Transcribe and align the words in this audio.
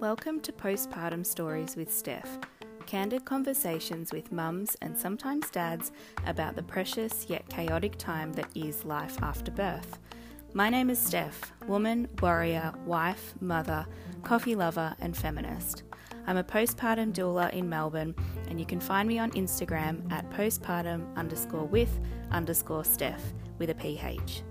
Welcome 0.00 0.40
to 0.40 0.50
Postpartum 0.50 1.24
Stories 1.24 1.76
with 1.76 1.94
Steph. 1.94 2.40
Candid 2.84 3.24
conversations 3.24 4.12
with 4.12 4.32
mums 4.32 4.76
and 4.82 4.98
sometimes 4.98 5.50
dads 5.50 5.92
about 6.26 6.56
the 6.56 6.64
precious 6.64 7.26
yet 7.28 7.48
chaotic 7.48 7.96
time 7.96 8.32
that 8.32 8.48
is 8.56 8.84
life 8.84 9.16
after 9.22 9.52
birth. 9.52 10.00
My 10.52 10.68
name 10.68 10.90
is 10.90 10.98
Steph, 10.98 11.52
woman, 11.68 12.08
warrior, 12.20 12.74
wife, 12.86 13.34
mother, 13.40 13.86
coffee 14.24 14.56
lover, 14.56 14.96
and 15.00 15.16
feminist. 15.16 15.84
I'm 16.26 16.38
a 16.38 16.44
postpartum 16.44 17.12
doula 17.12 17.52
in 17.52 17.68
Melbourne, 17.68 18.16
and 18.48 18.58
you 18.58 18.66
can 18.66 18.80
find 18.80 19.08
me 19.08 19.20
on 19.20 19.30
Instagram 19.32 20.10
at 20.10 20.28
postpartum 20.30 21.14
underscore 21.14 21.66
with 21.66 22.00
underscore 22.32 22.84
Steph 22.84 23.32
with 23.58 23.70
a 23.70 23.74
PH. 23.74 24.42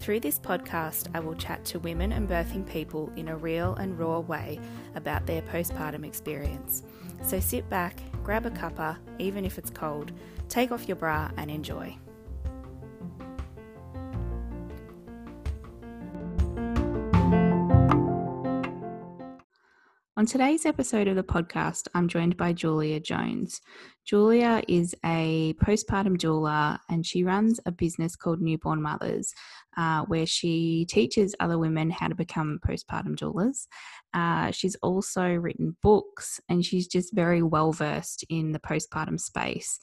Through 0.00 0.20
this 0.20 0.38
podcast, 0.38 1.08
I 1.14 1.20
will 1.20 1.34
chat 1.34 1.64
to 1.66 1.78
women 1.78 2.12
and 2.12 2.28
birthing 2.28 2.66
people 2.66 3.12
in 3.16 3.28
a 3.28 3.36
real 3.36 3.74
and 3.74 3.98
raw 3.98 4.20
way 4.20 4.58
about 4.94 5.26
their 5.26 5.42
postpartum 5.42 6.06
experience. 6.06 6.84
So 7.22 7.38
sit 7.38 7.68
back, 7.68 8.00
grab 8.24 8.46
a 8.46 8.50
cuppa, 8.50 8.96
even 9.18 9.44
if 9.44 9.58
it's 9.58 9.70
cold, 9.70 10.12
take 10.48 10.72
off 10.72 10.88
your 10.88 10.96
bra, 10.96 11.30
and 11.36 11.50
enjoy. 11.50 11.98
On 20.20 20.26
today's 20.26 20.66
episode 20.66 21.08
of 21.08 21.16
the 21.16 21.22
podcast, 21.22 21.88
I'm 21.94 22.06
joined 22.06 22.36
by 22.36 22.52
Julia 22.52 23.00
Jones. 23.00 23.62
Julia 24.04 24.62
is 24.68 24.94
a 25.02 25.54
postpartum 25.54 26.18
doula 26.18 26.78
and 26.90 27.06
she 27.06 27.24
runs 27.24 27.58
a 27.64 27.72
business 27.72 28.16
called 28.16 28.42
Newborn 28.42 28.82
Mothers, 28.82 29.32
uh, 29.78 30.04
where 30.08 30.26
she 30.26 30.84
teaches 30.90 31.34
other 31.40 31.58
women 31.58 31.88
how 31.88 32.08
to 32.08 32.14
become 32.14 32.60
postpartum 32.62 33.16
doulas. 33.16 33.66
Uh, 34.12 34.50
she's 34.50 34.76
also 34.82 35.26
written 35.26 35.74
books 35.82 36.38
and 36.50 36.66
she's 36.66 36.86
just 36.86 37.14
very 37.14 37.42
well 37.42 37.72
versed 37.72 38.22
in 38.28 38.52
the 38.52 38.60
postpartum 38.60 39.18
space. 39.18 39.80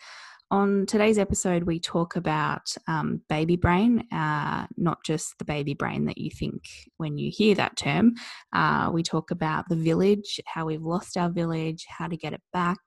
On 0.50 0.86
today's 0.86 1.17
episode, 1.17 1.64
we 1.64 1.78
talk 1.78 2.16
about 2.16 2.73
um, 2.88 3.22
baby 3.28 3.58
brain, 3.58 4.08
uh, 4.14 4.66
not 4.78 5.04
just 5.04 5.38
the 5.39 5.45
baby 5.45 5.73
brain 5.73 6.06
that 6.06 6.17
you 6.17 6.31
think 6.31 6.64
when 6.95 7.17
you 7.17 7.30
hear 7.34 7.54
that 7.56 7.76
term. 7.76 8.14
Uh, 8.54 8.89
we 8.94 9.04
talk 9.04 9.30
about 9.30 9.66
the 9.67 9.76
village, 9.76 10.39
how 10.45 10.66
we've 10.66 10.81
lost 10.81 11.17
our 11.17 11.30
village, 11.30 11.86
how 11.89 12.08
to 12.08 12.16
get 12.16 12.31
it 12.31 12.42
back. 12.54 12.78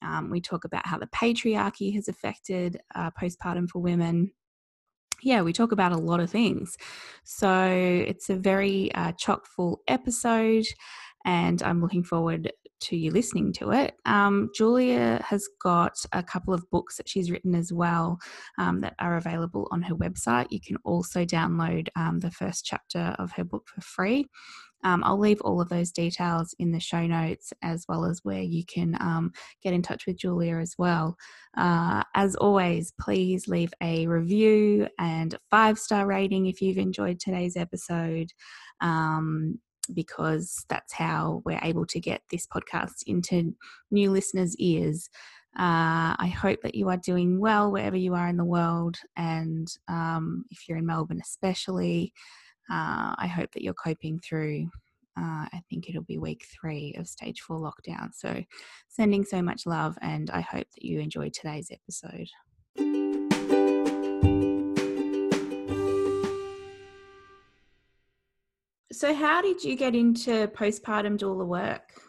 Um, 0.00 0.30
we 0.30 0.40
talk 0.40 0.64
about 0.64 0.86
how 0.86 0.96
the 0.96 1.06
patriarchy 1.08 1.92
has 1.94 2.08
affected 2.08 2.78
uh, 2.94 3.10
postpartum 3.10 3.68
for 3.68 3.80
women. 3.80 4.32
Yeah, 5.22 5.42
we 5.42 5.52
talk 5.52 5.72
about 5.72 5.92
a 5.92 5.98
lot 5.98 6.20
of 6.20 6.30
things. 6.30 6.78
So 7.24 7.62
it's 7.68 8.30
a 8.30 8.36
very 8.36 8.90
uh, 8.94 9.12
chock 9.18 9.46
full 9.46 9.82
episode, 9.86 10.64
and 11.26 11.62
I'm 11.62 11.82
looking 11.82 12.04
forward 12.04 12.50
to 12.80 12.96
you 12.96 13.10
listening 13.10 13.52
to 13.54 13.70
it. 13.72 13.94
Um, 14.04 14.50
Julia 14.54 15.22
has 15.26 15.48
got 15.62 15.96
a 16.12 16.22
couple 16.22 16.54
of 16.54 16.68
books 16.70 16.96
that 16.96 17.08
she's 17.08 17.30
written 17.30 17.54
as 17.54 17.72
well 17.72 18.18
um, 18.58 18.80
that 18.80 18.94
are 18.98 19.16
available 19.16 19.68
on 19.70 19.82
her 19.82 19.94
website. 19.94 20.46
You 20.50 20.60
can 20.60 20.76
also 20.84 21.24
download 21.24 21.88
um, 21.96 22.20
the 22.20 22.30
first 22.30 22.64
chapter 22.64 23.14
of 23.18 23.32
her 23.32 23.44
book 23.44 23.66
for 23.66 23.80
free. 23.80 24.26
Um, 24.84 25.02
I'll 25.04 25.18
leave 25.18 25.40
all 25.40 25.60
of 25.60 25.68
those 25.68 25.90
details 25.90 26.54
in 26.58 26.70
the 26.70 26.78
show 26.78 27.06
notes 27.06 27.52
as 27.62 27.84
well 27.88 28.04
as 28.04 28.20
where 28.22 28.42
you 28.42 28.64
can 28.64 28.96
um, 29.00 29.32
get 29.62 29.72
in 29.72 29.82
touch 29.82 30.06
with 30.06 30.18
Julia 30.18 30.58
as 30.58 30.74
well. 30.78 31.16
Uh, 31.56 32.02
as 32.14 32.36
always, 32.36 32.92
please 33.00 33.48
leave 33.48 33.72
a 33.82 34.06
review 34.06 34.86
and 34.98 35.36
five 35.50 35.78
star 35.78 36.06
rating 36.06 36.46
if 36.46 36.60
you've 36.60 36.78
enjoyed 36.78 37.18
today's 37.18 37.56
episode. 37.56 38.28
Um, 38.80 39.58
because 39.94 40.64
that's 40.68 40.92
how 40.92 41.42
we're 41.44 41.60
able 41.62 41.86
to 41.86 42.00
get 42.00 42.22
this 42.30 42.46
podcast 42.46 43.02
into 43.06 43.54
new 43.90 44.10
listeners' 44.10 44.56
ears. 44.58 45.08
Uh, 45.58 46.12
I 46.18 46.32
hope 46.38 46.60
that 46.62 46.74
you 46.74 46.88
are 46.90 46.98
doing 46.98 47.40
well 47.40 47.72
wherever 47.72 47.96
you 47.96 48.14
are 48.14 48.28
in 48.28 48.36
the 48.36 48.44
world, 48.44 48.96
and 49.16 49.66
um, 49.88 50.44
if 50.50 50.68
you're 50.68 50.76
in 50.76 50.86
Melbourne, 50.86 51.20
especially, 51.22 52.12
uh, 52.70 53.14
I 53.16 53.26
hope 53.26 53.52
that 53.52 53.62
you're 53.62 53.74
coping 53.74 54.18
through. 54.18 54.68
Uh, 55.18 55.48
I 55.50 55.62
think 55.70 55.88
it'll 55.88 56.02
be 56.02 56.18
week 56.18 56.44
three 56.60 56.94
of 56.98 57.08
stage 57.08 57.40
four 57.40 57.58
lockdown. 57.58 58.10
So, 58.12 58.44
sending 58.88 59.24
so 59.24 59.40
much 59.40 59.64
love, 59.64 59.96
and 60.02 60.28
I 60.30 60.42
hope 60.42 60.66
that 60.74 60.84
you 60.84 61.00
enjoyed 61.00 61.32
today's 61.32 61.70
episode. 61.70 62.28
So, 68.96 69.12
how 69.14 69.42
did 69.42 69.62
you 69.62 69.76
get 69.76 69.94
into 69.94 70.48
postpartum 70.48 71.18
doula 71.18 71.46
work? 71.46 72.00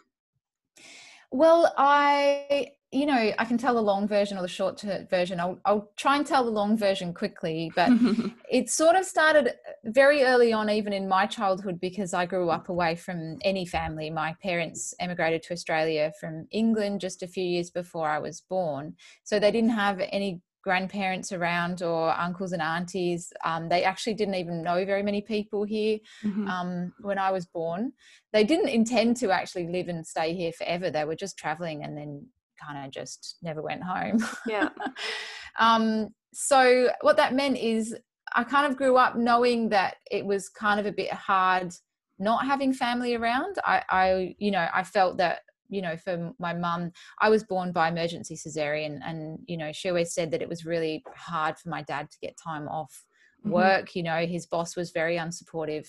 Well, 1.30 1.70
I, 1.76 2.68
you 2.90 3.04
know, 3.04 3.32
I 3.38 3.44
can 3.44 3.58
tell 3.58 3.74
the 3.74 3.82
long 3.82 4.08
version 4.08 4.38
or 4.38 4.40
the 4.40 4.48
short 4.48 4.82
version. 5.10 5.38
I'll, 5.38 5.60
I'll 5.66 5.90
try 5.96 6.16
and 6.16 6.26
tell 6.26 6.46
the 6.46 6.50
long 6.50 6.78
version 6.78 7.12
quickly, 7.12 7.70
but 7.76 7.90
it 8.50 8.70
sort 8.70 8.96
of 8.96 9.04
started 9.04 9.52
very 9.84 10.22
early 10.22 10.54
on, 10.54 10.70
even 10.70 10.94
in 10.94 11.06
my 11.06 11.26
childhood, 11.26 11.78
because 11.78 12.14
I 12.14 12.24
grew 12.24 12.48
up 12.48 12.70
away 12.70 12.94
from 12.94 13.36
any 13.44 13.66
family. 13.66 14.08
My 14.08 14.34
parents 14.42 14.94
emigrated 14.98 15.42
to 15.42 15.52
Australia 15.52 16.14
from 16.18 16.48
England 16.52 17.02
just 17.02 17.22
a 17.22 17.28
few 17.28 17.44
years 17.44 17.68
before 17.68 18.08
I 18.08 18.18
was 18.18 18.40
born. 18.40 18.96
So 19.24 19.38
they 19.38 19.50
didn't 19.50 19.76
have 19.76 20.00
any 20.10 20.40
grandparents 20.68 21.32
around 21.32 21.80
or 21.82 22.10
uncles 22.20 22.52
and 22.52 22.60
aunties. 22.60 23.32
Um, 23.42 23.70
they 23.70 23.84
actually 23.84 24.12
didn't 24.12 24.34
even 24.34 24.62
know 24.62 24.84
very 24.84 25.02
many 25.02 25.22
people 25.22 25.64
here 25.64 25.98
mm-hmm. 26.22 26.46
um, 26.46 26.92
when 27.00 27.18
I 27.18 27.30
was 27.30 27.46
born. 27.46 27.92
They 28.34 28.44
didn't 28.44 28.68
intend 28.68 29.16
to 29.18 29.30
actually 29.30 29.66
live 29.68 29.88
and 29.88 30.06
stay 30.06 30.34
here 30.34 30.52
forever. 30.52 30.90
They 30.90 31.06
were 31.06 31.16
just 31.16 31.38
traveling 31.38 31.84
and 31.84 31.96
then 31.96 32.26
kind 32.62 32.84
of 32.84 32.92
just 32.92 33.38
never 33.40 33.62
went 33.62 33.82
home. 33.82 34.22
Yeah. 34.46 34.68
um, 35.58 36.10
so 36.34 36.90
what 37.00 37.16
that 37.16 37.32
meant 37.32 37.56
is 37.56 37.96
I 38.36 38.44
kind 38.44 38.70
of 38.70 38.76
grew 38.76 38.98
up 38.98 39.16
knowing 39.16 39.70
that 39.70 39.94
it 40.10 40.26
was 40.26 40.50
kind 40.50 40.78
of 40.78 40.84
a 40.84 40.92
bit 40.92 41.10
hard 41.10 41.72
not 42.18 42.44
having 42.44 42.74
family 42.74 43.14
around. 43.14 43.56
I, 43.64 43.82
I 43.88 44.34
you 44.38 44.50
know, 44.50 44.68
I 44.74 44.82
felt 44.82 45.16
that 45.16 45.38
you 45.68 45.82
know 45.82 45.96
for 45.96 46.32
my 46.38 46.52
mum 46.52 46.90
i 47.20 47.28
was 47.28 47.44
born 47.44 47.72
by 47.72 47.88
emergency 47.88 48.34
cesarean 48.34 48.98
and 49.04 49.38
you 49.46 49.56
know 49.56 49.72
she 49.72 49.88
always 49.88 50.12
said 50.12 50.30
that 50.30 50.42
it 50.42 50.48
was 50.48 50.64
really 50.64 51.02
hard 51.16 51.56
for 51.58 51.68
my 51.68 51.82
dad 51.82 52.10
to 52.10 52.18
get 52.20 52.36
time 52.42 52.68
off 52.68 53.04
mm-hmm. 53.40 53.52
work 53.52 53.94
you 53.94 54.02
know 54.02 54.26
his 54.26 54.46
boss 54.46 54.76
was 54.76 54.90
very 54.90 55.16
unsupportive 55.16 55.86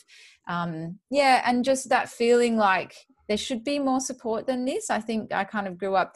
um 0.47 0.97
yeah 1.09 1.41
and 1.45 1.65
just 1.65 1.89
that 1.89 2.09
feeling 2.09 2.57
like 2.57 2.95
there 3.27 3.37
should 3.37 3.63
be 3.63 3.79
more 3.79 3.99
support 3.99 4.47
than 4.47 4.65
this 4.65 4.89
i 4.89 4.99
think 4.99 5.33
i 5.33 5.43
kind 5.43 5.67
of 5.67 5.77
grew 5.77 5.95
up 5.95 6.15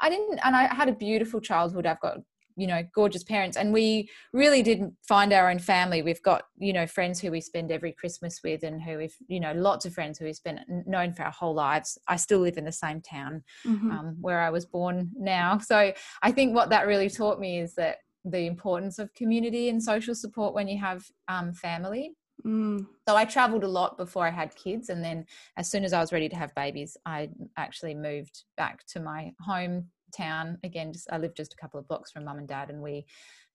I 0.00 0.10
didn't, 0.10 0.40
and 0.44 0.56
I 0.56 0.74
had 0.74 0.88
a 0.88 0.94
beautiful 0.94 1.40
childhood. 1.40 1.86
I've 1.86 2.00
got 2.00 2.18
you 2.56 2.66
know 2.66 2.82
gorgeous 2.94 3.24
parents. 3.24 3.56
And 3.56 3.72
we 3.72 4.08
really 4.32 4.62
didn't 4.62 4.94
find 5.02 5.32
our 5.32 5.50
own 5.50 5.58
family. 5.58 6.02
We've 6.02 6.22
got 6.22 6.44
you 6.58 6.72
know 6.72 6.86
friends 6.86 7.20
who 7.20 7.30
we 7.30 7.40
spend 7.40 7.70
every 7.70 7.92
christmas 7.92 8.40
with 8.42 8.62
and 8.62 8.82
who 8.82 8.98
we've 8.98 9.16
you 9.28 9.40
know 9.40 9.52
lots 9.52 9.84
of 9.86 9.92
friends 9.92 10.18
who 10.18 10.24
we've 10.24 10.36
spent 10.36 10.60
known 10.86 11.12
for 11.12 11.24
our 11.24 11.32
whole 11.32 11.54
lives. 11.54 11.98
I 12.08 12.16
still 12.16 12.40
live 12.40 12.56
in 12.56 12.64
the 12.64 12.72
same 12.72 13.00
town 13.00 13.42
mm-hmm. 13.66 13.90
um, 13.90 14.16
where 14.20 14.40
i 14.40 14.50
was 14.50 14.66
born 14.66 15.10
now. 15.16 15.58
So 15.58 15.92
i 16.22 16.32
think 16.32 16.54
what 16.54 16.70
that 16.70 16.86
really 16.86 17.10
taught 17.10 17.40
me 17.40 17.60
is 17.60 17.74
that 17.74 17.98
the 18.24 18.46
importance 18.46 18.98
of 18.98 19.12
community 19.14 19.68
and 19.68 19.82
social 19.82 20.14
support 20.14 20.54
when 20.54 20.68
you 20.68 20.78
have 20.78 21.04
um, 21.28 21.52
family. 21.52 22.12
Mm. 22.44 22.86
So 23.06 23.16
I 23.16 23.24
traveled 23.24 23.64
a 23.64 23.68
lot 23.68 23.96
before 23.96 24.26
I 24.26 24.30
had 24.30 24.54
kids, 24.54 24.88
and 24.88 25.04
then 25.04 25.24
as 25.56 25.70
soon 25.70 25.84
as 25.84 25.92
I 25.92 26.00
was 26.00 26.12
ready 26.12 26.28
to 26.28 26.36
have 26.36 26.54
babies, 26.54 26.96
I 27.06 27.30
actually 27.56 27.94
moved 27.94 28.44
back 28.56 28.84
to 28.88 29.00
my 29.00 29.32
home 29.40 29.88
town. 30.16 30.58
Again 30.64 30.92
just 30.92 31.08
i 31.10 31.18
live 31.18 31.34
just 31.34 31.52
a 31.52 31.56
couple 31.56 31.80
of 31.80 31.88
blocks 31.88 32.10
from 32.10 32.24
mum 32.24 32.38
and 32.38 32.48
dad 32.48 32.70
and 32.70 32.80
we 32.82 33.04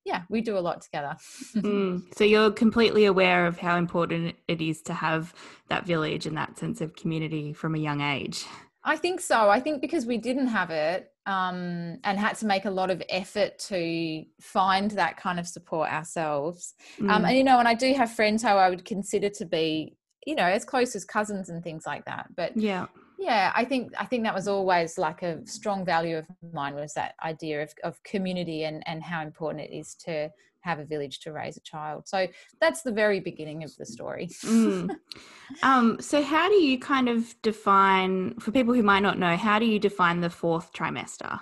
yeah 0.06 0.24
we 0.30 0.42
do 0.42 0.58
a 0.58 0.60
lot 0.60 0.82
together. 0.82 1.16
Mm. 1.56 2.04
so 2.16 2.24
you're 2.24 2.52
completely 2.52 3.06
aware 3.06 3.46
of 3.46 3.58
how 3.58 3.78
important 3.78 4.36
it 4.48 4.62
is 4.62 4.82
to 4.84 4.94
have 4.94 5.34
that 5.68 5.86
village 5.86 6.26
and 6.26 6.38
that 6.38 6.58
sense 6.58 6.82
of 6.82 6.96
community 6.96 7.54
from 7.54 7.76
a 7.76 7.80
young 7.80 8.02
age? 8.02 8.46
I 8.84 8.96
think 8.96 9.20
so. 9.20 9.50
I 9.50 9.60
think 9.60 9.82
because 9.82 10.06
we 10.06 10.18
didn't 10.18 10.48
have 10.48 10.70
it 10.70 11.12
um, 11.26 12.00
and 12.04 12.18
had 12.18 12.38
to 12.38 12.46
make 12.46 12.66
a 12.66 12.72
lot 12.72 12.90
of 12.90 13.04
effort 13.10 13.60
to 13.68 14.24
find 14.42 14.92
that 14.92 15.18
kind 15.18 15.40
of 15.40 15.48
support 15.48 15.92
ourselves. 15.92 16.74
Um, 17.02 17.08
mm. 17.08 17.12
um, 17.12 17.26
and 17.26 17.38
you 17.38 17.44
know 17.44 17.60
and 17.60 17.68
i 17.68 17.74
do 17.74 17.94
have 17.94 18.12
friends 18.12 18.42
who 18.42 18.50
i 18.50 18.70
would 18.70 18.86
consider 18.86 19.30
to 19.30 19.46
be 19.46 19.98
you 20.26 20.36
know 20.36 20.44
as 20.44 20.66
close 20.66 20.96
as 20.96 21.06
cousins 21.06 21.50
and 21.50 21.64
things 21.64 21.86
like 21.86 22.06
that 22.06 22.28
but 22.36 22.56
yeah 22.56 22.88
yeah 23.20 23.52
i 23.56 23.64
think 23.66 23.92
i 24.00 24.06
think 24.06 24.24
that 24.24 24.34
was 24.34 24.48
always 24.48 24.98
like 24.98 25.22
a 25.22 25.46
strong 25.46 25.86
value 25.86 26.18
of 26.18 26.26
mine 26.54 26.74
was 26.74 26.94
that 26.94 27.14
idea 27.24 27.62
of, 27.62 27.74
of 27.84 28.02
community 28.04 28.64
and 28.64 28.82
and 28.88 29.04
how 29.04 29.22
important 29.22 29.64
it 29.64 29.76
is 29.76 29.94
to 29.96 30.30
have 30.62 30.80
a 30.80 30.86
village 30.86 31.20
to 31.22 31.32
raise 31.32 31.58
a 31.58 31.62
child. 31.62 32.08
So 32.08 32.28
that's 32.60 32.82
the 32.82 32.92
very 32.92 33.20
beginning 33.20 33.64
of 33.64 33.76
the 33.78 33.86
story. 33.86 34.28
Mm. 34.44 34.90
um, 35.64 35.98
so 36.00 36.22
how 36.22 36.50
do 36.50 36.56
you 36.56 36.80
kind 36.80 37.10
of 37.10 37.34
define 37.42 38.36
for 38.40 38.52
people 38.52 38.74
who 38.74 38.84
might 38.84 39.02
not 39.02 39.18
know 39.18 39.36
how 39.36 39.60
do 39.60 39.66
you 39.66 39.80
define 39.80 40.22
the 40.22 40.30
fourth 40.30 40.74
trimester? 40.74 41.40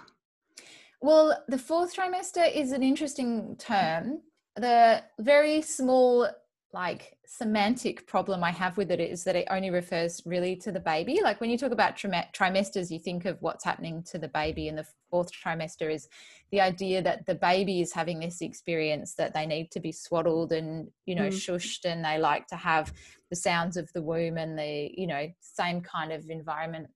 Well 1.02 1.44
the 1.48 1.58
fourth 1.58 1.96
trimester 1.96 2.52
is 2.54 2.72
an 2.72 2.84
interesting 2.84 3.56
term. 3.58 4.22
The 4.56 5.04
very 5.20 5.62
small 5.62 6.28
like 6.74 7.18
semantic 7.26 8.06
problem 8.08 8.44
I 8.44 8.52
have 8.52 8.78
with 8.78 8.92
it 8.92 9.00
is 9.00 9.24
that 9.24 9.36
it 9.36 9.48
only 9.50 9.70
refers 9.70 10.22
really 10.26 10.56
to 10.58 10.72
the 10.72 10.80
baby. 10.80 11.20
Like 11.24 11.40
when 11.40 11.50
you 11.50 11.58
talk 11.58 11.72
about 11.72 11.96
trimesters, 11.96 12.92
you 12.92 13.00
think 13.00 13.26
of 13.26 13.38
what's 13.42 13.64
happening 13.64 14.04
to 14.12 14.18
the 14.18 14.28
baby, 14.28 14.68
and 14.68 14.78
the 14.78 14.86
fourth 15.10 15.30
trimester 15.32 15.92
is 15.92 16.10
the 16.52 16.62
idea 16.62 17.02
that 17.02 17.26
the 17.26 17.36
baby 17.36 17.82
is 17.82 17.94
having 17.94 18.20
this 18.20 18.42
experience 18.42 19.14
that 19.16 19.34
they 19.34 19.46
need 19.46 19.72
to 19.72 19.80
be 19.80 19.92
swaddled 19.92 20.52
and 20.52 20.90
you 21.06 21.16
know 21.16 21.30
mm. 21.30 21.34
shushed, 21.34 21.86
and 21.86 22.04
they 22.04 22.18
like 22.18 22.48
to 22.48 22.56
have 22.56 22.94
the 23.30 23.36
sounds 23.36 23.78
of 23.78 23.92
the 23.94 24.02
womb 24.02 24.38
and 24.38 24.60
the 24.60 24.92
you 24.96 25.08
know 25.08 25.28
same 25.40 25.82
kind 25.82 26.12
of 26.12 26.30
environment 26.30 26.88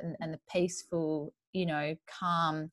and, 0.00 0.16
and 0.20 0.34
the 0.34 0.40
peaceful, 0.50 1.32
you 1.52 1.66
know, 1.66 1.94
calm 2.06 2.70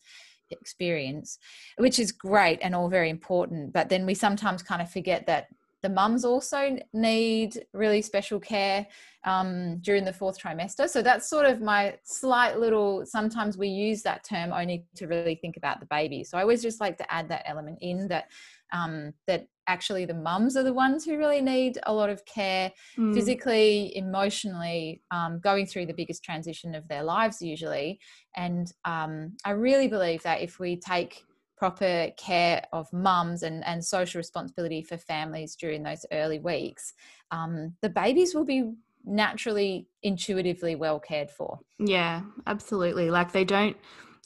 experience, 0.51 1.37
which 1.77 1.99
is 1.99 2.11
great 2.11 2.59
and 2.61 2.73
all 2.73 2.89
very 2.89 3.09
important. 3.09 3.73
But 3.73 3.89
then 3.89 4.05
we 4.05 4.15
sometimes 4.15 4.63
kind 4.63 4.81
of 4.81 4.89
forget 4.91 5.27
that 5.27 5.47
the 5.81 5.89
mums 5.89 6.25
also 6.25 6.77
need 6.93 7.65
really 7.73 8.01
special 8.01 8.39
care 8.39 8.85
um, 9.25 9.79
during 9.79 10.05
the 10.05 10.13
fourth 10.13 10.39
trimester. 10.39 10.87
So 10.89 11.01
that's 11.01 11.29
sort 11.29 11.45
of 11.45 11.61
my 11.61 11.97
slight 12.03 12.59
little, 12.59 13.05
sometimes 13.05 13.57
we 13.57 13.67
use 13.67 14.01
that 14.03 14.23
term 14.23 14.51
only 14.53 14.85
to 14.95 15.07
really 15.07 15.35
think 15.35 15.57
about 15.57 15.79
the 15.79 15.85
baby. 15.87 16.23
So 16.23 16.37
I 16.37 16.41
always 16.41 16.61
just 16.61 16.79
like 16.79 16.97
to 16.97 17.13
add 17.13 17.29
that 17.29 17.43
element 17.45 17.79
in 17.81 18.07
that, 18.09 18.25
um, 18.71 19.13
that 19.27 19.47
actually 19.67 20.05
the 20.05 20.13
mums 20.13 20.57
are 20.57 20.63
the 20.63 20.73
ones 20.73 21.05
who 21.05 21.17
really 21.17 21.41
need 21.41 21.77
a 21.83 21.93
lot 21.93 22.09
of 22.09 22.25
care 22.25 22.71
mm. 22.97 23.13
physically, 23.13 23.95
emotionally, 23.95 25.01
um, 25.11 25.39
going 25.39 25.65
through 25.65 25.85
the 25.85 25.93
biggest 25.93 26.23
transition 26.23 26.73
of 26.73 26.87
their 26.87 27.03
lives 27.03 27.41
usually. 27.41 27.99
And 28.35 28.71
um, 28.85 29.35
I 29.45 29.51
really 29.51 29.87
believe 29.87 30.23
that 30.23 30.41
if 30.41 30.59
we 30.59 30.77
take 30.77 31.23
proper 31.59 32.09
care 32.17 32.63
of 32.71 32.91
mums 32.93 33.43
and, 33.43 33.63
and 33.65 33.83
social 33.83 34.17
responsibility 34.17 34.81
for 34.81 34.97
families 34.97 35.55
during 35.55 35.83
those 35.83 36.05
early 36.11 36.39
weeks, 36.39 36.93
um, 37.31 37.75
the 37.81 37.89
babies 37.89 38.33
will 38.33 38.45
be 38.45 38.71
naturally, 39.03 39.87
intuitively 40.01 40.75
well 40.75 40.99
cared 40.99 41.29
for. 41.29 41.59
Yeah, 41.77 42.21
absolutely. 42.47 43.11
Like 43.11 43.33
they 43.33 43.43
don't. 43.43 43.75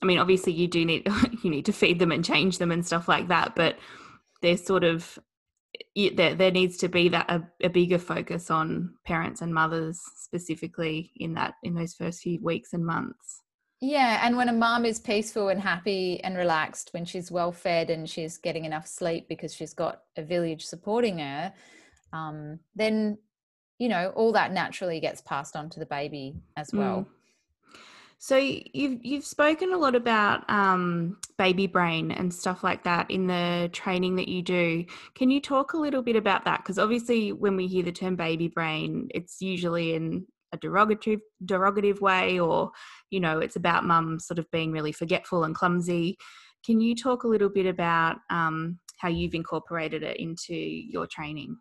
I 0.02 0.06
mean, 0.06 0.20
obviously, 0.20 0.54
you 0.54 0.68
do 0.68 0.86
need 0.86 1.08
you 1.44 1.50
need 1.50 1.66
to 1.66 1.74
feed 1.74 2.00
them 2.00 2.12
and 2.12 2.24
change 2.24 2.60
them 2.60 2.72
and 2.72 2.86
stuff 2.86 3.08
like 3.08 3.30
that, 3.30 3.56
but 3.56 3.78
they're 4.42 4.58
sort 4.58 4.84
of 4.84 5.18
there, 5.96 6.36
there 6.36 6.52
needs 6.52 6.78
to 6.78 6.88
be 6.88 7.10
that 7.10 7.30
a, 7.30 7.42
a, 7.64 7.70
bigger 7.70 7.98
focus 7.98 8.52
on 8.52 8.94
parents 9.06 9.42
and 9.42 9.54
mothers 9.54 10.00
specifically 10.18 11.12
in 11.16 11.34
that 11.34 11.56
in 11.64 11.74
those 11.74 11.96
first 11.96 12.22
few 12.22 12.40
weeks 12.44 12.74
and 12.74 12.86
months 12.86 13.42
yeah, 13.84 14.26
and 14.26 14.38
when 14.38 14.48
a 14.48 14.54
mom 14.54 14.86
is 14.86 14.98
peaceful 14.98 15.50
and 15.50 15.60
happy 15.60 16.24
and 16.24 16.38
relaxed, 16.38 16.92
when 16.94 17.04
she's 17.04 17.30
well 17.30 17.52
fed 17.52 17.90
and 17.90 18.10
she's 18.10 18.38
getting 18.38 18.64
enough 18.64 18.88
sleep 18.88 19.28
because 19.28 19.54
she's 19.54 19.74
got 19.74 20.04
a 20.16 20.24
village 20.24 20.66
supporting 20.66 21.18
her, 21.18 21.54
um, 22.14 22.60
then 22.78 23.18
you 23.80 23.90
know 23.90 24.14
all 24.16 24.32
that 24.32 24.54
naturally 24.54 25.02
gets 25.02 25.20
passed 25.20 25.58
on 25.58 25.70
to 25.72 25.82
the 25.82 25.86
baby 25.86 26.34
as 26.56 26.72
well. 26.72 27.00
Mm. 27.00 27.08
So 28.20 28.38
you've 28.38 29.04
you've 29.04 29.26
spoken 29.26 29.74
a 29.74 29.78
lot 29.78 29.96
about 29.96 30.50
um, 30.50 31.18
baby 31.38 31.68
brain 31.68 32.10
and 32.12 32.34
stuff 32.34 32.64
like 32.64 32.86
that 32.86 33.12
in 33.12 33.28
the 33.28 33.70
training 33.74 34.16
that 34.16 34.30
you 34.30 34.42
do. 34.42 34.86
Can 35.14 35.30
you 35.30 35.42
talk 35.42 35.74
a 35.74 35.78
little 35.78 36.02
bit 36.02 36.16
about 36.16 36.46
that? 36.46 36.62
Because 36.64 36.80
obviously, 36.80 37.34
when 37.34 37.58
we 37.58 37.68
hear 37.68 37.84
the 37.84 37.92
term 37.92 38.16
baby 38.16 38.48
brain, 38.48 39.10
it's 39.14 39.42
usually 39.42 39.94
in 39.94 40.26
a 40.54 40.58
derogative 40.58 41.20
derogative 41.46 42.00
way 42.00 42.40
or 42.40 42.72
you 43.10 43.20
know 43.20 43.40
it's 43.40 43.56
about 43.56 43.84
mum 43.84 44.20
sort 44.20 44.40
of 44.40 44.50
being 44.52 44.72
really 44.72 44.92
forgetful 44.92 45.44
and 45.44 45.56
clumsy 45.56 46.18
can 46.66 46.80
you 46.80 46.96
talk 46.96 47.24
a 47.24 47.28
little 47.28 47.50
bit 47.50 47.66
about 47.66 48.18
um, 48.30 48.80
how 48.98 49.10
you've 49.10 49.34
incorporated 49.34 50.04
it 50.04 50.18
into 50.18 50.56
your 50.56 51.08
training 51.08 51.58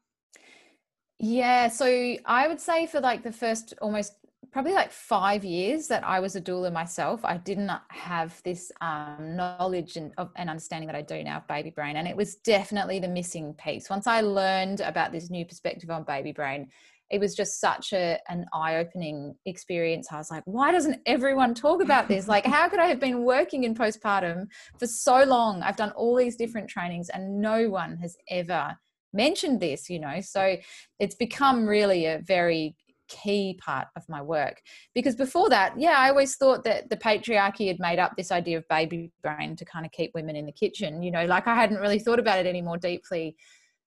yeah 1.18 1.66
so 1.68 1.86
i 2.26 2.46
would 2.46 2.60
say 2.60 2.86
for 2.86 3.00
like 3.00 3.22
the 3.22 3.32
first 3.32 3.74
almost 3.80 4.12
probably 4.52 4.72
like 4.72 4.92
five 4.92 5.44
years 5.44 5.88
that 5.88 6.04
I 6.04 6.20
was 6.20 6.36
a 6.36 6.40
doula 6.40 6.70
myself, 6.70 7.24
I 7.24 7.38
didn't 7.38 7.70
have 7.88 8.40
this 8.42 8.70
um, 8.82 9.34
knowledge 9.34 9.96
and, 9.96 10.12
of, 10.18 10.30
and 10.36 10.50
understanding 10.50 10.86
that 10.88 10.96
I 10.96 11.00
do 11.00 11.22
now 11.24 11.38
of 11.38 11.48
baby 11.48 11.70
brain. 11.70 11.96
And 11.96 12.06
it 12.06 12.16
was 12.16 12.36
definitely 12.36 12.98
the 12.98 13.08
missing 13.08 13.54
piece. 13.54 13.88
Once 13.88 14.06
I 14.06 14.20
learned 14.20 14.80
about 14.80 15.10
this 15.10 15.30
new 15.30 15.46
perspective 15.46 15.90
on 15.90 16.04
baby 16.04 16.32
brain, 16.32 16.68
it 17.12 17.20
was 17.20 17.34
just 17.34 17.60
such 17.60 17.92
a 17.92 18.18
an 18.28 18.46
eye-opening 18.52 19.36
experience. 19.46 20.08
I 20.10 20.16
was 20.16 20.30
like 20.30 20.42
why 20.46 20.72
doesn't 20.72 21.00
everyone 21.06 21.54
talk 21.54 21.82
about 21.82 22.08
this? 22.08 22.26
Like 22.26 22.46
how 22.46 22.68
could 22.68 22.80
i 22.80 22.86
have 22.86 22.98
been 22.98 23.22
working 23.22 23.64
in 23.64 23.74
postpartum 23.74 24.46
for 24.78 24.86
so 24.86 25.22
long? 25.22 25.62
I've 25.62 25.76
done 25.76 25.92
all 25.92 26.16
these 26.16 26.36
different 26.36 26.68
trainings 26.68 27.10
and 27.10 27.40
no 27.40 27.68
one 27.68 27.98
has 27.98 28.16
ever 28.30 28.76
mentioned 29.12 29.60
this 29.60 29.90
you 29.90 30.00
know? 30.00 30.20
So 30.20 30.56
it's 30.98 31.14
become 31.14 31.66
really 31.66 32.06
a 32.06 32.20
very 32.24 32.74
key 33.08 33.58
part 33.62 33.88
of 33.94 34.02
my 34.08 34.22
work. 34.22 34.62
Because 34.94 35.14
before 35.14 35.50
that 35.50 35.78
yeah 35.78 35.96
i 35.98 36.08
always 36.08 36.36
thought 36.36 36.64
that 36.64 36.88
the 36.88 36.96
patriarchy 36.96 37.68
had 37.68 37.78
made 37.78 37.98
up 37.98 38.12
this 38.16 38.32
idea 38.32 38.56
of 38.56 38.64
baby 38.68 39.12
brain 39.22 39.54
to 39.56 39.66
kind 39.66 39.84
of 39.84 39.92
keep 39.92 40.12
women 40.14 40.34
in 40.34 40.46
the 40.46 40.52
kitchen 40.52 41.02
you 41.02 41.10
know? 41.10 41.26
Like 41.26 41.46
i 41.46 41.54
hadn't 41.54 41.76
really 41.76 41.98
thought 41.98 42.18
about 42.18 42.38
it 42.38 42.46
any 42.46 42.62
more 42.62 42.78
deeply 42.78 43.36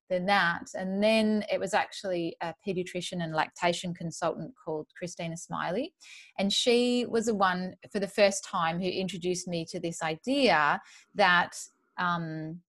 than 0.08 0.26
that. 0.26 0.62
And 0.74 1.02
then 1.02 1.44
it 1.52 1.58
was 1.58 1.74
actually 1.74 2.36
a 2.40 2.54
pediatrician 2.66 3.22
and 3.22 3.34
lactation 3.34 3.94
consultant 3.94 4.52
called 4.62 4.86
Christina 4.96 5.36
Smiley. 5.36 5.92
And 6.38 6.52
she 6.52 7.06
was 7.08 7.26
the 7.26 7.34
one 7.34 7.74
for 7.90 8.00
the 8.00 8.08
first 8.08 8.44
time 8.44 8.80
who 8.80 8.88
introduced 8.88 9.48
me 9.48 9.64
to 9.66 9.80
this 9.80 10.02
idea 10.02 10.80
that, 11.14 11.56
um, 11.98 12.60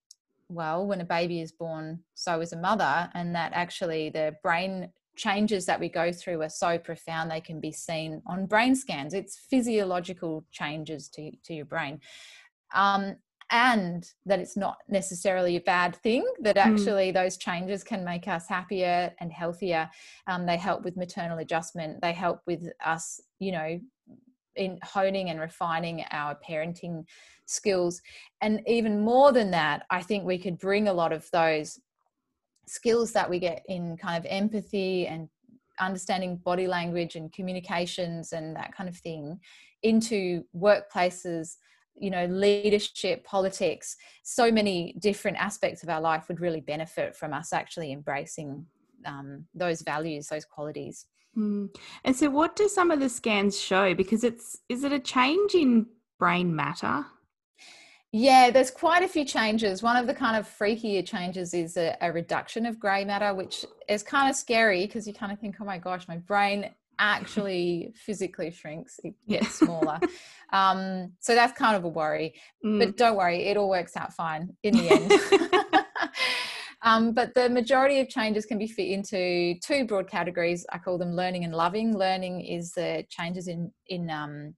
well, 0.50 0.86
when 0.88 1.02
a 1.02 1.06
baby 1.06 1.42
is 1.42 1.52
born, 1.52 2.00
so 2.14 2.40
is 2.42 2.54
a 2.54 2.58
mother, 2.58 3.10
and 3.14 3.36
that 3.36 3.52
actually 3.54 4.10
the 4.10 4.36
brain 4.42 4.90
changes 5.18 5.66
that 5.66 5.80
we 5.80 5.90
go 5.90 6.12
through 6.12 6.42
are 6.42 6.50
so 6.50 6.78
profound 6.78 7.30
they 7.30 7.42
can 7.42 7.60
be 7.60 7.72
seen 7.72 8.22
on 8.28 8.46
brain 8.46 8.76
scans. 8.76 9.14
It's 9.14 9.38
physiological 9.50 10.46
changes 10.52 11.10
to, 11.10 11.32
to 11.46 11.54
your 11.54 11.66
brain. 11.66 12.00
Um, 12.74 13.18
and 13.52 14.12
that 14.26 14.40
it's 14.40 14.58
not 14.58 14.78
necessarily 14.90 15.56
a 15.56 15.62
bad 15.62 15.96
thing 15.96 16.26
that 16.42 16.58
hmm. 16.58 16.70
actually 16.70 17.12
mm. 17.12 17.14
those 17.14 17.38
changes 17.38 17.84
can 17.84 18.04
make 18.04 18.28
us 18.28 18.48
happier 18.48 19.14
and 19.20 19.32
healthier 19.32 19.90
um, 20.28 20.46
they 20.46 20.58
help 20.58 20.84
with 20.84 20.98
maternal 20.98 21.38
adjustment 21.40 22.02
they 22.02 22.14
help 22.14 22.42
with 22.46 22.70
us 22.86 23.22
you 23.40 23.52
know 23.52 23.80
in 24.56 24.80
honing 24.84 25.30
and 25.30 25.40
refining 25.40 26.04
our 26.12 26.38
parenting 26.48 27.06
skills 27.46 28.02
and 28.42 28.62
even 28.68 29.00
more 29.00 29.32
than 29.32 29.52
that 29.52 29.86
i 29.90 30.02
think 30.02 30.26
we 30.26 30.38
could 30.38 30.58
bring 30.58 30.88
a 30.88 30.94
lot 30.94 31.14
of 31.14 31.30
those 31.32 31.80
skills 32.68 33.14
that 33.14 33.30
we 33.30 33.40
get 33.40 33.64
in 33.70 33.96
kind 33.96 34.18
of 34.18 34.30
empathy 34.30 35.08
and 35.08 35.30
understanding 35.80 36.36
body 36.38 36.68
language 36.68 37.16
and 37.16 37.32
communications 37.32 38.34
and 38.34 38.56
that 38.56 38.76
kind 38.76 38.90
of 38.90 38.98
thing 38.98 39.40
into 39.84 40.44
workplaces 40.56 41.56
you 42.00 42.10
know 42.10 42.26
leadership 42.26 43.24
politics 43.24 43.96
so 44.24 44.52
many 44.52 44.96
different 45.00 45.38
aspects 45.38 45.84
of 45.84 45.90
our 45.90 46.02
life 46.02 46.28
would 46.28 46.40
really 46.40 46.62
benefit 46.62 47.16
from 47.16 47.34
us 47.34 47.54
actually 47.54 47.92
embracing 47.92 48.66
um, 49.06 49.46
those 49.54 49.82
values 49.82 50.28
those 50.28 50.46
qualities 50.46 51.06
mm. 51.38 51.68
and 52.04 52.16
so 52.16 52.30
what 52.30 52.56
do 52.56 52.68
some 52.68 52.92
of 52.92 53.00
the 53.00 53.10
scans 53.10 53.60
show 53.60 53.94
because 53.94 54.24
it's 54.24 54.58
is 54.70 54.84
it 54.84 54.92
a 54.92 55.00
change 55.00 55.54
in 55.54 55.86
brain 56.20 56.56
matter 56.56 57.06
yeah, 58.14 58.52
there's 58.52 58.72
quite 58.72 59.04
a 59.04 59.08
few 59.08 59.26
changes. 59.26 59.84
One 59.84 59.98
of 59.98 60.08
the 60.08 60.14
kind 60.14 60.38
of 60.38 60.48
freakier 60.48 61.06
changes 61.06 61.54
is 61.54 61.76
a, 61.76 61.96
a 62.00 62.12
reduction 62.12 62.66
of 62.66 62.80
grey 62.80 63.04
matter, 63.04 63.34
which 63.34 63.66
is 63.90 64.02
kind 64.02 64.30
of 64.30 64.36
scary 64.36 64.86
because 64.86 65.06
you 65.06 65.14
kind 65.14 65.32
of 65.32 65.40
think, 65.40 65.58
oh 65.60 65.66
my 65.66 65.78
gosh, 65.78 66.08
my 66.08 66.18
brain 66.18 66.72
actually 67.00 67.94
physically 67.96 68.52
shrinks, 68.52 69.00
it 69.04 69.14
gets 69.28 69.56
smaller. 69.60 70.00
um, 70.54 71.14
so 71.20 71.36
that's 71.36 71.58
kind 71.58 71.76
of 71.76 71.84
a 71.84 71.88
worry. 71.88 72.34
Mm. 72.66 72.80
But 72.80 72.98
don't 72.98 73.16
worry, 73.16 73.46
it 73.46 73.58
all 73.58 73.70
works 73.70 73.96
out 73.96 74.14
fine 74.14 74.56
in 74.64 74.78
the 74.78 74.90
end. 74.90 75.86
um, 76.82 77.14
but 77.14 77.34
the 77.34 77.50
majority 77.50 78.00
of 78.00 78.10
changes 78.10 78.46
can 78.46 78.58
be 78.58 78.68
fit 78.68 78.88
into 78.88 79.56
two 79.64 79.86
broad 79.86 80.10
categories. 80.10 80.66
I 80.72 80.78
call 80.78 80.98
them 80.98 81.14
learning 81.14 81.44
and 81.44 81.54
loving. 81.54 81.98
Learning 81.98 82.42
is 82.42 82.72
the 82.72 83.06
changes 83.10 83.48
in 83.48 83.72
in 83.88 84.10
um, 84.10 84.56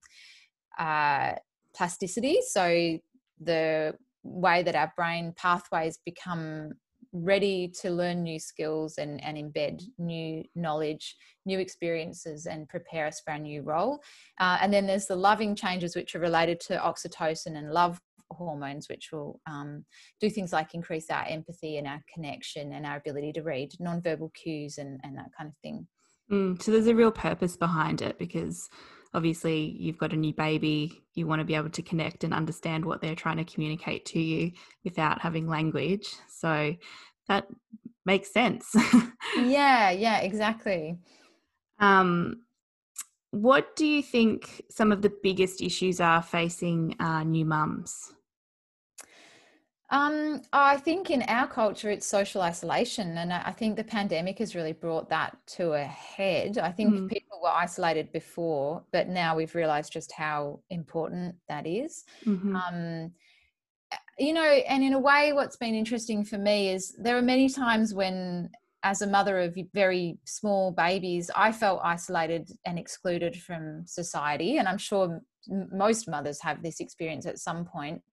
uh, 0.77 1.34
plasticity, 1.75 2.39
so 2.48 3.00
the 3.39 3.96
way 4.24 4.63
that 4.63 4.75
our 4.75 4.91
brain 4.96 5.34
pathways 5.36 5.98
become 6.05 6.74
ready 7.12 7.72
to 7.82 7.89
learn 7.89 8.24
new 8.24 8.39
skills 8.39 8.98
and, 8.98 9.24
and 9.24 9.38
embed 9.38 9.82
new 9.98 10.44
knowledge, 10.56 11.16
new 11.46 11.60
experiences, 11.60 12.46
and 12.46 12.70
prepare 12.70 13.08
us 13.08 13.22
for 13.22 13.32
our 13.32 13.39
new 13.39 13.62
role. 13.62 14.00
Uh, 14.39 14.58
and 14.62 14.72
then 14.72 14.86
there's 14.86 15.08
the 15.08 15.16
loving 15.16 15.56
changes, 15.56 15.96
which 15.96 16.16
are 16.16 16.20
related 16.20 16.60
to 16.60 16.78
oxytocin 16.78 17.58
and 17.58 17.72
love 17.72 18.00
hormones, 18.32 18.89
which 18.89 19.10
will 19.12 19.39
um, 19.48 19.84
do 20.22 20.30
things 20.30 20.54
like 20.54 20.74
increase 20.74 21.10
our 21.10 21.25
empathy 21.28 21.78
and 21.78 21.88
our 21.88 22.01
connection 22.13 22.74
and 22.74 22.86
our 22.86 22.98
ability 22.98 23.34
to 23.34 23.42
read 23.42 23.72
nonverbal 23.82 24.34
cues 24.34 24.78
and, 24.78 25.00
and 25.04 25.18
that 25.18 25.30
kind 25.38 25.50
of 25.50 25.58
thing. 25.63 25.88
Mm, 26.32 26.62
so 26.62 26.72
there's 26.72 26.88
a 26.88 26.96
real 26.96 27.12
purpose 27.12 27.58
behind 27.58 28.01
it 28.01 28.20
because 28.20 28.70
obviously 29.13 29.75
you've 29.80 29.98
got 29.98 30.13
a 30.13 30.18
new 30.18 30.34
baby, 30.34 31.01
you 31.13 31.28
want 31.28 31.39
to 31.39 31.46
be 31.46 31.56
able 31.56 31.70
to 31.70 31.82
connect 31.82 32.24
and 32.24 32.34
understand 32.34 32.86
what 32.86 33.01
they're 33.01 33.16
trying 33.16 33.38
to 33.38 33.44
communicate 33.44 34.06
to 34.06 34.20
you 34.20 34.51
without 34.84 35.22
having 35.22 35.48
language. 35.48 36.08
So 36.30 36.75
that 37.28 37.48
makes 38.06 38.32
sense. 38.32 38.75
yeah, 39.38 39.92
yeah, 39.92 40.20
exactly. 40.20 40.98
Um, 41.80 42.44
what 43.32 43.75
do 43.75 43.86
you 43.86 44.01
think 44.01 44.63
some 44.70 44.92
of 44.92 45.01
the 45.01 45.13
biggest 45.22 45.62
issues 45.62 46.00
are 46.00 46.22
facing 46.22 46.96
uh, 47.00 47.24
new 47.24 47.46
mums? 47.46 48.13
Um, 49.91 50.43
I 50.53 50.77
think 50.77 51.10
in 51.10 51.24
our 51.24 51.48
culture, 51.48 51.89
it's 51.89 52.05
social 52.05 52.41
isolation. 52.41 53.17
And 53.17 53.34
I 53.34 53.51
think 53.51 53.75
the 53.75 53.84
pandemic 53.84 54.38
has 54.38 54.55
really 54.55 54.74
brought 54.74 55.10
that 55.10 55.36
to 55.58 55.74
a 55.74 55.84
head. 55.84 56.60
I 56.60 56.72
think 56.72 56.93
mm. 56.93 57.10
people 57.10 57.39
were 57.41 57.50
isolated 57.50 58.12
before, 58.12 58.84
but 58.91 59.08
now 59.08 59.36
we've 59.36 59.55
realized 59.55 59.91
just 59.91 60.12
how 60.12 60.60
important 60.69 61.36
that 61.48 61.65
is. 61.65 62.05
Mm-hmm. 62.25 62.55
Um, 62.55 63.12
you 64.19 64.34
know, 64.34 64.43
and 64.43 64.84
in 64.84 64.93
a 64.93 65.00
way, 65.00 65.34
what's 65.34 65.58
been 65.58 65.74
interesting 65.74 66.24
for 66.24 66.38
me 66.38 66.69
is 66.69 66.96
there 67.00 67.17
are 67.17 67.22
many 67.24 67.50
times 67.50 67.93
when, 67.93 68.50
as 68.84 69.01
a 69.01 69.08
mother 69.08 69.39
of 69.39 69.58
very 69.74 70.19
small 70.25 70.72
babies, 70.72 71.31
I 71.36 71.51
felt 71.51 71.81
isolated 71.84 72.51
and 72.65 72.77
excluded 72.77 73.36
from 73.36 73.88
society. 73.88 74.58
And 74.58 74.67
I'm 74.67 74.77
sure 74.77 75.19
most 75.48 76.08
mothers 76.08 76.39
have 76.41 76.62
this 76.62 76.79
experience 76.79 77.25
at 77.25 77.39
some 77.39 77.65
point 77.65 78.03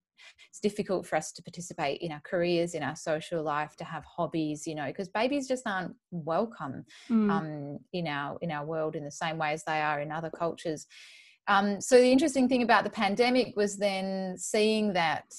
it's 0.49 0.61
difficult 0.61 1.06
for 1.06 1.16
us 1.16 1.32
to 1.32 1.42
participate 1.42 2.00
in 2.00 2.12
our 2.12 2.20
careers 2.25 2.75
in 2.75 2.82
our 2.82 2.96
social 2.96 3.42
life 3.42 3.76
to 3.76 3.85
have 3.85 4.04
hobbies 4.04 4.66
you 4.66 4.75
know 4.75 4.87
because 4.87 5.08
babies 5.08 5.49
just 5.49 5.66
aren't 5.66 5.94
welcome 6.11 6.85
mm. 7.11 7.30
um, 7.30 7.78
in 7.92 8.06
our 8.06 8.38
in 8.40 8.50
our 8.50 8.64
world 8.64 8.96
in 8.96 9.04
the 9.04 9.11
same 9.11 9.38
way 9.38 9.52
as 9.52 9.64
they 9.64 9.80
are 9.80 10.00
in 10.00 10.12
other 10.12 10.30
cultures 10.30 10.87
um, 11.49 11.80
so 11.80 12.00
the 12.00 12.11
interesting 12.11 12.49
thing 12.49 12.62
about 12.62 12.82
the 12.82 12.90
pandemic 12.90 13.54
was 13.56 13.76
then 13.76 14.37
seeing 14.37 14.92
that 14.94 15.32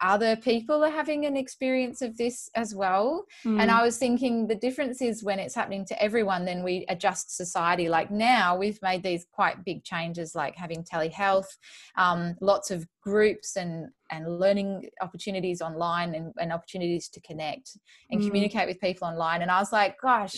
other 0.00 0.36
people 0.36 0.82
are 0.84 0.90
having 0.90 1.26
an 1.26 1.36
experience 1.36 2.02
of 2.02 2.16
this 2.16 2.48
as 2.54 2.74
well. 2.74 3.24
Mm. 3.44 3.60
And 3.60 3.70
I 3.70 3.82
was 3.82 3.98
thinking 3.98 4.46
the 4.46 4.54
difference 4.54 5.02
is 5.02 5.22
when 5.22 5.38
it's 5.38 5.54
happening 5.54 5.84
to 5.86 6.02
everyone, 6.02 6.44
then 6.44 6.62
we 6.62 6.86
adjust 6.88 7.36
society. 7.36 7.88
Like 7.88 8.10
now, 8.10 8.56
we've 8.56 8.80
made 8.82 9.02
these 9.02 9.26
quite 9.32 9.64
big 9.64 9.84
changes, 9.84 10.34
like 10.34 10.56
having 10.56 10.84
telehealth, 10.84 11.48
um, 11.96 12.34
lots 12.40 12.70
of 12.70 12.86
groups 13.02 13.56
and 13.56 13.88
and 14.12 14.40
learning 14.40 14.88
opportunities 15.02 15.62
online 15.62 16.14
and, 16.14 16.32
and 16.40 16.52
opportunities 16.52 17.08
to 17.08 17.20
connect 17.20 17.78
and 18.10 18.20
mm. 18.20 18.26
communicate 18.26 18.66
with 18.66 18.80
people 18.80 19.06
online. 19.06 19.42
And 19.42 19.50
I 19.50 19.60
was 19.60 19.72
like, 19.72 20.00
gosh, 20.00 20.34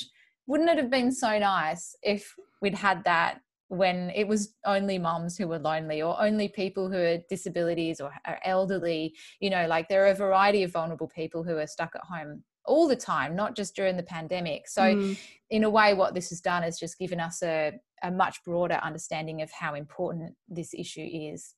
wouldn't 0.46 0.68
it 0.68 0.76
have 0.76 0.90
been 0.90 1.10
so 1.10 1.38
nice 1.38 1.96
if 2.02 2.34
we'd 2.60 2.74
had 2.74 3.04
that 3.04 3.40
when 3.72 4.10
it 4.14 4.28
was 4.28 4.54
only 4.66 4.98
moms 4.98 5.38
who 5.38 5.48
were 5.48 5.58
lonely 5.58 6.02
or 6.02 6.20
only 6.20 6.46
people 6.46 6.90
who 6.90 6.98
had 6.98 7.26
disabilities 7.30 8.02
or 8.02 8.12
are 8.26 8.38
elderly 8.44 9.14
you 9.40 9.48
know 9.48 9.66
like 9.66 9.88
there 9.88 10.04
are 10.04 10.10
a 10.10 10.14
variety 10.14 10.62
of 10.62 10.70
vulnerable 10.70 11.08
people 11.08 11.42
who 11.42 11.56
are 11.56 11.66
stuck 11.66 11.90
at 11.94 12.02
home 12.02 12.42
all 12.66 12.86
the 12.86 12.94
time 12.94 13.34
not 13.34 13.56
just 13.56 13.74
during 13.74 13.96
the 13.96 14.02
pandemic 14.02 14.68
so 14.68 14.82
mm. 14.82 15.18
in 15.48 15.64
a 15.64 15.70
way 15.70 15.94
what 15.94 16.14
this 16.14 16.28
has 16.28 16.42
done 16.42 16.62
is 16.62 16.78
just 16.78 16.98
given 16.98 17.18
us 17.18 17.42
a, 17.42 17.72
a 18.02 18.10
much 18.10 18.44
broader 18.44 18.78
understanding 18.82 19.40
of 19.40 19.50
how 19.50 19.72
important 19.74 20.34
this 20.48 20.74
issue 20.74 21.08
is 21.10 21.54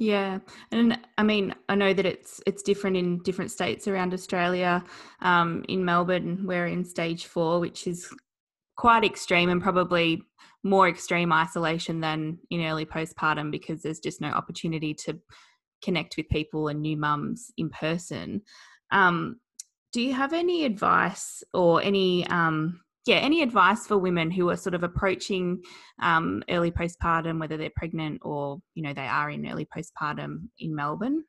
yeah, 0.00 0.38
and 0.70 0.96
I 1.18 1.24
mean, 1.24 1.56
I 1.68 1.74
know 1.74 1.92
that 1.92 2.06
it's 2.06 2.40
it's 2.46 2.62
different 2.62 2.96
in 2.96 3.18
different 3.24 3.50
states 3.50 3.88
around 3.88 4.14
Australia. 4.14 4.84
Um, 5.22 5.64
in 5.68 5.84
Melbourne, 5.84 6.44
we're 6.46 6.68
in 6.68 6.84
stage 6.84 7.26
four, 7.26 7.58
which 7.58 7.88
is 7.88 8.08
quite 8.78 9.04
extreme 9.04 9.50
and 9.50 9.60
probably 9.60 10.22
more 10.62 10.88
extreme 10.88 11.32
isolation 11.32 12.00
than 12.00 12.38
in 12.50 12.64
early 12.64 12.86
postpartum 12.86 13.50
because 13.50 13.82
there's 13.82 13.98
just 13.98 14.20
no 14.20 14.28
opportunity 14.28 14.94
to 14.94 15.18
connect 15.84 16.16
with 16.16 16.28
people 16.28 16.68
and 16.68 16.80
new 16.80 16.96
mums 16.96 17.50
in 17.58 17.68
person. 17.70 18.40
Um, 18.92 19.40
do 19.92 20.00
you 20.00 20.14
have 20.14 20.32
any 20.32 20.64
advice 20.64 21.42
or 21.52 21.82
any 21.82 22.26
um, 22.28 22.80
yeah 23.04 23.16
any 23.16 23.42
advice 23.42 23.86
for 23.86 23.98
women 23.98 24.30
who 24.30 24.48
are 24.50 24.56
sort 24.56 24.74
of 24.74 24.84
approaching 24.84 25.62
um, 26.00 26.42
early 26.48 26.70
postpartum, 26.70 27.40
whether 27.40 27.56
they're 27.56 27.70
pregnant 27.74 28.20
or 28.22 28.58
you 28.74 28.82
know 28.82 28.94
they 28.94 29.06
are 29.06 29.30
in 29.30 29.46
early 29.48 29.66
postpartum 29.66 30.48
in 30.58 30.74
Melbourne? 30.74 31.24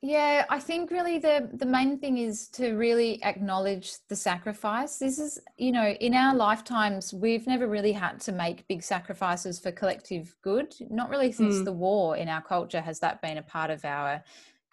Yeah, 0.00 0.44
I 0.48 0.60
think 0.60 0.92
really 0.92 1.18
the 1.18 1.50
the 1.52 1.66
main 1.66 1.98
thing 1.98 2.18
is 2.18 2.48
to 2.50 2.74
really 2.74 3.22
acknowledge 3.24 3.94
the 4.08 4.14
sacrifice. 4.14 4.98
This 4.98 5.18
is, 5.18 5.40
you 5.56 5.72
know, 5.72 5.88
in 5.88 6.14
our 6.14 6.36
lifetimes 6.36 7.12
we've 7.12 7.48
never 7.48 7.66
really 7.66 7.90
had 7.90 8.20
to 8.20 8.32
make 8.32 8.68
big 8.68 8.82
sacrifices 8.82 9.58
for 9.58 9.72
collective 9.72 10.36
good. 10.42 10.72
Not 10.88 11.10
really 11.10 11.32
since 11.32 11.56
mm. 11.56 11.64
the 11.64 11.72
war 11.72 12.16
in 12.16 12.28
our 12.28 12.42
culture 12.42 12.80
has 12.80 13.00
that 13.00 13.20
been 13.22 13.38
a 13.38 13.42
part 13.42 13.70
of 13.70 13.84
our 13.84 14.22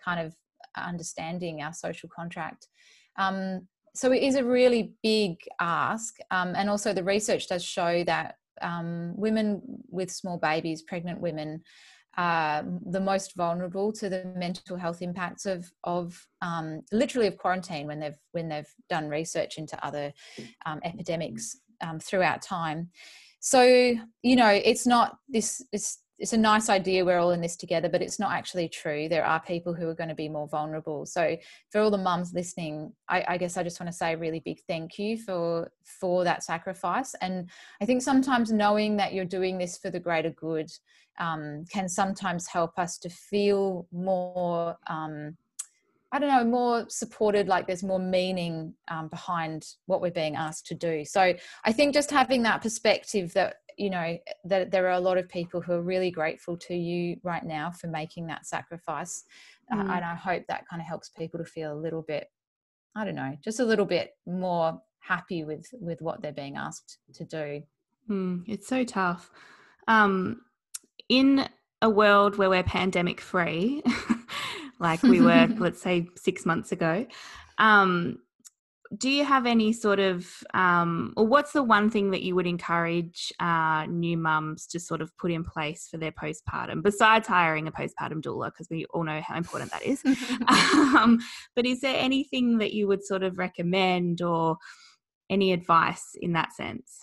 kind 0.04 0.20
of 0.20 0.36
understanding 0.78 1.64
our 1.64 1.74
social 1.74 2.10
contract. 2.10 2.68
Um, 3.18 3.68
so 3.96 4.12
it 4.12 4.22
is 4.22 4.36
a 4.36 4.44
really 4.44 4.94
big 5.02 5.38
ask, 5.60 6.18
um, 6.30 6.54
and 6.56 6.70
also 6.70 6.94
the 6.94 7.04
research 7.04 7.48
does 7.48 7.64
show 7.64 8.04
that 8.04 8.36
um, 8.62 9.14
women 9.16 9.62
with 9.90 10.12
small 10.12 10.38
babies, 10.38 10.84
pregnant 10.84 11.20
women, 11.20 11.64
uh, 12.18 12.64
the 12.86 13.00
most 13.00 13.36
vulnerable 13.36 13.92
to 13.92 14.10
the 14.10 14.26
mental 14.38 14.78
health 14.78 15.02
impacts 15.02 15.46
of 15.46 15.70
of 15.84 16.28
um, 16.42 16.82
literally 16.92 17.28
of 17.28 17.38
quarantine 17.38 17.88
when 17.88 18.00
they've 18.00 18.18
when 18.32 18.48
they've 18.48 18.74
done 18.90 19.10
research 19.10 19.58
into 19.58 19.84
other 19.86 20.14
um, 20.66 20.80
epidemics 20.84 21.58
um, 21.82 22.00
throughout 22.00 22.42
time. 22.42 22.90
So 23.40 23.64
you 23.64 24.36
know, 24.36 24.50
it's 24.50 24.88
not 24.88 25.18
this. 25.30 25.64
It's, 25.72 26.00
it's 26.18 26.34
a 26.34 26.38
nice 26.38 26.70
idea 26.70 27.04
we're 27.04 27.20
all 27.20 27.32
in 27.32 27.42
this 27.42 27.58
together 27.58 27.90
but 27.90 28.02
it's 28.02 28.20
not 28.20 28.32
actually 28.32 28.70
true 28.70 29.10
there 29.10 29.26
are 29.26 29.40
people 29.42 29.74
who 29.74 29.88
are 29.90 29.94
going 29.94 30.10
to 30.10 30.16
be 30.16 30.30
more 30.30 30.48
vulnerable 30.48 31.06
so 31.06 31.36
for 31.70 31.82
all 31.82 31.92
the 31.92 31.98
mums 31.98 32.34
listening 32.34 32.94
I, 33.10 33.26
I, 33.28 33.38
guess 33.38 33.58
i 33.58 33.64
just 33.64 33.80
want 33.80 33.92
to 33.92 33.98
say 33.98 34.14
a 34.14 34.18
really 34.18 34.40
big 34.40 34.62
thank 34.68 34.98
you 34.98 35.18
for 35.18 35.70
for 35.84 36.24
that 36.24 36.44
sacrifice 36.44 37.16
and 37.22 37.50
i 37.82 37.86
think 37.86 38.02
sometimes 38.02 38.52
knowing 38.52 38.96
that 38.98 39.14
you're 39.14 39.26
doing 39.26 39.58
this 39.58 39.78
for 39.78 39.90
the 39.90 40.00
greater 40.00 40.30
good 40.32 40.72
um, 41.20 41.66
can 41.72 41.88
sometimes 41.88 42.48
help 42.48 42.78
us 42.78 42.98
to 43.00 43.10
feel 43.10 43.88
more 43.92 44.78
um, 44.88 45.38
I 46.16 46.20
don't 46.20 46.30
know, 46.30 46.46
more 46.46 46.86
supported, 46.88 47.50
like 47.50 47.68
there's 47.68 47.84
more 47.84 48.00
meaning 48.00 48.74
um, 48.88 49.10
behind 49.10 49.66
what 49.86 50.02
we're 50.02 50.12
being 50.12 50.38
asked 50.38 50.66
to 50.68 50.74
do. 50.74 51.04
So 51.04 51.34
I 51.66 51.72
think 51.74 51.94
just 51.94 52.10
having 52.10 52.42
that 52.44 52.62
perspective 52.62 53.34
that, 53.34 53.56
you 53.78 53.90
know, 53.90 54.18
that 54.46 54.72
there 54.72 54.88
are 54.88 54.94
a 54.94 55.00
lot 55.00 55.18
of 55.18 55.28
people 55.28 55.60
who 55.60 55.74
are 55.74 55.82
really 55.82 56.12
grateful 56.12 56.56
to 56.58 56.74
you 56.74 57.18
right 57.24 57.44
now 57.44 57.70
for 57.70 57.88
making 57.88 58.28
that 58.28 58.46
sacrifice. 58.46 59.26
Uh, 59.70 59.76
mm. 59.76 59.90
Uh, 59.90 59.94
and 59.94 60.06
I 60.06 60.16
hope 60.16 60.44
that 60.48 60.66
kind 60.70 60.82
of 60.82 60.88
helps 60.88 61.10
people 61.10 61.38
to 61.40 61.46
feel 61.46 61.74
a 61.74 61.82
little 61.82 62.04
bit, 62.04 62.30
I 62.96 63.04
don't 63.04 63.16
know, 63.16 63.36
just 63.44 63.60
a 63.60 63.66
little 63.66 63.86
bit 63.86 64.12
more 64.26 64.80
happy 65.00 65.44
with 65.44 65.68
with 65.74 66.02
what 66.02 66.22
they're 66.22 66.32
being 66.32 66.56
asked 66.56 67.00
to 67.14 67.26
do. 67.26 67.62
Mm, 68.10 68.44
it's 68.48 68.68
so 68.68 68.86
tough. 68.86 69.30
Um, 69.90 70.42
in 71.10 71.48
a 71.82 71.90
world 71.90 72.38
where 72.38 72.50
we're 72.50 72.64
pandemic 72.64 73.22
free, 73.22 73.84
like 74.80 75.04
we 75.04 75.22
were, 75.22 75.48
let's 75.58 75.82
say, 75.82 76.08
six 76.16 76.46
months 76.46 76.72
ago, 76.72 77.06
um, 77.58 78.20
do 78.98 79.10
you 79.10 79.26
have 79.26 79.46
any 79.46 79.74
sort 79.74 80.00
of, 80.00 80.30
um, 80.54 81.14
or 81.18 81.26
what's 81.26 81.52
the 81.52 81.64
one 81.64 81.90
thing 81.90 82.12
that 82.12 82.22
you 82.22 82.36
would 82.36 82.48
encourage 82.48 83.34
uh, 83.40 83.86
new 83.88 84.16
mums 84.18 84.68
to 84.68 84.80
sort 84.80 85.02
of 85.02 85.16
put 85.18 85.32
in 85.32 85.44
place 85.44 85.88
for 85.90 85.98
their 85.98 86.12
postpartum, 86.12 86.84
besides 86.84 87.28
hiring 87.28 87.68
a 87.68 87.72
postpartum 87.72 88.22
doula, 88.22 88.48
because 88.48 88.68
we 88.70 88.86
all 88.92 89.04
know 89.04 89.22
how 89.22 89.36
important 89.38 89.72
that 89.72 89.84
is? 89.84 90.04
um, 90.48 91.20
but 91.56 91.66
is 91.66 91.82
there 91.82 91.96
anything 91.98 92.60
that 92.60 92.74
you 92.74 92.88
would 92.88 93.04
sort 93.04 93.24
of 93.24 93.38
recommend 93.38 94.22
or 94.22 94.58
any 95.30 95.52
advice 95.52 96.16
in 96.22 96.34
that 96.34 96.54
sense? 96.54 97.00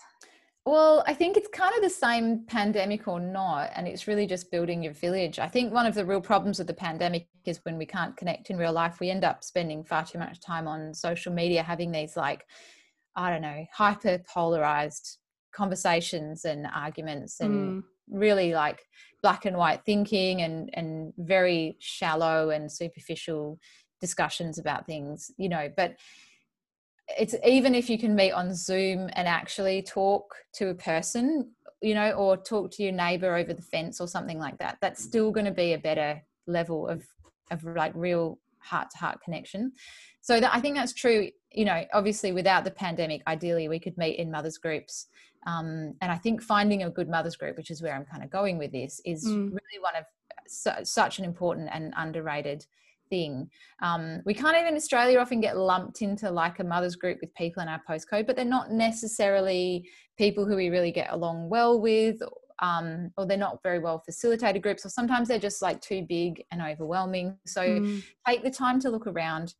Well, 0.65 1.03
I 1.05 1.13
think 1.13 1.35
it's 1.35 1.49
kind 1.49 1.75
of 1.75 1.81
the 1.81 1.89
same 1.89 2.45
pandemic 2.45 3.07
or 3.07 3.19
not, 3.19 3.71
and 3.75 3.85
it's 3.85 4.07
really 4.07 4.25
just 4.25 4.49
building 4.49 4.81
your 4.81 4.93
village. 4.93 5.37
I 5.37 5.49
think 5.49 5.73
one 5.73 5.85
of 5.85 5.93
the 5.93 6.05
real 6.05 6.21
problems 6.21 6.57
with 6.57 6.67
the 6.67 6.73
pandemic 6.73 7.27
is 7.43 7.59
when 7.63 7.77
we 7.77 7.85
can't 7.85 8.15
connect 8.15 8.49
in 8.49 8.57
real 8.57 8.71
life, 8.71 9.01
we 9.01 9.09
end 9.09 9.25
up 9.25 9.43
spending 9.43 9.83
far 9.83 10.05
too 10.05 10.19
much 10.19 10.39
time 10.39 10.67
on 10.67 10.93
social 10.93 11.33
media 11.33 11.63
having 11.63 11.91
these, 11.91 12.15
like, 12.15 12.45
I 13.13 13.29
don't 13.29 13.41
know, 13.41 13.65
hyper 13.73 14.19
polarized 14.19 15.17
conversations 15.53 16.45
and 16.45 16.67
arguments 16.73 17.39
and 17.39 17.83
mm. 17.83 17.83
really 18.09 18.53
like 18.53 18.83
black 19.21 19.45
and 19.45 19.55
white 19.55 19.85
thinking 19.85 20.41
and 20.41 20.69
and 20.73 21.13
very 21.17 21.77
shallow 21.79 22.49
and 22.49 22.71
superficial 22.71 23.59
discussions 24.01 24.57
about 24.57 24.85
things 24.85 25.31
you 25.37 25.47
know 25.47 25.69
but 25.77 25.95
it's 27.17 27.35
even 27.45 27.75
if 27.75 27.89
you 27.89 27.97
can 27.97 28.15
meet 28.15 28.31
on 28.31 28.53
zoom 28.53 29.09
and 29.13 29.27
actually 29.27 29.81
talk 29.81 30.35
to 30.53 30.69
a 30.69 30.75
person 30.75 31.51
you 31.81 31.93
know 31.93 32.11
or 32.11 32.37
talk 32.37 32.71
to 32.71 32.83
your 32.83 32.91
neighbor 32.91 33.35
over 33.35 33.53
the 33.53 33.61
fence 33.61 33.99
or 33.99 34.07
something 34.07 34.39
like 34.39 34.57
that 34.57 34.77
that's 34.81 35.03
still 35.03 35.31
going 35.31 35.45
to 35.45 35.51
be 35.51 35.73
a 35.73 35.77
better 35.77 36.21
level 36.47 36.87
of 36.87 37.05
of 37.51 37.63
like 37.63 37.91
real 37.95 38.39
heart 38.59 38.89
to 38.89 38.97
heart 38.97 39.19
connection 39.21 39.71
so 40.21 40.39
that 40.39 40.53
i 40.55 40.59
think 40.59 40.75
that's 40.75 40.93
true 40.93 41.29
you 41.51 41.65
know 41.65 41.83
obviously 41.93 42.31
without 42.31 42.63
the 42.63 42.71
pandemic 42.71 43.21
ideally 43.27 43.67
we 43.67 43.79
could 43.79 43.97
meet 43.97 44.17
in 44.17 44.31
mothers 44.31 44.57
groups 44.57 45.07
um, 45.45 45.93
and 46.01 46.11
i 46.11 46.15
think 46.15 46.41
finding 46.41 46.83
a 46.83 46.89
good 46.89 47.09
mothers 47.09 47.35
group 47.35 47.57
which 47.57 47.69
is 47.69 47.81
where 47.81 47.93
i'm 47.93 48.05
kind 48.05 48.23
of 48.23 48.29
going 48.29 48.57
with 48.57 48.71
this 48.71 49.01
is 49.05 49.27
mm. 49.27 49.49
really 49.49 49.81
one 49.81 49.95
of 49.95 50.05
su- 50.47 50.85
such 50.85 51.19
an 51.19 51.25
important 51.25 51.69
and 51.71 51.93
underrated 51.97 52.65
thing. 53.13 53.47
Um, 53.83 54.21
we 54.25 54.33
can't 54.33 54.57
even 54.57 54.69
in 54.69 54.75
Australia 54.75 55.19
often 55.19 55.39
get 55.39 55.55
lumped 55.55 56.01
into 56.01 56.31
like 56.31 56.59
a 56.59 56.63
mother's 56.63 56.95
group 56.95 57.19
with 57.21 57.31
people 57.35 57.61
in 57.61 57.69
our 57.69 57.81
postcode, 57.87 58.25
but 58.25 58.35
they're 58.35 58.43
not 58.43 58.71
necessarily 58.71 59.87
people 60.17 60.45
who 60.45 60.55
we 60.55 60.69
really 60.69 60.91
get 60.91 61.11
along 61.11 61.47
well 61.49 61.79
with. 61.79 62.17
Um, 62.61 63.11
or 63.17 63.25
they're 63.25 63.37
not 63.37 63.61
very 63.61 63.79
well 63.79 63.99
facilitated 63.99 64.63
groups, 64.63 64.85
or 64.85 64.89
sometimes 64.89 65.27
they're 65.27 65.37
just 65.37 65.61
like 65.61 65.81
too 65.81 66.05
big 66.07 66.43
and 66.51 66.61
overwhelming. 66.61 67.37
So 67.45 67.61
mm. 67.61 68.03
take 68.27 68.43
the 68.43 68.51
time 68.51 68.79
to 68.81 68.89
look 68.89 69.05
around 69.05 69.53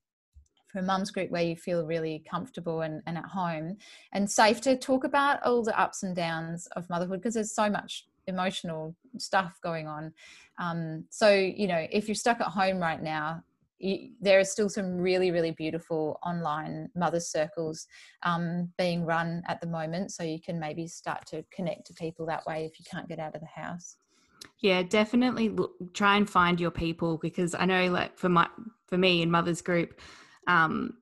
for 0.72 0.79
a 0.79 0.83
mum's 0.83 1.12
group 1.12 1.29
where 1.29 1.43
you 1.43 1.55
feel 1.55 1.86
really 1.86 2.24
comfortable 2.29 2.81
and, 2.81 3.01
and 3.05 3.17
at 3.17 3.25
home 3.25 3.77
and 4.13 4.29
safe 4.29 4.62
to 4.62 4.77
talk 4.77 5.03
about 5.03 5.43
all 5.43 5.63
the 5.63 5.77
ups 5.79 6.03
and 6.03 6.15
downs 6.15 6.67
of 6.75 6.89
motherhood 6.89 7.19
because 7.19 7.33
there's 7.33 7.53
so 7.53 7.69
much 7.69 8.05
emotional 8.27 8.95
stuff 9.17 9.60
going 9.62 9.88
on. 9.88 10.13
Um, 10.60 11.05
so, 11.10 11.31
you 11.33 11.67
know, 11.67 11.86
if 11.91 12.07
you're 12.07 12.15
stuck 12.15 12.41
at 12.41 12.48
home 12.48 12.79
right 12.79 13.01
now, 13.01 13.43
you, 13.79 14.12
there 14.22 14.39
are 14.39 14.45
still 14.45 14.69
some 14.69 14.98
really, 14.98 15.31
really 15.31 15.51
beautiful 15.51 16.19
online 16.25 16.89
mothers 16.95 17.31
circles 17.31 17.86
um, 18.24 18.72
being 18.77 19.05
run 19.05 19.43
at 19.48 19.60
the 19.62 19.67
moment. 19.67 20.12
So 20.12 20.24
you 20.24 20.39
can 20.39 20.60
maybe 20.60 20.88
start 20.88 21.25
to 21.27 21.43
connect 21.51 21.88
to 21.88 21.93
people 21.93 22.25
that 22.27 22.45
way 22.45 22.65
if 22.65 22.79
you 22.79 22.86
can't 22.89 23.10
get 23.10 23.19
out 23.19 23.36
of 23.36 23.41
the 23.41 23.62
house. 23.62 23.98
Yeah, 24.62 24.83
definitely 24.83 25.50
look, 25.50 25.72
try 25.93 26.15
and 26.17 26.29
find 26.29 26.60
your 26.60 26.72
people 26.72 27.17
because 27.17 27.55
I 27.55 27.65
know, 27.65 27.89
like 27.91 28.17
for 28.17 28.29
my 28.29 28.48
for 28.88 28.98
me 28.98 29.22
in 29.22 29.31
mothers 29.31 29.62
group, 29.62 30.00
um, 30.48 30.93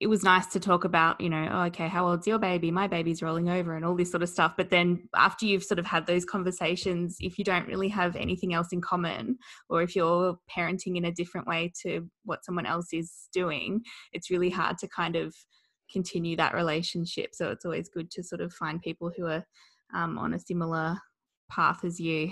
it 0.00 0.06
was 0.06 0.24
nice 0.24 0.46
to 0.46 0.58
talk 0.58 0.84
about, 0.84 1.20
you 1.20 1.28
know, 1.28 1.46
oh, 1.52 1.62
okay, 1.64 1.86
how 1.86 2.08
old's 2.08 2.26
your 2.26 2.38
baby? 2.38 2.70
My 2.70 2.86
baby's 2.86 3.20
rolling 3.20 3.50
over 3.50 3.76
and 3.76 3.84
all 3.84 3.94
this 3.94 4.10
sort 4.10 4.22
of 4.22 4.30
stuff. 4.30 4.54
But 4.56 4.70
then 4.70 5.06
after 5.14 5.44
you've 5.44 5.62
sort 5.62 5.78
of 5.78 5.84
had 5.84 6.06
those 6.06 6.24
conversations, 6.24 7.18
if 7.20 7.38
you 7.38 7.44
don't 7.44 7.66
really 7.66 7.88
have 7.88 8.16
anything 8.16 8.54
else 8.54 8.68
in 8.72 8.80
common, 8.80 9.36
or 9.68 9.82
if 9.82 9.94
you're 9.94 10.38
parenting 10.50 10.96
in 10.96 11.04
a 11.04 11.12
different 11.12 11.46
way 11.46 11.70
to 11.82 12.08
what 12.24 12.46
someone 12.46 12.64
else 12.64 12.94
is 12.94 13.28
doing, 13.34 13.82
it's 14.14 14.30
really 14.30 14.48
hard 14.48 14.78
to 14.78 14.88
kind 14.88 15.16
of 15.16 15.34
continue 15.92 16.34
that 16.36 16.54
relationship. 16.54 17.34
So 17.34 17.50
it's 17.50 17.66
always 17.66 17.90
good 17.90 18.10
to 18.12 18.22
sort 18.22 18.40
of 18.40 18.54
find 18.54 18.80
people 18.80 19.12
who 19.14 19.26
are 19.26 19.44
um, 19.94 20.16
on 20.16 20.32
a 20.32 20.38
similar 20.38 20.96
path 21.50 21.84
as 21.84 22.00
you. 22.00 22.30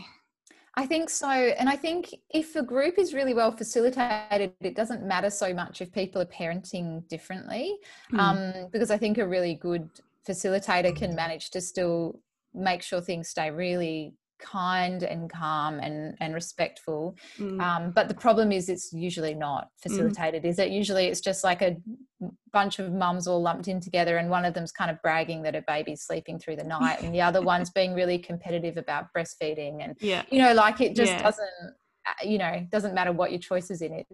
I 0.74 0.86
think 0.86 1.10
so. 1.10 1.28
And 1.28 1.68
I 1.68 1.76
think 1.76 2.14
if 2.30 2.54
a 2.54 2.62
group 2.62 2.98
is 2.98 3.14
really 3.14 3.34
well 3.34 3.50
facilitated, 3.50 4.52
it 4.60 4.76
doesn't 4.76 5.02
matter 5.02 5.30
so 5.30 5.52
much 5.52 5.80
if 5.80 5.92
people 5.92 6.22
are 6.22 6.26
parenting 6.26 7.06
differently. 7.08 7.76
Mm. 8.12 8.18
Um, 8.18 8.68
because 8.70 8.90
I 8.90 8.98
think 8.98 9.18
a 9.18 9.26
really 9.26 9.54
good 9.54 9.88
facilitator 10.26 10.94
can 10.94 11.14
manage 11.14 11.50
to 11.50 11.60
still 11.60 12.20
make 12.54 12.82
sure 12.82 13.00
things 13.00 13.28
stay 13.28 13.50
really 13.50 14.14
kind 14.38 15.02
and 15.02 15.30
calm 15.30 15.80
and 15.80 16.16
and 16.20 16.34
respectful 16.34 17.16
mm. 17.38 17.60
um, 17.60 17.90
but 17.90 18.08
the 18.08 18.14
problem 18.14 18.52
is 18.52 18.68
it's 18.68 18.92
usually 18.92 19.34
not 19.34 19.64
mm. 19.64 19.68
facilitated 19.82 20.42
mm. 20.42 20.46
is 20.46 20.58
it 20.58 20.70
usually 20.70 21.06
it's 21.06 21.20
just 21.20 21.44
like 21.44 21.62
a 21.62 21.76
bunch 22.52 22.78
of 22.78 22.92
mums 22.92 23.26
all 23.26 23.40
lumped 23.40 23.68
in 23.68 23.80
together 23.80 24.16
and 24.16 24.30
one 24.30 24.44
of 24.44 24.54
them's 24.54 24.72
kind 24.72 24.90
of 24.90 25.00
bragging 25.02 25.42
that 25.42 25.54
her 25.54 25.64
baby's 25.66 26.02
sleeping 26.02 26.38
through 26.38 26.56
the 26.56 26.64
night 26.64 27.00
and 27.02 27.14
the 27.14 27.20
other 27.20 27.42
one's 27.42 27.70
being 27.70 27.94
really 27.94 28.18
competitive 28.18 28.76
about 28.76 29.06
breastfeeding 29.16 29.82
and 29.82 29.96
yeah 30.00 30.22
you 30.30 30.38
know 30.38 30.52
like 30.52 30.80
it 30.80 30.94
just 30.94 31.12
yeah. 31.12 31.22
doesn't 31.22 31.74
uh, 32.06 32.24
you 32.24 32.38
know 32.38 32.66
doesn't 32.70 32.94
matter 32.94 33.12
what 33.12 33.30
your 33.30 33.40
choices 33.40 33.82
in 33.82 33.92
it 33.92 34.06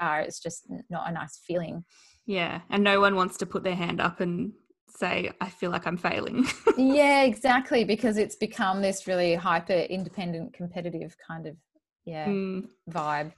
are 0.00 0.20
it's 0.20 0.40
just 0.40 0.66
not 0.90 1.08
a 1.08 1.12
nice 1.12 1.40
feeling 1.46 1.84
yeah 2.26 2.60
and 2.70 2.82
no 2.82 3.00
one 3.00 3.14
wants 3.14 3.36
to 3.36 3.46
put 3.46 3.62
their 3.62 3.76
hand 3.76 4.00
up 4.00 4.20
and 4.20 4.52
say 4.96 5.30
i 5.40 5.48
feel 5.48 5.70
like 5.70 5.86
i'm 5.86 5.96
failing. 5.96 6.46
Yeah 6.76 7.22
exactly 7.22 7.84
because 7.84 8.18
it's 8.18 8.36
become 8.36 8.82
this 8.82 9.06
really 9.06 9.34
hyper 9.34 9.72
independent 9.72 10.52
competitive 10.52 11.16
kind 11.26 11.46
of 11.46 11.56
yeah 12.04 12.26
mm. 12.26 12.66
vibe. 12.90 13.32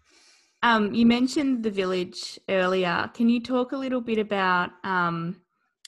Um, 0.61 0.93
you 0.93 1.07
mentioned 1.07 1.63
the 1.63 1.71
village 1.71 2.37
earlier. 2.49 3.09
Can 3.15 3.29
you 3.29 3.41
talk 3.41 3.71
a 3.71 3.77
little 3.77 4.01
bit 4.01 4.19
about 4.19 4.71
um, 4.83 5.41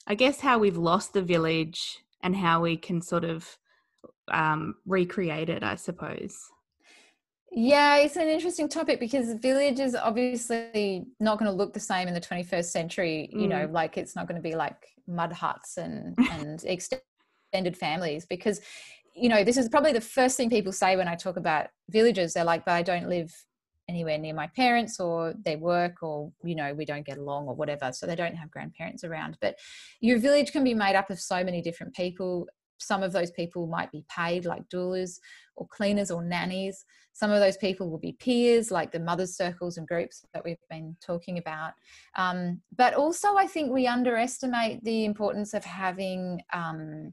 i 0.06 0.14
guess 0.14 0.40
how 0.40 0.58
we've 0.58 0.76
lost 0.76 1.12
the 1.12 1.22
village 1.22 1.98
and 2.22 2.36
how 2.36 2.60
we 2.60 2.76
can 2.76 3.00
sort 3.00 3.24
of 3.24 3.56
um, 4.32 4.74
recreate 4.86 5.48
it 5.48 5.62
i 5.62 5.74
suppose 5.74 6.36
yeah, 7.52 7.96
it's 7.96 8.16
an 8.16 8.28
interesting 8.28 8.68
topic 8.68 9.00
because 9.00 9.32
village 9.34 9.80
is 9.80 9.96
obviously 9.96 11.04
not 11.18 11.38
going 11.38 11.50
to 11.50 11.56
look 11.56 11.72
the 11.72 11.80
same 11.80 12.06
in 12.06 12.14
the 12.14 12.20
21st 12.20 12.66
century. 12.66 13.28
You 13.32 13.46
mm. 13.46 13.48
know, 13.48 13.68
like 13.72 13.98
it's 13.98 14.14
not 14.14 14.28
going 14.28 14.36
to 14.36 14.42
be 14.42 14.54
like 14.54 14.86
mud 15.08 15.32
huts 15.32 15.76
and 15.76 16.16
and 16.32 16.62
extended 16.64 17.76
families 17.76 18.24
because 18.24 18.60
you 19.16 19.28
know 19.28 19.42
this 19.42 19.56
is 19.56 19.68
probably 19.68 19.92
the 19.92 20.00
first 20.00 20.36
thing 20.36 20.48
people 20.48 20.72
say 20.72 20.96
when 20.96 21.08
I 21.08 21.16
talk 21.16 21.36
about 21.36 21.66
villages. 21.88 22.34
They're 22.34 22.44
like, 22.44 22.64
"But 22.64 22.72
I 22.72 22.82
don't 22.82 23.08
live 23.08 23.34
anywhere 23.88 24.18
near 24.18 24.32
my 24.32 24.46
parents 24.46 25.00
or 25.00 25.34
they 25.44 25.56
work 25.56 26.00
or 26.02 26.30
you 26.44 26.54
know 26.54 26.72
we 26.72 26.84
don't 26.84 27.04
get 27.04 27.18
along 27.18 27.48
or 27.48 27.54
whatever 27.56 27.90
so 27.92 28.06
they 28.06 28.14
don't 28.14 28.36
have 28.36 28.48
grandparents 28.48 29.02
around 29.02 29.36
but 29.40 29.56
your 30.00 30.16
village 30.16 30.52
can 30.52 30.62
be 30.62 30.74
made 30.74 30.94
up 30.94 31.10
of 31.10 31.18
so 31.18 31.42
many 31.42 31.60
different 31.60 31.92
people 31.92 32.46
some 32.80 33.02
of 33.02 33.12
those 33.12 33.30
people 33.30 33.66
might 33.66 33.92
be 33.92 34.04
paid 34.14 34.44
like 34.44 34.68
doulas 34.68 35.18
or 35.56 35.66
cleaners 35.68 36.10
or 36.10 36.22
nannies. 36.22 36.84
Some 37.12 37.30
of 37.30 37.40
those 37.40 37.56
people 37.56 37.90
will 37.90 37.98
be 37.98 38.12
peers 38.12 38.70
like 38.70 38.92
the 38.92 39.00
mothers 39.00 39.36
circles 39.36 39.76
and 39.76 39.86
groups 39.86 40.24
that 40.32 40.44
we've 40.44 40.56
been 40.70 40.96
talking 41.04 41.38
about. 41.38 41.72
Um, 42.16 42.60
but 42.76 42.94
also, 42.94 43.36
I 43.36 43.46
think 43.46 43.70
we 43.70 43.86
underestimate 43.86 44.82
the 44.84 45.04
importance 45.04 45.54
of 45.54 45.64
having. 45.64 46.40
Um, 46.52 47.12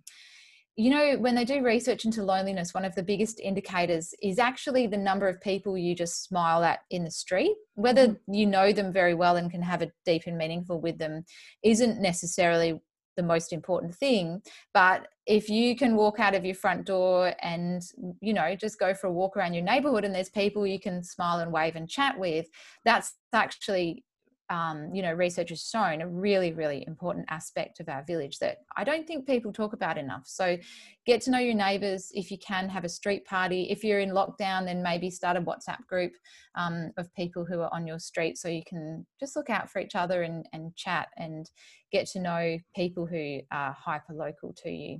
you 0.79 0.91
know, 0.91 1.17
when 1.17 1.33
they 1.33 1.43
do 1.43 1.63
research 1.63 2.05
into 2.05 2.21
loneliness, 2.21 2.71
one 2.71 2.85
of 2.85 2.93
the 2.93 3.01
biggest 3.01 3.39
indicators 3.39 4.13
is 4.21 4.37
actually 4.37 4.85
the 4.85 4.95
number 4.95 5.27
of 5.27 5.41
people 5.41 5.75
you 5.75 5.95
just 5.95 6.23
smile 6.23 6.63
at 6.63 6.81
in 6.91 7.03
the 7.03 7.09
street. 7.09 7.55
Whether 7.73 8.09
mm-hmm. 8.09 8.33
you 8.33 8.45
know 8.45 8.71
them 8.71 8.93
very 8.93 9.15
well 9.15 9.37
and 9.37 9.49
can 9.49 9.63
have 9.63 9.81
a 9.81 9.91
deep 10.05 10.23
and 10.27 10.37
meaningful 10.37 10.79
with 10.79 10.99
them 10.99 11.25
isn't 11.63 11.99
necessarily 11.99 12.79
the 13.17 13.23
most 13.23 13.51
important 13.51 13.93
thing 13.93 14.41
but 14.73 15.07
if 15.25 15.49
you 15.49 15.75
can 15.75 15.95
walk 15.95 16.19
out 16.19 16.33
of 16.33 16.45
your 16.45 16.55
front 16.55 16.85
door 16.85 17.33
and 17.41 17.81
you 18.21 18.33
know 18.33 18.55
just 18.55 18.79
go 18.79 18.93
for 18.93 19.07
a 19.07 19.11
walk 19.11 19.35
around 19.35 19.53
your 19.53 19.63
neighborhood 19.63 20.05
and 20.05 20.15
there's 20.15 20.29
people 20.29 20.65
you 20.65 20.79
can 20.79 21.03
smile 21.03 21.39
and 21.39 21.51
wave 21.51 21.75
and 21.75 21.89
chat 21.89 22.17
with 22.17 22.45
that's 22.85 23.15
actually 23.33 24.03
um, 24.49 24.93
you 24.93 25.01
know, 25.01 25.13
research 25.13 25.49
has 25.49 25.67
shown 25.67 26.01
a 26.01 26.07
really, 26.07 26.53
really 26.53 26.83
important 26.87 27.25
aspect 27.29 27.79
of 27.79 27.89
our 27.89 28.03
village 28.03 28.39
that 28.39 28.59
I 28.75 28.83
don't 28.83 29.05
think 29.05 29.27
people 29.27 29.51
talk 29.51 29.73
about 29.73 29.97
enough. 29.97 30.23
So, 30.25 30.57
get 31.05 31.21
to 31.21 31.31
know 31.31 31.39
your 31.39 31.53
neighbours. 31.53 32.11
If 32.13 32.31
you 32.31 32.37
can, 32.37 32.69
have 32.69 32.85
a 32.85 32.89
street 32.89 33.25
party. 33.25 33.67
If 33.69 33.83
you're 33.83 33.99
in 33.99 34.11
lockdown, 34.11 34.65
then 34.65 34.81
maybe 34.81 35.09
start 35.09 35.37
a 35.37 35.41
WhatsApp 35.41 35.85
group 35.87 36.13
um, 36.55 36.91
of 36.97 37.13
people 37.15 37.45
who 37.45 37.59
are 37.59 37.73
on 37.73 37.85
your 37.87 37.99
street 37.99 38.37
so 38.37 38.47
you 38.47 38.63
can 38.67 39.05
just 39.19 39.35
look 39.35 39.49
out 39.49 39.69
for 39.69 39.79
each 39.79 39.95
other 39.95 40.23
and, 40.23 40.47
and 40.53 40.75
chat 40.75 41.09
and 41.17 41.49
get 41.91 42.07
to 42.07 42.19
know 42.19 42.57
people 42.75 43.05
who 43.05 43.39
are 43.51 43.75
hyper 43.77 44.13
local 44.13 44.53
to 44.63 44.69
you. 44.69 44.99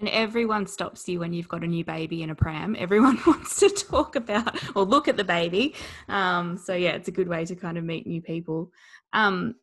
And 0.00 0.08
everyone 0.10 0.66
stops 0.66 1.08
you 1.08 1.18
when 1.18 1.32
you've 1.32 1.48
got 1.48 1.64
a 1.64 1.66
new 1.66 1.84
baby 1.84 2.22
in 2.22 2.30
a 2.30 2.34
pram. 2.34 2.76
Everyone 2.78 3.18
wants 3.26 3.58
to 3.60 3.68
talk 3.68 4.14
about 4.14 4.56
or 4.76 4.84
look 4.84 5.08
at 5.08 5.16
the 5.16 5.24
baby. 5.24 5.74
Um, 6.08 6.56
so, 6.56 6.74
yeah, 6.74 6.90
it's 6.90 7.08
a 7.08 7.12
good 7.12 7.28
way 7.28 7.44
to 7.44 7.56
kind 7.56 7.76
of 7.76 7.84
meet 7.84 8.06
new 8.06 8.22
people. 8.22 8.70
Um, 9.12 9.56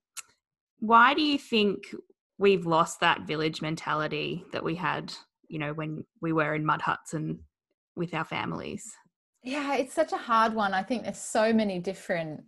why 0.79 1.13
do 1.13 1.21
you 1.21 1.37
think 1.37 1.83
we've 2.37 2.65
lost 2.65 2.99
that 2.99 3.21
village 3.21 3.61
mentality 3.61 4.43
that 4.51 4.63
we 4.63 4.75
had, 4.75 5.13
you 5.47 5.57
know, 5.57 5.73
when 5.73 6.03
we 6.21 6.33
were 6.33 6.53
in 6.53 6.65
mud 6.65 6.81
huts 6.81 7.13
and 7.13 7.39
with 7.95 8.13
our 8.13 8.25
families? 8.25 8.93
Yeah, 9.41 9.75
it's 9.75 9.93
such 9.93 10.11
a 10.11 10.17
hard 10.17 10.53
one. 10.53 10.73
I 10.73 10.83
think 10.83 11.03
there's 11.03 11.17
so 11.17 11.53
many 11.53 11.79
different 11.79 12.43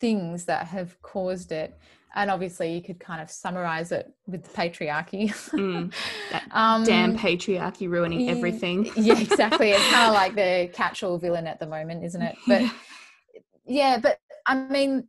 things 0.00 0.44
that 0.46 0.66
have 0.68 1.00
caused 1.02 1.52
it 1.52 1.78
and 2.16 2.30
obviously 2.30 2.72
you 2.74 2.82
could 2.82 2.98
kind 2.98 3.20
of 3.20 3.30
summarize 3.30 3.92
it 3.92 4.12
with 4.26 4.42
the 4.42 4.50
patriarchy. 4.50 5.30
Mm, 5.52 5.92
um, 6.50 6.82
damn 6.82 7.16
patriarchy 7.16 7.88
ruining 7.88 8.30
everything. 8.30 8.90
yeah 8.96 9.18
exactly. 9.20 9.70
It's 9.70 9.92
kind 9.92 10.08
of 10.08 10.14
like 10.14 10.34
the 10.34 10.70
catch-all 10.72 11.18
villain 11.18 11.46
at 11.46 11.60
the 11.60 11.66
moment 11.66 12.02
isn't 12.04 12.22
it? 12.22 12.36
But 12.46 12.62
yeah. 12.62 12.70
yeah 13.66 13.98
but 13.98 14.18
i 14.46 14.54
mean 14.54 15.08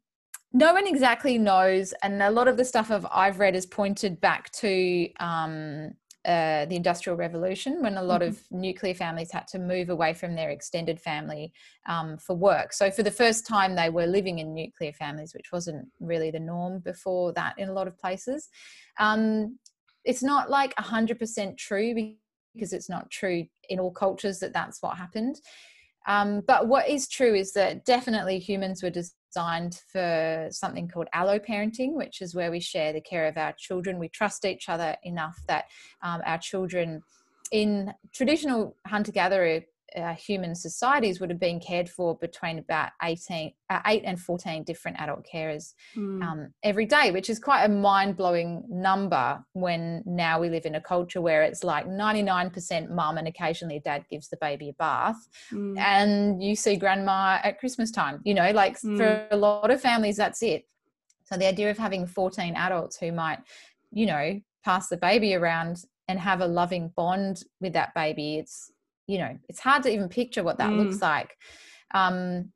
no 0.52 0.74
one 0.74 0.88
exactly 0.88 1.38
knows 1.38 1.94
and 2.02 2.22
a 2.22 2.32
lot 2.32 2.48
of 2.48 2.58
the 2.58 2.66
stuff 2.66 2.90
of 2.90 3.06
i've 3.12 3.40
read 3.40 3.54
has 3.54 3.66
pointed 3.66 4.20
back 4.20 4.52
to 4.52 5.08
um, 5.20 5.92
uh, 6.28 6.66
the 6.66 6.76
Industrial 6.76 7.16
Revolution 7.16 7.82
when 7.82 7.96
a 7.96 8.04
lot 8.04 8.20
mm-hmm. 8.20 8.32
of 8.32 8.42
nuclear 8.52 8.94
families 8.94 9.32
had 9.32 9.48
to 9.48 9.60
move 9.60 9.90
away 9.90 10.14
from 10.14 10.36
their 10.36 10.50
extended 10.50 11.00
family 11.00 11.54
um, 11.88 12.18
for 12.18 12.36
work. 12.36 12.74
So, 12.74 12.92
for 12.92 13.02
the 13.02 13.12
first 13.12 13.48
time, 13.48 13.76
they 13.76 13.90
were 13.90 14.06
living 14.06 14.40
in 14.40 14.54
nuclear 14.54 14.92
families, 14.92 15.34
which 15.34 15.54
wasn't 15.54 15.88
really 16.02 16.30
the 16.30 16.40
norm 16.40 16.80
before 16.80 17.32
that 17.34 17.58
in 17.58 17.70
a 17.70 17.74
lot 17.74 17.88
of 17.88 17.98
places. 17.98 18.50
Um, 19.00 19.58
it's 20.04 20.22
not 20.22 20.50
like 20.50 20.76
100% 20.76 21.58
true 21.58 22.16
because 22.54 22.74
it's 22.74 22.90
not 22.90 23.10
true 23.10 23.46
in 23.70 23.80
all 23.80 23.92
cultures 23.92 24.40
that 24.40 24.54
that's 24.54 24.82
what 24.82 24.98
happened. 24.98 25.40
Um, 26.08 26.42
but 26.48 26.68
what 26.68 26.90
is 26.90 27.08
true 27.08 27.36
is 27.36 27.54
that 27.54 27.86
definitely 27.86 28.40
humans 28.40 28.82
were 28.82 28.90
designed 28.90 29.82
for 29.92 30.48
something 30.52 30.88
called 30.88 31.08
allo 31.14 31.38
parenting, 31.38 31.94
which 31.94 32.22
is 32.22 32.34
where 32.34 32.50
we 32.50 32.62
share 32.62 32.94
the 32.94 33.02
care 33.02 33.28
of 33.28 33.38
our 33.38 33.54
children. 33.58 34.00
We 34.00 34.10
trust 34.10 34.46
each 34.46 34.70
other 34.70 34.96
enough 35.04 35.38
that 35.48 35.66
um, 36.02 36.22
our 36.26 36.38
children, 36.38 37.04
in 37.52 37.94
traditional 38.14 38.76
hunter 38.86 39.12
gatherer 39.12 39.62
uh, 39.96 40.14
human 40.14 40.54
societies 40.54 41.20
would 41.20 41.30
have 41.30 41.40
been 41.40 41.60
cared 41.60 41.90
for 41.90 42.18
between 42.18 42.60
about 42.60 42.92
18 43.04 43.54
uh, 43.70 43.80
8 43.86 44.04
and 44.06 44.20
14 44.20 44.64
different 44.64 45.00
adult 45.00 45.26
carers 45.32 45.74
mm. 45.96 46.22
um, 46.24 46.54
every 46.64 46.86
day 46.86 47.12
which 47.12 47.30
is 47.30 47.40
quite 47.40 47.64
a 47.64 47.70
mind-blowing 47.70 48.64
number 48.70 49.44
when 49.54 50.04
now 50.06 50.40
we 50.40 50.50
live 50.50 50.66
in 50.66 50.76
a 50.76 50.82
culture 50.82 51.22
where 51.22 51.44
it's 51.44 51.64
like 51.64 51.88
99% 51.88 52.90
mum 52.90 53.18
and 53.18 53.28
occasionally 53.28 53.80
dad 53.84 54.04
gives 54.10 54.28
the 54.28 54.38
baby 54.38 54.70
a 54.70 54.74
bath 54.74 55.28
mm. 55.52 55.78
and 55.78 56.44
you 56.44 56.56
see 56.56 56.76
grandma 56.76 57.40
at 57.44 57.60
christmas 57.60 57.90
time 57.90 58.20
you 58.24 58.34
know 58.34 58.52
like 58.52 58.80
mm. 58.82 58.98
for 58.98 59.28
a 59.32 59.38
lot 59.38 59.72
of 59.72 59.82
families 59.82 60.18
that's 60.18 60.44
it 60.44 60.68
so 61.24 61.38
the 61.38 61.48
idea 61.48 61.72
of 61.72 61.78
having 61.78 62.06
14 62.06 62.56
adults 62.56 62.98
who 62.98 63.12
might 63.12 63.40
you 63.92 64.06
know 64.06 64.40
pass 64.66 64.90
the 64.90 64.98
baby 64.98 65.34
around 65.34 65.84
and 66.10 66.20
have 66.20 66.42
a 66.42 66.48
loving 66.48 66.92
bond 66.96 67.44
with 67.62 67.74
that 67.74 67.94
baby 67.94 68.38
it's 68.38 68.72
you 69.08 69.18
know 69.18 69.38
it's 69.50 69.60
hard 69.60 69.84
to 69.84 69.92
even 69.92 70.10
picture 70.10 70.44
what 70.44 70.58
that 70.58 70.70
mm. 70.70 70.84
looks 70.84 71.02
like 71.02 71.38
um 71.94 72.52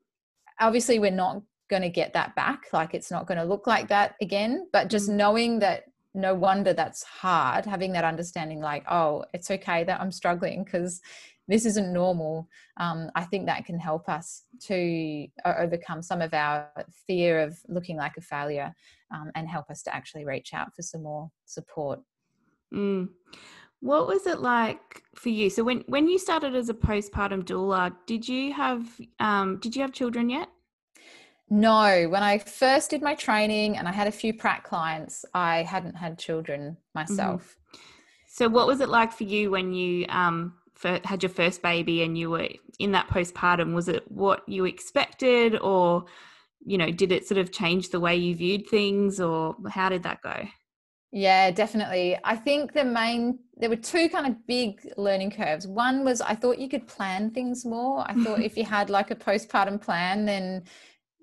obviously 0.59 0.99
we're 0.99 1.09
not 1.09 1.41
going 1.69 1.81
to 1.81 1.89
get 1.89 2.13
that 2.13 2.35
back 2.35 2.63
like 2.73 2.93
it's 2.93 3.09
not 3.09 3.25
going 3.25 3.37
to 3.37 3.45
look 3.45 3.65
like 3.65 3.87
that 3.87 4.15
again 4.21 4.67
but 4.73 4.89
just 4.89 5.09
mm. 5.09 5.13
knowing 5.13 5.59
that 5.59 5.85
no 6.13 6.35
wonder 6.35 6.73
that's 6.73 7.03
hard 7.03 7.65
having 7.65 7.93
that 7.93 8.03
understanding 8.03 8.59
like 8.59 8.83
oh 8.91 9.23
it's 9.33 9.49
okay 9.49 9.83
that 9.83 9.99
i'm 10.01 10.11
struggling 10.11 10.63
because 10.63 11.01
this 11.47 11.65
isn't 11.65 11.93
normal 11.93 12.47
um, 12.77 13.09
i 13.15 13.23
think 13.23 13.45
that 13.45 13.65
can 13.65 13.79
help 13.79 14.09
us 14.09 14.43
to 14.59 15.25
uh, 15.45 15.53
overcome 15.57 16.01
some 16.01 16.21
of 16.21 16.33
our 16.33 16.69
fear 17.07 17.39
of 17.39 17.57
looking 17.69 17.95
like 17.95 18.17
a 18.17 18.21
failure 18.21 18.73
um, 19.13 19.31
and 19.35 19.47
help 19.47 19.69
us 19.69 19.81
to 19.81 19.95
actually 19.95 20.25
reach 20.25 20.53
out 20.53 20.75
for 20.75 20.81
some 20.81 21.03
more 21.03 21.31
support 21.45 22.01
mm. 22.73 23.07
What 23.81 24.07
was 24.07 24.27
it 24.27 24.39
like 24.39 25.03
for 25.15 25.29
you? 25.29 25.49
So 25.49 25.63
when 25.63 25.83
when 25.87 26.07
you 26.07 26.17
started 26.17 26.55
as 26.55 26.69
a 26.69 26.73
postpartum 26.73 27.43
doula, 27.43 27.93
did 28.05 28.27
you 28.27 28.53
have 28.53 28.87
um, 29.19 29.57
did 29.57 29.75
you 29.75 29.81
have 29.81 29.91
children 29.91 30.29
yet? 30.29 30.47
No, 31.49 32.07
when 32.07 32.23
I 32.23 32.37
first 32.37 32.91
did 32.91 33.01
my 33.01 33.13
training 33.13 33.77
and 33.77 33.85
I 33.85 33.91
had 33.91 34.07
a 34.07 34.11
few 34.11 34.33
prac 34.33 34.63
clients, 34.63 35.25
I 35.33 35.63
hadn't 35.63 35.95
had 35.95 36.17
children 36.17 36.61
mm-hmm. 36.61 36.99
myself. 36.99 37.41
Mm-hmm. 37.43 37.81
So 38.29 38.47
what 38.47 38.67
was 38.67 38.79
it 38.79 38.87
like 38.87 39.11
for 39.11 39.25
you 39.25 39.51
when 39.51 39.73
you 39.73 40.05
um, 40.07 40.53
had 41.03 41.21
your 41.21 41.29
first 41.29 41.61
baby 41.61 42.03
and 42.03 42.17
you 42.17 42.29
were 42.29 42.47
in 42.79 42.93
that 42.93 43.09
postpartum? 43.09 43.73
Was 43.73 43.89
it 43.89 44.09
what 44.09 44.47
you 44.47 44.63
expected, 44.63 45.59
or 45.59 46.05
you 46.65 46.77
know, 46.77 46.91
did 46.91 47.11
it 47.11 47.27
sort 47.27 47.39
of 47.39 47.51
change 47.51 47.89
the 47.89 47.99
way 47.99 48.15
you 48.15 48.33
viewed 48.35 48.67
things, 48.67 49.19
or 49.19 49.57
how 49.69 49.89
did 49.89 50.03
that 50.03 50.21
go? 50.21 50.47
Yeah, 51.11 51.51
definitely. 51.51 52.17
I 52.23 52.35
think 52.37 52.73
the 52.73 52.85
main 52.85 53.39
there 53.57 53.69
were 53.69 53.75
two 53.75 54.09
kind 54.09 54.25
of 54.25 54.47
big 54.47 54.81
learning 54.97 55.31
curves. 55.31 55.67
One 55.67 56.03
was 56.03 56.21
I 56.21 56.35
thought 56.35 56.57
you 56.57 56.69
could 56.69 56.87
plan 56.87 57.31
things 57.31 57.65
more. 57.65 58.03
I 58.09 58.13
thought 58.23 58.41
if 58.41 58.57
you 58.57 58.65
had 58.65 58.89
like 58.89 59.11
a 59.11 59.15
postpartum 59.15 59.81
plan, 59.81 60.25
then 60.25 60.63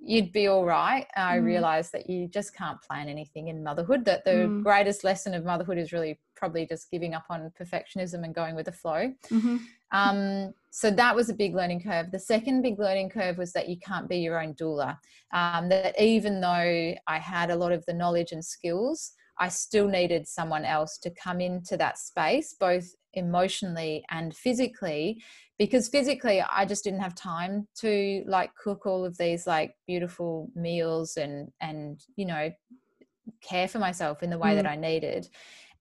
you'd 0.00 0.30
be 0.30 0.46
all 0.46 0.64
right. 0.64 1.06
I 1.16 1.38
mm. 1.38 1.44
realized 1.44 1.92
that 1.92 2.08
you 2.08 2.28
just 2.28 2.54
can't 2.54 2.80
plan 2.80 3.08
anything 3.08 3.48
in 3.48 3.64
motherhood. 3.64 4.04
That 4.04 4.24
the 4.24 4.46
mm. 4.46 4.62
greatest 4.62 5.04
lesson 5.04 5.34
of 5.34 5.44
motherhood 5.44 5.78
is 5.78 5.92
really 5.92 6.20
probably 6.36 6.66
just 6.66 6.90
giving 6.90 7.14
up 7.14 7.24
on 7.30 7.50
perfectionism 7.60 8.24
and 8.24 8.34
going 8.34 8.54
with 8.54 8.66
the 8.66 8.72
flow. 8.72 9.12
Mm-hmm. 9.30 9.56
Um, 9.90 10.52
so 10.70 10.90
that 10.90 11.16
was 11.16 11.30
a 11.30 11.34
big 11.34 11.54
learning 11.54 11.82
curve. 11.82 12.10
The 12.12 12.18
second 12.18 12.62
big 12.62 12.78
learning 12.78 13.10
curve 13.10 13.38
was 13.38 13.52
that 13.54 13.68
you 13.68 13.78
can't 13.84 14.08
be 14.08 14.18
your 14.18 14.40
own 14.40 14.54
doula. 14.54 14.98
Um, 15.32 15.68
that 15.70 16.00
even 16.00 16.40
though 16.40 16.94
I 17.06 17.18
had 17.18 17.50
a 17.50 17.56
lot 17.56 17.72
of 17.72 17.84
the 17.86 17.94
knowledge 17.94 18.32
and 18.32 18.44
skills, 18.44 19.12
I 19.40 19.48
still 19.48 19.88
needed 19.88 20.26
someone 20.26 20.64
else 20.64 20.98
to 20.98 21.10
come 21.10 21.40
into 21.40 21.76
that 21.76 21.98
space, 21.98 22.54
both 22.58 22.88
emotionally 23.14 24.04
and 24.10 24.34
physically, 24.34 25.22
because 25.58 25.88
physically 25.88 26.40
I 26.42 26.64
just 26.64 26.84
didn't 26.84 27.00
have 27.00 27.14
time 27.14 27.68
to 27.80 28.22
like 28.26 28.50
cook 28.62 28.86
all 28.86 29.04
of 29.04 29.18
these 29.18 29.46
like 29.46 29.74
beautiful 29.86 30.50
meals 30.54 31.16
and 31.16 31.48
and 31.60 32.00
you 32.16 32.26
know 32.26 32.50
care 33.42 33.68
for 33.68 33.78
myself 33.78 34.22
in 34.22 34.30
the 34.30 34.38
way 34.38 34.52
mm. 34.52 34.56
that 34.56 34.66
I 34.66 34.76
needed. 34.76 35.28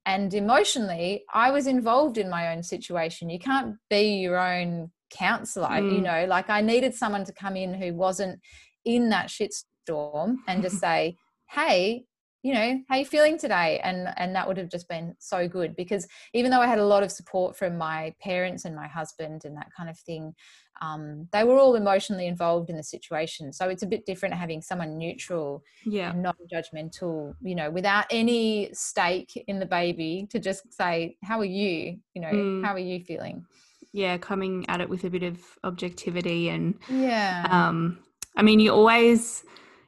And 0.06 0.34
emotionally, 0.34 1.24
I 1.34 1.52
was 1.52 1.68
involved 1.68 2.18
in 2.18 2.30
my 2.30 2.54
own 2.54 2.64
situation. 2.64 3.30
You 3.30 3.40
can't 3.40 3.76
be 3.90 4.18
your 4.18 4.38
own 4.38 4.92
counselor, 5.12 5.68
mm. 5.68 5.92
you 5.92 6.02
know, 6.02 6.26
like 6.28 6.50
I 6.50 6.62
needed 6.62 6.96
someone 6.96 7.26
to 7.26 7.34
come 7.34 7.56
in 7.56 7.74
who 7.74 7.94
wasn't 7.94 8.40
in 8.86 9.10
that 9.10 9.28
shitstorm 9.28 10.36
and 10.48 10.64
just 10.64 10.80
say, 10.80 11.18
hey, 11.50 12.06
you 12.44 12.54
know 12.54 12.80
how 12.90 12.98
you 12.98 13.06
feeling 13.06 13.38
today? 13.38 13.80
And 13.84 14.10
and 14.18 14.36
that 14.36 14.48
would 14.48 14.58
have 14.58 14.70
just 14.70 14.88
been 14.88 15.16
so 15.20 15.48
good 15.48 15.76
because 15.76 16.08
even 16.34 16.52
though 16.52 16.62
i 16.62 16.68
had 16.68 16.80
a 16.80 16.86
lot 16.86 17.04
of 17.04 17.12
support 17.12 17.58
from 17.58 17.78
my 17.78 18.14
parents 18.22 18.66
and 18.66 18.76
my 18.76 18.88
husband 18.88 19.44
and 19.46 19.56
that 19.58 19.70
kind 19.76 19.90
of 19.90 19.98
thing 20.00 20.34
um, 20.82 21.28
they 21.32 21.44
were 21.44 21.58
all 21.58 21.76
emotionally 21.76 22.28
involved 22.28 22.70
in 22.70 22.78
the 22.78 22.84
situation. 22.84 23.52
So 23.52 23.70
it's 23.70 23.84
a 23.84 23.88
bit 23.88 24.06
different 24.06 24.36
having 24.36 24.62
someone 24.62 24.98
neutral 24.98 25.64
yeah. 25.86 26.12
non-judgmental 26.12 27.34
you 27.42 27.56
know 27.56 27.70
without 27.72 28.06
any 28.12 28.70
stake 28.74 29.44
in 29.48 29.60
the 29.60 29.66
baby 29.66 30.28
to 30.30 30.40
just 30.40 30.74
say 30.74 31.18
how 31.24 31.40
are 31.40 31.46
you? 31.46 31.98
You 32.14 32.22
know 32.22 32.32
mm. 32.32 32.66
how 32.66 32.74
are 32.74 32.80
you 32.80 33.04
feeling? 33.04 33.46
Yeah 33.92 34.18
coming 34.18 34.66
at 34.70 34.82
it 34.82 34.90
with 34.90 35.04
a 35.04 35.10
bit 35.10 35.24
of 35.24 35.40
objectivity 35.64 36.50
and 36.50 36.76
yeah. 36.90 37.48
um 37.50 38.00
i 38.36 38.42
mean 38.44 38.60
you 38.60 38.72
always 38.72 39.44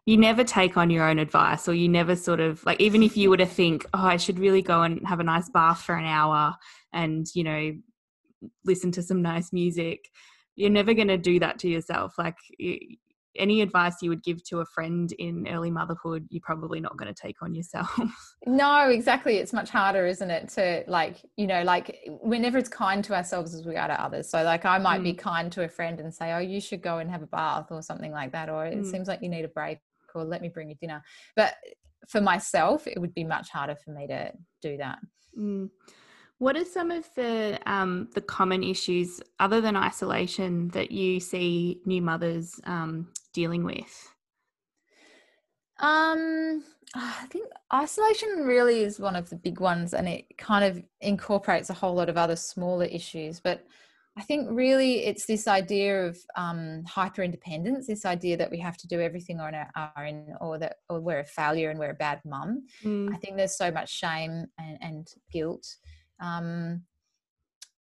you 0.10 0.18
never 0.18 0.44
take 0.44 0.78
on 0.78 0.90
your 0.90 1.08
own 1.08 1.20
advice 1.20 1.68
or 1.68 1.74
you 1.74 1.88
never 1.88 2.16
sort 2.16 2.40
of 2.40 2.66
like 2.66 2.80
even 2.82 3.04
if 3.04 3.16
you 3.16 3.30
were 3.30 3.38
to 3.38 3.46
think 3.46 3.86
oh 3.94 4.06
i 4.06 4.18
should 4.18 4.40
really 4.40 4.62
go 4.62 4.82
and 4.82 5.06
have 5.08 5.20
a 5.20 5.24
nice 5.24 5.50
bath 5.50 5.82
for 5.82 5.96
an 5.96 6.06
hour 6.06 6.56
and 6.94 7.28
you 7.36 7.44
know 7.44 7.72
listen 8.66 8.92
to 8.92 9.04
some 9.04 9.22
nice 9.22 9.52
music 9.52 10.10
you're 10.60 10.70
never 10.70 10.94
going 10.94 11.08
to 11.08 11.18
do 11.18 11.40
that 11.40 11.58
to 11.60 11.70
yourself. 11.70 12.16
Like 12.18 12.36
any 13.36 13.62
advice 13.62 13.96
you 14.02 14.10
would 14.10 14.24
give 14.24 14.44
to 14.44 14.60
a 14.60 14.66
friend 14.66 15.14
in 15.14 15.48
early 15.48 15.72
motherhood 15.72 16.28
you're 16.30 16.42
probably 16.44 16.82
not 16.82 16.98
going 16.98 17.12
to 17.14 17.20
take 17.20 17.42
on 17.42 17.56
yourself. 17.56 17.98
No 18.46 18.90
exactly. 18.90 19.36
It's 19.38 19.54
much 19.54 19.70
harder 19.70 20.06
isn't 20.06 20.32
it 20.32 20.48
to 20.50 20.84
like 20.88 21.18
you 21.36 21.46
know 21.46 21.62
like 21.64 21.98
we're 22.08 22.40
never 22.40 22.58
as 22.58 22.70
kind 22.70 23.04
to 23.04 23.14
ourselves 23.14 23.54
as 23.54 23.66
we 23.66 23.76
are 23.76 23.88
to 23.88 24.02
others. 24.02 24.30
So 24.30 24.44
like 24.44 24.66
i 24.66 24.78
might 24.78 25.02
mm. 25.02 25.04
be 25.04 25.14
kind 25.14 25.52
to 25.52 25.64
a 25.64 25.70
friend 25.70 26.00
and 26.00 26.14
say 26.14 26.32
oh 26.32 26.40
you 26.40 26.60
should 26.60 26.82
go 26.82 26.98
and 26.98 27.12
have 27.12 27.22
a 27.22 27.28
bath 27.28 27.68
or 27.70 27.82
something 27.82 28.12
like 28.12 28.32
that 28.32 28.50
or 28.50 28.66
it 28.66 28.80
mm. 28.80 28.90
seems 28.90 29.08
like 29.08 29.22
you 29.22 29.30
need 29.30 29.46
a 29.46 29.50
break 29.50 29.80
or 30.16 30.24
let 30.24 30.42
me 30.42 30.50
bring 30.50 30.70
you 30.70 30.76
dinner. 30.76 31.02
But 31.36 31.56
for 32.08 32.22
myself, 32.22 32.88
it 32.88 33.00
would 33.00 33.14
be 33.14 33.24
much 33.24 33.50
harder 33.50 33.76
for 33.76 33.92
me 33.92 34.08
to 34.08 34.32
do 34.62 34.78
that. 34.78 35.00
Mm. 35.38 35.70
What 36.40 36.56
are 36.56 36.66
some 36.66 36.90
of 36.90 37.06
the 37.16 37.60
um, 37.66 38.10
the 38.16 38.22
common 38.22 38.64
issues 38.64 39.22
other 39.40 39.60
than 39.60 39.76
isolation 39.76 40.70
that 40.70 40.90
you 40.90 41.20
see 41.20 41.82
new 41.86 42.02
mothers 42.02 42.60
um, 42.64 43.10
dealing 43.34 43.66
with? 43.66 44.14
Um, 45.80 46.64
I 46.96 47.26
think 47.30 47.50
isolation 47.74 48.46
really 48.46 48.82
is 48.84 49.00
one 49.00 49.16
of 49.18 49.30
the 49.30 49.36
big 49.36 49.60
ones, 49.60 49.94
and 49.94 50.08
it 50.08 50.38
kind 50.38 50.64
of 50.64 50.82
incorporates 51.02 51.70
a 51.70 51.74
whole 51.74 51.94
lot 51.94 52.10
of 52.10 52.18
other 52.18 52.38
smaller 52.38 52.86
issues. 52.86 53.42
But 53.42 53.66
I 54.18 54.22
think 54.24 54.48
really 54.52 55.06
it's 55.06 55.26
this 55.26 55.48
idea 55.48 56.06
of 56.06 56.18
um, 56.36 56.84
hyper 56.86 57.24
independence, 57.24 57.88
this 57.88 58.06
idea 58.06 58.36
that 58.38 58.52
we 58.52 58.60
have 58.60 58.76
to 58.78 58.88
do 58.88 59.00
everything 59.00 59.40
on 59.40 59.54
our 59.56 59.94
own, 59.98 60.36
or 60.42 60.58
that 60.58 60.78
or 60.90 61.00
we're 61.00 61.20
a 61.20 61.26
failure 61.26 61.70
and 61.70 61.80
we're 61.80 61.92
a 61.92 61.96
bad 61.96 62.20
mum. 62.26 62.66
Mm. 62.84 63.14
I 63.14 63.18
think 63.18 63.38
there's 63.38 63.58
so 63.58 63.72
much 63.72 63.90
shame 63.90 64.48
and, 64.58 64.78
and 64.82 65.08
guilt. 65.32 65.66
Um, 66.20 66.84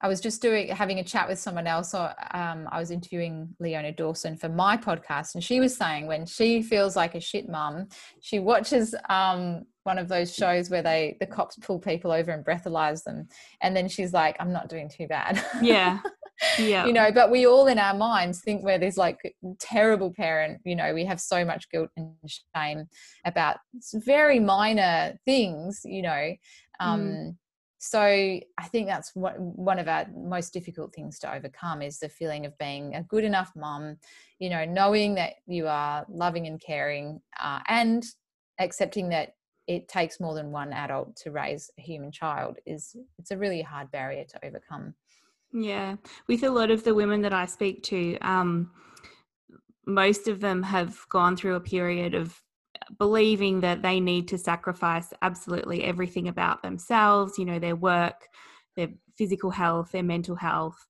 I 0.01 0.09
was 0.09 0.21
just 0.21 0.43
doing 0.43 0.69
having 0.69 0.99
a 0.99 1.05
chat 1.05 1.29
with 1.29 1.39
someone 1.39 1.67
else. 1.67 1.95
Or 1.95 2.13
um, 2.33 2.69
I 2.71 2.79
was 2.79 2.91
interviewing 2.91 3.55
Leona 3.61 3.93
Dawson 3.93 4.37
for 4.37 4.49
my 4.49 4.77
podcast, 4.77 5.35
and 5.35 5.43
she 5.43 5.61
was 5.61 5.77
saying 5.77 6.07
when 6.07 6.27
she 6.27 6.63
feels 6.63 6.97
like 6.97 7.15
a 7.15 7.21
shit 7.21 7.49
mum, 7.49 7.89
she 8.21 8.39
watches 8.39 8.95
um, 9.09 9.65
one 9.85 9.99
of 9.99 10.09
those 10.09 10.35
shows 10.35 10.71
where 10.71 10.83
they 10.83 11.17
the 11.21 11.27
cops 11.27 11.57
pull 11.57 11.79
people 11.79 12.13
over 12.13 12.31
and 12.31 12.45
breathalyze 12.45 13.05
them, 13.05 13.29
and 13.63 13.77
then 13.77 13.89
she's 13.89 14.13
like, 14.13 14.37
"I'm 14.39 14.53
not 14.53 14.69
doing 14.69 14.89
too 14.89 15.07
bad." 15.07 15.43
Yeah, 15.63 16.01
yeah 16.59 16.85
you 16.85 16.93
know 16.93 17.11
but 17.11 17.31
we 17.31 17.47
all 17.47 17.67
in 17.67 17.79
our 17.79 17.95
minds 17.95 18.41
think 18.41 18.63
we're 18.63 18.79
this 18.79 18.97
like 18.97 19.19
terrible 19.59 20.13
parent 20.13 20.61
you 20.65 20.77
know 20.77 20.93
we 20.93 21.05
have 21.05 21.21
so 21.21 21.45
much 21.45 21.71
guilt 21.71 21.89
and 21.97 22.13
shame 22.55 22.87
about 23.25 23.57
very 23.95 24.39
minor 24.39 25.19
things 25.25 25.81
you 25.85 26.03
know 26.03 26.33
um 26.79 27.01
mm. 27.01 27.37
So 27.79 28.01
i 28.01 28.69
think 28.71 28.87
that's 28.87 29.15
what 29.15 29.39
one 29.39 29.79
of 29.79 29.89
our 29.89 30.07
most 30.17 30.53
difficult 30.53 30.95
things 30.95 31.19
to 31.19 31.33
overcome 31.33 31.83
is 31.83 31.99
the 31.99 32.09
feeling 32.09 32.47
of 32.47 32.57
being 32.59 32.95
a 32.95 33.03
good 33.03 33.25
enough 33.25 33.53
mom 33.55 33.97
you 34.39 34.49
know 34.49 34.65
knowing 34.65 35.15
that 35.15 35.35
you 35.47 35.67
are 35.67 36.05
loving 36.09 36.47
and 36.47 36.61
caring 36.61 37.21
uh, 37.41 37.61
and 37.69 38.05
accepting 38.59 39.09
that 39.09 39.35
it 39.67 39.89
takes 39.89 40.21
more 40.21 40.35
than 40.35 40.53
one 40.53 40.73
adult 40.73 41.17
to 41.17 41.31
raise 41.31 41.71
a 41.79 41.83
human 41.83 42.13
child 42.13 42.59
is 42.67 42.97
it's 43.19 43.31
a 43.31 43.37
really 43.37 43.63
hard 43.63 43.91
barrier 43.91 44.25
to 44.25 44.47
overcome. 44.47 44.95
Yeah, 45.53 45.97
with 46.29 46.45
a 46.45 46.51
lot 46.51 46.71
of 46.71 46.85
the 46.85 46.95
women 46.95 47.23
that 47.23 47.33
I 47.33 47.47
speak 47.47 47.83
to, 47.85 48.19
um, 48.19 48.71
most 49.87 50.29
of 50.29 50.41
them 50.41 50.63
have 50.63 50.99
gone 51.11 51.37
through 51.37 51.55
a 51.55 51.61
period 51.61 52.15
of 52.15 52.41
believing 52.99 53.61
that 53.61 53.83
they 53.83 54.01
need 54.01 54.29
to 54.29 54.39
sacrifice 54.39 55.13
absolutely 55.23 55.85
everything 55.85 56.29
about 56.29 56.63
themselves, 56.63 57.39
you 57.39 57.45
know, 57.45 57.59
their 57.59 57.77
work, 57.77 58.29
their 58.77 58.89
physical 59.17 59.51
health, 59.51 59.93
their 59.93 60.03
mental 60.03 60.37
health, 60.37 60.87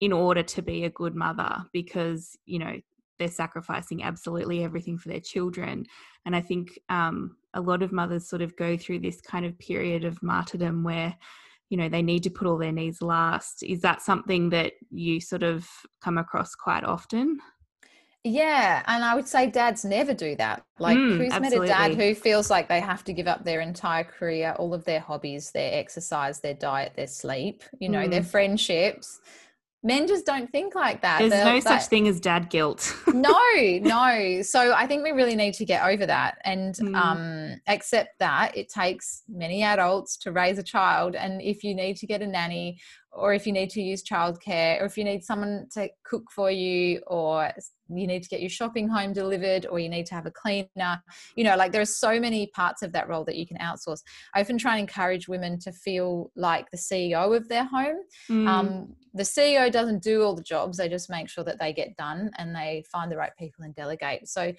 in 0.00 0.12
order 0.12 0.42
to 0.42 0.62
be 0.62 0.84
a 0.84 0.90
good 0.90 1.14
mother 1.14 1.64
because 1.72 2.36
you 2.46 2.58
know 2.58 2.76
they're 3.18 3.28
sacrificing 3.28 4.02
absolutely 4.04 4.62
everything 4.62 4.96
for 4.96 5.08
their 5.08 5.20
children. 5.20 5.84
And 6.24 6.36
i 6.36 6.40
think 6.40 6.78
um, 6.88 7.36
a 7.54 7.60
lot 7.60 7.82
of 7.82 7.92
mothers 7.92 8.28
sort 8.28 8.42
of 8.42 8.56
go 8.56 8.76
through 8.76 9.00
this 9.00 9.20
kind 9.20 9.44
of 9.44 9.58
period 9.58 10.04
of 10.04 10.22
martyrdom 10.22 10.84
where 10.84 11.16
you 11.70 11.76
know 11.76 11.88
they 11.88 12.02
need 12.02 12.22
to 12.22 12.30
put 12.30 12.46
all 12.46 12.58
their 12.58 12.72
needs 12.72 13.02
last. 13.02 13.62
Is 13.62 13.80
that 13.82 14.02
something 14.02 14.50
that 14.50 14.74
you 14.90 15.20
sort 15.20 15.42
of 15.42 15.68
come 16.00 16.18
across 16.18 16.54
quite 16.54 16.84
often 16.84 17.38
yeah, 18.28 18.82
and 18.86 19.04
I 19.04 19.14
would 19.14 19.26
say 19.28 19.46
dads 19.50 19.84
never 19.84 20.14
do 20.14 20.36
that. 20.36 20.62
Like, 20.78 20.96
Mm, 20.98 21.16
who's 21.18 21.40
met 21.40 21.52
a 21.52 21.66
dad 21.66 21.94
who 21.94 22.14
feels 22.14 22.50
like 22.50 22.68
they 22.68 22.80
have 22.80 23.02
to 23.04 23.12
give 23.12 23.26
up 23.26 23.44
their 23.44 23.60
entire 23.60 24.04
career, 24.04 24.54
all 24.58 24.74
of 24.74 24.84
their 24.84 25.00
hobbies, 25.00 25.50
their 25.52 25.72
exercise, 25.78 26.40
their 26.40 26.54
diet, 26.54 26.92
their 26.96 27.06
sleep, 27.06 27.62
you 27.80 27.88
know, 27.88 28.06
their 28.08 28.22
friendships? 28.22 29.20
Men 29.84 30.08
just 30.08 30.26
don't 30.26 30.50
think 30.50 30.74
like 30.74 31.02
that. 31.02 31.20
there's 31.20 31.30
They're- 31.30 31.44
no 31.44 31.60
such 31.60 31.84
thing 31.86 32.08
as 32.08 32.18
dad 32.18 32.50
guilt 32.50 32.92
no, 33.14 33.38
no. 33.80 34.42
So 34.42 34.72
I 34.74 34.88
think 34.88 35.04
we 35.04 35.12
really 35.12 35.36
need 35.36 35.54
to 35.54 35.64
get 35.64 35.84
over 35.86 36.04
that 36.04 36.38
and 36.44 36.74
Mm. 36.74 36.96
um, 36.96 37.60
accept 37.68 38.18
that 38.18 38.56
it 38.56 38.68
takes 38.68 39.22
many 39.28 39.62
adults 39.62 40.16
to 40.18 40.32
raise 40.32 40.58
a 40.58 40.64
child. 40.64 41.14
And 41.14 41.40
if 41.40 41.62
you 41.62 41.76
need 41.76 41.96
to 41.98 42.06
get 42.08 42.22
a 42.22 42.26
nanny, 42.26 42.80
or 43.18 43.34
if 43.34 43.46
you 43.46 43.52
need 43.52 43.70
to 43.70 43.82
use 43.82 44.02
childcare, 44.02 44.80
or 44.80 44.84
if 44.84 44.96
you 44.96 45.04
need 45.04 45.24
someone 45.24 45.66
to 45.74 45.88
cook 46.04 46.24
for 46.34 46.50
you, 46.50 47.00
or 47.06 47.52
you 47.88 48.06
need 48.06 48.22
to 48.22 48.28
get 48.28 48.40
your 48.40 48.50
shopping 48.50 48.88
home 48.88 49.12
delivered, 49.12 49.66
or 49.66 49.78
you 49.78 49.88
need 49.88 50.06
to 50.06 50.14
have 50.14 50.26
a 50.26 50.30
cleaner, 50.30 51.02
you 51.36 51.44
know, 51.44 51.56
like 51.56 51.72
there 51.72 51.82
are 51.82 51.86
so 51.86 52.20
many 52.20 52.46
parts 52.48 52.82
of 52.82 52.92
that 52.92 53.08
role 53.08 53.24
that 53.24 53.36
you 53.36 53.46
can 53.46 53.58
outsource. 53.58 54.02
I 54.34 54.40
often 54.40 54.58
try 54.58 54.72
and 54.76 54.80
encourage 54.80 55.28
women 55.28 55.58
to 55.60 55.72
feel 55.72 56.30
like 56.36 56.70
the 56.70 56.76
CEO 56.78 57.36
of 57.36 57.48
their 57.48 57.64
home 57.64 57.98
Mm, 58.30 58.46
um, 58.46 58.94
the 59.14 59.22
CEO 59.22 59.70
doesn't 59.70 60.02
do 60.02 60.22
all 60.22 60.34
the 60.34 60.42
jobs; 60.42 60.78
they 60.78 60.88
just 60.88 61.10
make 61.10 61.28
sure 61.28 61.44
that 61.44 61.58
they 61.58 61.72
get 61.72 61.96
done 61.96 62.30
and 62.38 62.54
they 62.54 62.84
find 62.90 63.10
the 63.10 63.16
right 63.16 63.32
people 63.38 63.64
and 63.64 63.74
delegate. 63.74 64.28
So, 64.28 64.52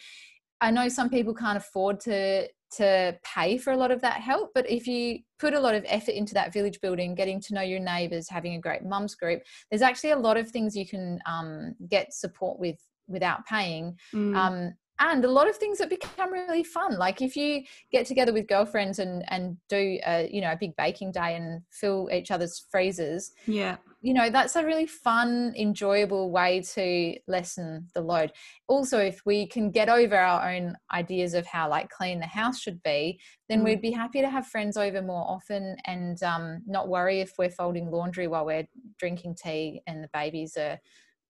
I 0.62 0.72
know 0.72 0.89
some 0.89 1.10
people 1.10 1.34
can't 1.34 1.58
afford 1.58 2.00
to 2.02 2.48
to 2.77 3.17
pay 3.23 3.58
for 3.58 3.71
a 3.71 3.77
lot 3.77 3.91
of 3.91 4.01
that 4.01 4.21
help, 4.21 4.51
but 4.53 4.69
if 4.69 4.88
you 4.88 5.19
put 5.39 5.53
a 5.53 5.60
lot 5.60 5.75
of 5.75 5.86
effort 5.88 6.12
into 6.12 6.34
that 6.34 6.53
village 6.53 6.79
building, 6.82 7.15
getting 7.15 7.41
to 7.41 7.53
know 7.53 7.62
your 7.62 7.79
neighbours, 7.79 8.29
having 8.29 8.55
a 8.55 8.60
great 8.60 8.84
mums 8.84 9.15
group, 9.15 9.41
there's 9.69 9.82
actually 9.82 10.12
a 10.12 10.17
lot 10.17 10.38
of 10.38 10.49
things 10.49 10.75
you 10.75 10.88
can 10.88 11.19
um, 11.25 11.75
get 11.88 12.13
support 12.13 12.60
with 12.60 12.77
without 13.08 13.45
paying. 13.45 13.97
Mm, 14.13 14.36
um, 14.36 14.73
and 14.99 15.23
a 15.23 15.31
lot 15.31 15.49
of 15.49 15.55
things 15.55 15.77
that 15.77 15.89
become 15.89 16.31
really 16.31 16.63
fun 16.63 16.97
like 16.97 17.21
if 17.21 17.35
you 17.35 17.63
get 17.91 18.05
together 18.05 18.33
with 18.33 18.47
girlfriends 18.47 18.99
and 18.99 19.23
and 19.31 19.57
do 19.69 19.99
a 20.05 20.29
you 20.31 20.41
know 20.41 20.51
a 20.51 20.57
big 20.57 20.75
baking 20.75 21.12
day 21.12 21.35
and 21.35 21.62
fill 21.69 22.09
each 22.12 22.31
other's 22.31 22.65
freezers 22.69 23.31
yeah. 23.47 23.77
you 24.01 24.13
know 24.13 24.29
that's 24.29 24.55
a 24.55 24.65
really 24.65 24.85
fun 24.85 25.53
enjoyable 25.57 26.31
way 26.31 26.62
to 26.62 27.15
lessen 27.27 27.88
the 27.93 28.01
load. 28.01 28.31
Also 28.67 28.99
if 28.99 29.21
we 29.25 29.47
can 29.47 29.71
get 29.71 29.89
over 29.89 30.17
our 30.17 30.51
own 30.51 30.75
ideas 30.93 31.33
of 31.33 31.45
how 31.45 31.69
like 31.69 31.89
clean 31.89 32.19
the 32.19 32.27
house 32.27 32.59
should 32.59 32.81
be 32.83 33.19
then 33.47 33.62
Mm. 33.62 33.63
we'd 33.63 33.81
be 33.81 33.91
happy 33.91 34.21
to 34.21 34.29
have 34.29 34.47
friends 34.47 34.77
over 34.77 35.01
more 35.01 35.25
often 35.27 35.75
and 35.85 36.21
um, 36.23 36.62
not 36.67 36.88
worry 36.88 37.19
if 37.19 37.33
we're 37.38 37.49
folding 37.49 37.89
laundry 37.89 38.27
while 38.27 38.45
we're 38.45 38.67
drinking 38.97 39.35
tea 39.35 39.81
and 39.88 40.03
the 40.03 40.09
babies 40.13 40.55
are 40.57 40.77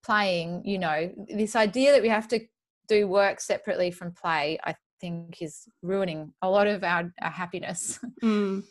playing 0.04 0.62
you 0.66 0.80
know. 0.80 1.12
This 1.34 1.56
idea 1.56 1.92
that 1.94 2.02
we 2.02 2.10
have 2.10 2.28
to 2.30 2.40
do 2.90 3.08
work 3.08 3.40
separately 3.40 3.92
from 3.92 4.12
play 4.12 4.60
i 4.66 4.76
think 5.00 5.42
is 5.42 5.66
ruining 5.82 6.34
a 6.42 6.50
lot 6.50 6.68
of 6.68 6.84
our, 6.84 7.14
our 7.22 7.32
happiness 7.32 8.00
Mm. 8.22 8.64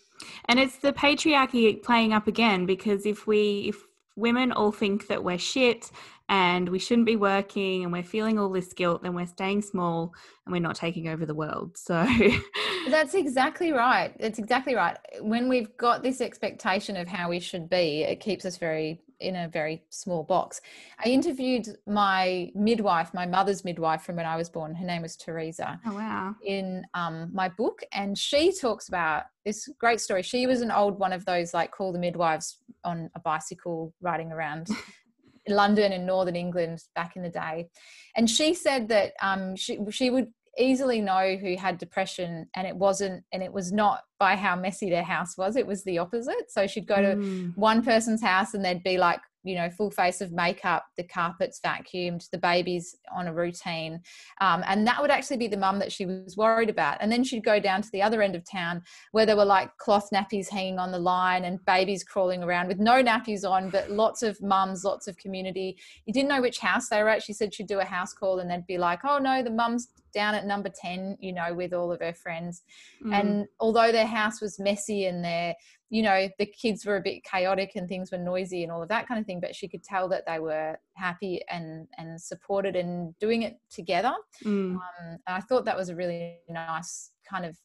And 0.46 0.58
it's 0.58 0.78
the 0.78 0.92
patriarchy 0.92 1.82
playing 1.82 2.12
up 2.12 2.26
again 2.26 2.66
because 2.66 3.06
if 3.06 3.26
we 3.26 3.66
if 3.68 3.84
women 4.16 4.50
all 4.50 4.72
think 4.72 5.06
that 5.06 5.22
we're 5.22 5.38
shit 5.38 5.90
and 6.28 6.68
we 6.68 6.78
shouldn't 6.78 7.06
be 7.06 7.16
working 7.16 7.84
and 7.84 7.92
we're 7.92 8.02
feeling 8.02 8.38
all 8.38 8.50
this 8.50 8.72
guilt, 8.72 9.02
then 9.02 9.14
we're 9.14 9.26
staying 9.26 9.62
small 9.62 10.12
and 10.44 10.52
we're 10.52 10.60
not 10.60 10.74
taking 10.74 11.08
over 11.08 11.24
the 11.24 11.34
world. 11.34 11.76
So 11.76 12.06
That's 12.88 13.14
exactly 13.14 13.72
right. 13.72 14.12
That's 14.18 14.38
exactly 14.38 14.74
right. 14.74 14.98
When 15.20 15.48
we've 15.48 15.74
got 15.76 16.02
this 16.02 16.20
expectation 16.20 16.96
of 16.96 17.06
how 17.06 17.28
we 17.28 17.40
should 17.40 17.70
be, 17.70 18.02
it 18.02 18.20
keeps 18.20 18.44
us 18.44 18.56
very 18.56 19.00
in 19.20 19.36
a 19.36 19.48
very 19.48 19.82
small 19.90 20.22
box. 20.22 20.60
I 21.04 21.08
interviewed 21.08 21.68
my 21.86 22.50
midwife, 22.54 23.12
my 23.14 23.26
mother's 23.26 23.64
midwife 23.64 24.02
from 24.02 24.16
when 24.16 24.26
I 24.26 24.36
was 24.36 24.48
born. 24.48 24.74
Her 24.74 24.86
name 24.86 25.02
was 25.02 25.16
Teresa 25.16 25.80
Oh 25.86 25.94
wow. 25.94 26.34
in 26.44 26.84
um, 26.94 27.30
my 27.32 27.48
book, 27.48 27.80
and 27.92 28.16
she 28.16 28.52
talks 28.52 28.88
about 28.88 29.24
this 29.44 29.68
great 29.78 30.00
story. 30.00 30.22
She 30.22 30.46
was 30.46 30.60
an 30.60 30.70
old 30.70 30.98
one 30.98 31.12
of 31.12 31.24
those 31.24 31.54
like 31.54 31.70
call 31.72 31.92
the 31.92 31.98
midwives 31.98 32.58
on 32.84 33.10
a 33.14 33.20
bicycle 33.20 33.94
riding 34.00 34.32
around 34.32 34.68
London 35.48 35.92
and 35.92 36.06
Northern 36.06 36.36
England 36.36 36.82
back 36.94 37.16
in 37.16 37.22
the 37.22 37.28
day, 37.28 37.68
and 38.16 38.28
she 38.28 38.54
said 38.54 38.88
that 38.88 39.12
um, 39.22 39.56
she 39.56 39.78
she 39.90 40.10
would 40.10 40.28
easily 40.58 41.00
know 41.00 41.36
who 41.36 41.56
had 41.56 41.78
depression 41.78 42.48
and 42.54 42.66
it 42.66 42.76
wasn't 42.76 43.24
and 43.32 43.42
it 43.42 43.52
was 43.52 43.72
not 43.72 44.02
by 44.18 44.34
how 44.36 44.56
messy 44.56 44.90
their 44.90 45.04
house 45.04 45.36
was 45.38 45.56
it 45.56 45.66
was 45.66 45.84
the 45.84 45.98
opposite. 45.98 46.50
So 46.50 46.66
she'd 46.66 46.86
go 46.86 47.00
to 47.00 47.16
Mm. 47.16 47.56
one 47.56 47.82
person's 47.82 48.22
house 48.22 48.54
and 48.54 48.64
they'd 48.64 48.82
be 48.82 48.98
like 48.98 49.20
you 49.44 49.54
know 49.54 49.70
full 49.70 49.90
face 49.90 50.20
of 50.20 50.32
makeup 50.32 50.84
the 50.96 51.04
carpets 51.04 51.60
vacuumed 51.64 52.28
the 52.30 52.38
babies 52.38 52.96
on 53.16 53.28
a 53.28 53.32
routine 53.32 54.00
um, 54.40 54.64
and 54.66 54.84
that 54.84 55.00
would 55.00 55.12
actually 55.12 55.36
be 55.36 55.46
the 55.46 55.56
mum 55.56 55.78
that 55.78 55.92
she 55.92 56.04
was 56.04 56.36
worried 56.36 56.68
about. 56.68 56.98
And 57.00 57.10
then 57.10 57.22
she'd 57.22 57.44
go 57.44 57.60
down 57.60 57.80
to 57.82 57.88
the 57.92 58.02
other 58.02 58.20
end 58.20 58.34
of 58.34 58.42
town 58.44 58.82
where 59.12 59.24
there 59.26 59.36
were 59.36 59.44
like 59.44 59.74
cloth 59.78 60.08
nappies 60.12 60.48
hanging 60.50 60.80
on 60.80 60.90
the 60.90 60.98
line 60.98 61.44
and 61.44 61.64
babies 61.64 62.02
crawling 62.02 62.42
around 62.42 62.66
with 62.66 62.78
no 62.80 63.00
nappies 63.02 63.48
on 63.48 63.70
but 63.70 63.88
lots 63.90 64.22
of 64.24 64.42
mums 64.42 64.82
lots 64.84 65.06
of 65.06 65.16
community. 65.16 65.78
You 66.04 66.12
didn't 66.12 66.28
know 66.28 66.40
which 66.42 66.58
house 66.58 66.88
they 66.88 67.00
were 67.02 67.08
at. 67.08 67.22
She 67.22 67.32
said 67.32 67.54
she'd 67.54 67.68
do 67.68 67.78
a 67.78 67.84
house 67.84 68.12
call 68.12 68.40
and 68.40 68.50
they'd 68.50 68.66
be 68.66 68.76
like 68.78 69.00
oh 69.04 69.18
no 69.18 69.42
the 69.42 69.50
mum's 69.50 69.88
down 70.12 70.34
at 70.34 70.46
number 70.46 70.68
10 70.68 71.16
you 71.20 71.32
know 71.32 71.52
with 71.54 71.72
all 71.72 71.92
of 71.92 72.00
her 72.00 72.12
friends 72.12 72.62
Mm. 73.04 73.14
and 73.20 73.46
although 73.60 73.92
their 73.92 74.06
house 74.06 74.40
was 74.40 74.58
messy 74.58 75.06
and 75.06 75.24
their 75.24 75.54
you 75.90 76.02
know 76.02 76.28
the 76.38 76.46
kids 76.46 76.84
were 76.84 76.96
a 76.96 77.00
bit 77.00 77.22
chaotic 77.24 77.72
and 77.76 77.88
things 77.88 78.10
were 78.10 78.18
noisy 78.18 78.62
and 78.62 78.72
all 78.72 78.82
of 78.82 78.88
that 78.88 79.06
kind 79.06 79.20
of 79.20 79.26
thing 79.26 79.40
but 79.40 79.54
she 79.54 79.68
could 79.68 79.82
tell 79.82 80.08
that 80.08 80.24
they 80.26 80.38
were 80.38 80.76
happy 80.94 81.40
and 81.50 81.86
and 81.98 82.20
supported 82.20 82.76
and 82.76 83.16
doing 83.18 83.42
it 83.42 83.56
together 83.70 84.12
Mm. 84.44 84.74
um, 84.76 85.18
i 85.26 85.40
thought 85.40 85.64
that 85.64 85.76
was 85.76 85.88
a 85.88 85.96
really 85.96 86.38
nice 86.48 87.12
kind 87.28 87.44
of 87.44 87.56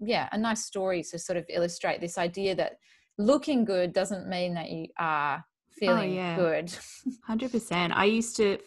yeah 0.00 0.28
a 0.32 0.38
nice 0.38 0.64
story 0.64 1.02
to 1.02 1.18
sort 1.18 1.36
of 1.36 1.44
illustrate 1.48 2.00
this 2.00 2.18
idea 2.18 2.54
that 2.54 2.74
looking 3.18 3.64
good 3.64 3.92
doesn't 3.92 4.28
mean 4.28 4.54
that 4.54 4.70
you 4.70 4.86
are 4.98 5.44
Oh, 5.74 5.86
feeling 5.86 6.14
yeah. 6.14 6.36
good 6.36 6.76
Hundred 7.26 7.50
percent. 7.50 7.92
I 7.96 8.04
used 8.04 8.36
to 8.36 8.58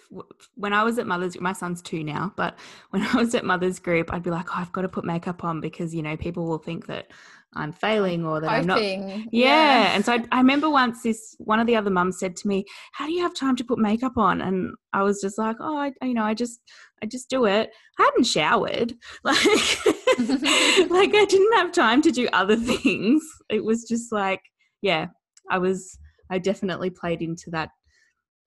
when 0.56 0.74
I 0.74 0.84
was 0.84 0.98
at 0.98 1.08
mother's. 1.08 1.40
My 1.40 1.54
son's 1.54 1.82
two 1.82 2.04
now, 2.04 2.34
but 2.36 2.58
when 2.90 3.04
I 3.04 3.16
was 3.16 3.36
at 3.36 3.46
mother's 3.46 3.80
group, 3.80 4.12
I'd 4.12 4.24
be 4.24 4.30
like, 4.30 4.50
"Oh, 4.50 4.56
I've 4.58 4.72
got 4.72 4.82
to 4.82 4.90
put 4.90 5.06
makeup 5.06 5.44
on 5.44 5.62
because 5.62 5.94
you 5.94 6.02
know 6.02 6.18
people 6.18 6.46
will 6.46 6.58
think 6.58 6.88
that 6.88 7.12
I'm 7.56 7.72
failing 7.72 8.26
or 8.26 8.42
that 8.42 8.50
I'm 8.50 8.66
not." 8.66 8.80
hoping 8.80 9.30
Yeah. 9.32 9.96
And 9.96 10.04
so 10.04 10.14
I, 10.14 10.24
I 10.32 10.38
remember 10.40 10.70
once 10.70 11.04
this 11.04 11.36
one 11.40 11.60
of 11.60 11.68
the 11.68 11.76
other 11.76 11.90
mums 11.90 12.20
said 12.20 12.36
to 12.38 12.48
me, 12.48 12.66
"How 12.94 13.06
do 13.06 13.14
you 13.14 13.22
have 13.22 13.34
time 13.34 13.56
to 13.58 13.64
put 13.64 13.80
makeup 13.80 14.18
on?" 14.18 14.42
And 14.42 14.74
I 14.92 15.04
was 15.04 15.22
just 15.22 15.38
like, 15.38 15.58
"Oh, 15.60 15.78
I, 15.78 15.92
you 16.02 16.14
know, 16.14 16.24
I 16.24 16.34
just 16.34 16.60
I 17.02 17.06
just 17.06 17.30
do 17.30 17.46
it. 17.46 17.70
I 18.00 18.04
hadn't 18.04 18.26
showered. 18.26 18.94
Like 19.24 20.90
like 20.90 21.14
I 21.14 21.26
didn't 21.26 21.54
have 21.58 21.72
time 21.74 22.02
to 22.04 22.12
do 22.12 22.28
other 22.32 22.56
things. 22.56 23.24
It 23.50 23.64
was 23.64 23.84
just 23.84 24.12
like, 24.12 24.42
yeah, 24.82 25.08
I 25.50 25.58
was 25.58 25.98
I 26.30 26.40
definitely 26.40 26.90
played 26.90 27.22
into 27.22 27.50
that 27.52 27.70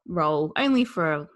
role 0.07 0.53
only 0.57 0.85
for 0.85 1.13
a, 1.13 1.29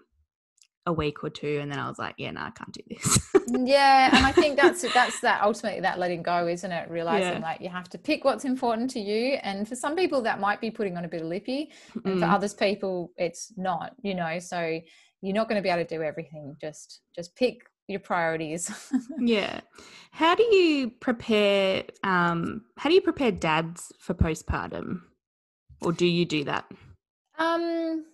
a 0.85 0.93
week 0.93 1.23
or 1.23 1.29
two 1.29 1.59
and 1.61 1.71
then 1.71 1.79
I 1.79 1.87
was 1.87 1.99
like, 1.99 2.15
yeah, 2.17 2.31
no, 2.31 2.41
I 2.41 2.51
can't 2.51 2.71
do 2.73 2.81
this. 2.89 3.19
yeah 3.65 4.15
and 4.15 4.25
i 4.25 4.31
think 4.31 4.55
that's 4.55 4.81
that's 4.93 5.19
that 5.19 5.41
ultimately 5.43 5.81
that 5.81 5.99
letting 5.99 6.23
go 6.23 6.47
isn't 6.47 6.71
it 6.71 6.89
realizing 6.89 7.33
Yeah. 7.33 7.39
like 7.39 7.59
you 7.61 7.67
have 7.69 7.89
to 7.89 7.97
pick 7.97 8.23
what's 8.23 8.45
important 8.45 8.89
to 8.91 8.99
you 9.01 9.33
and 9.43 9.67
for 9.67 9.75
some 9.75 9.97
people 9.97 10.21
that 10.21 10.39
might 10.39 10.61
be 10.61 10.71
putting 10.71 10.95
on 10.97 11.03
a 11.03 11.09
bit 11.09 11.21
of 11.21 11.27
lippy 11.27 11.71
and 12.05 12.19
for 12.19 12.25
Mm. 12.25 12.33
others 12.33 12.53
people 12.53 13.11
it's 13.17 13.51
not 13.57 13.95
you 14.01 14.15
know 14.15 14.39
so 14.39 14.79
you're 15.21 15.33
not 15.35 15.49
going 15.49 15.57
to 15.57 15.61
be 15.61 15.69
able 15.69 15.83
to 15.85 15.95
do 15.97 16.01
everything 16.01 16.55
just 16.61 17.01
just 17.13 17.35
pick 17.35 17.63
your 17.87 17.99
priorities 17.99 18.71
yeah. 19.19 19.59
How 20.11 20.35
do 20.35 20.43
you 20.43 20.89
prepare 20.89 21.83
um 22.03 22.61
how 22.77 22.89
do 22.89 22.95
you 22.95 23.01
prepare 23.01 23.31
dads 23.31 23.91
for 23.99 24.13
postpartum? 24.13 25.01
Or 25.83 25.91
do 25.91 26.05
you 26.05 26.25
do 26.25 26.43
that? 26.45 26.65
Um, 27.37 28.05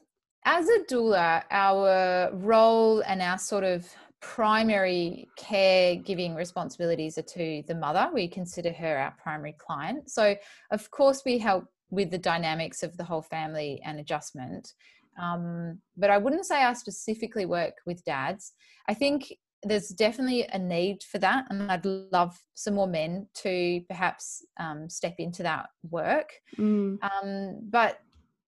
as 0.45 0.67
a 0.69 0.79
doula, 0.89 1.43
our 1.51 2.31
role 2.33 3.01
and 3.01 3.21
our 3.21 3.37
sort 3.37 3.63
of 3.63 3.87
primary 4.21 5.27
caregiving 5.39 6.35
responsibilities 6.35 7.17
are 7.17 7.23
to 7.23 7.63
the 7.67 7.75
mother. 7.75 8.09
We 8.13 8.27
consider 8.27 8.71
her 8.73 8.97
our 8.97 9.15
primary 9.21 9.55
client. 9.57 10.09
So, 10.09 10.35
of 10.71 10.91
course, 10.91 11.23
we 11.25 11.37
help 11.37 11.65
with 11.89 12.11
the 12.11 12.17
dynamics 12.17 12.83
of 12.83 12.97
the 12.97 13.03
whole 13.03 13.21
family 13.21 13.81
and 13.83 13.99
adjustment. 13.99 14.73
Um, 15.19 15.79
but 15.97 16.09
I 16.09 16.17
wouldn't 16.17 16.45
say 16.45 16.63
I 16.63 16.73
specifically 16.73 17.45
work 17.45 17.75
with 17.85 18.03
dads. 18.05 18.53
I 18.87 18.93
think 18.93 19.33
there's 19.63 19.89
definitely 19.89 20.47
a 20.51 20.59
need 20.59 21.03
for 21.03 21.19
that, 21.19 21.45
and 21.49 21.71
I'd 21.71 21.85
love 21.85 22.39
some 22.53 22.75
more 22.75 22.87
men 22.87 23.27
to 23.35 23.81
perhaps 23.87 24.45
um, 24.59 24.89
step 24.89 25.15
into 25.17 25.43
that 25.43 25.69
work 25.89 26.31
Mm. 26.57 26.97
um 27.01 27.59
but 27.69 27.99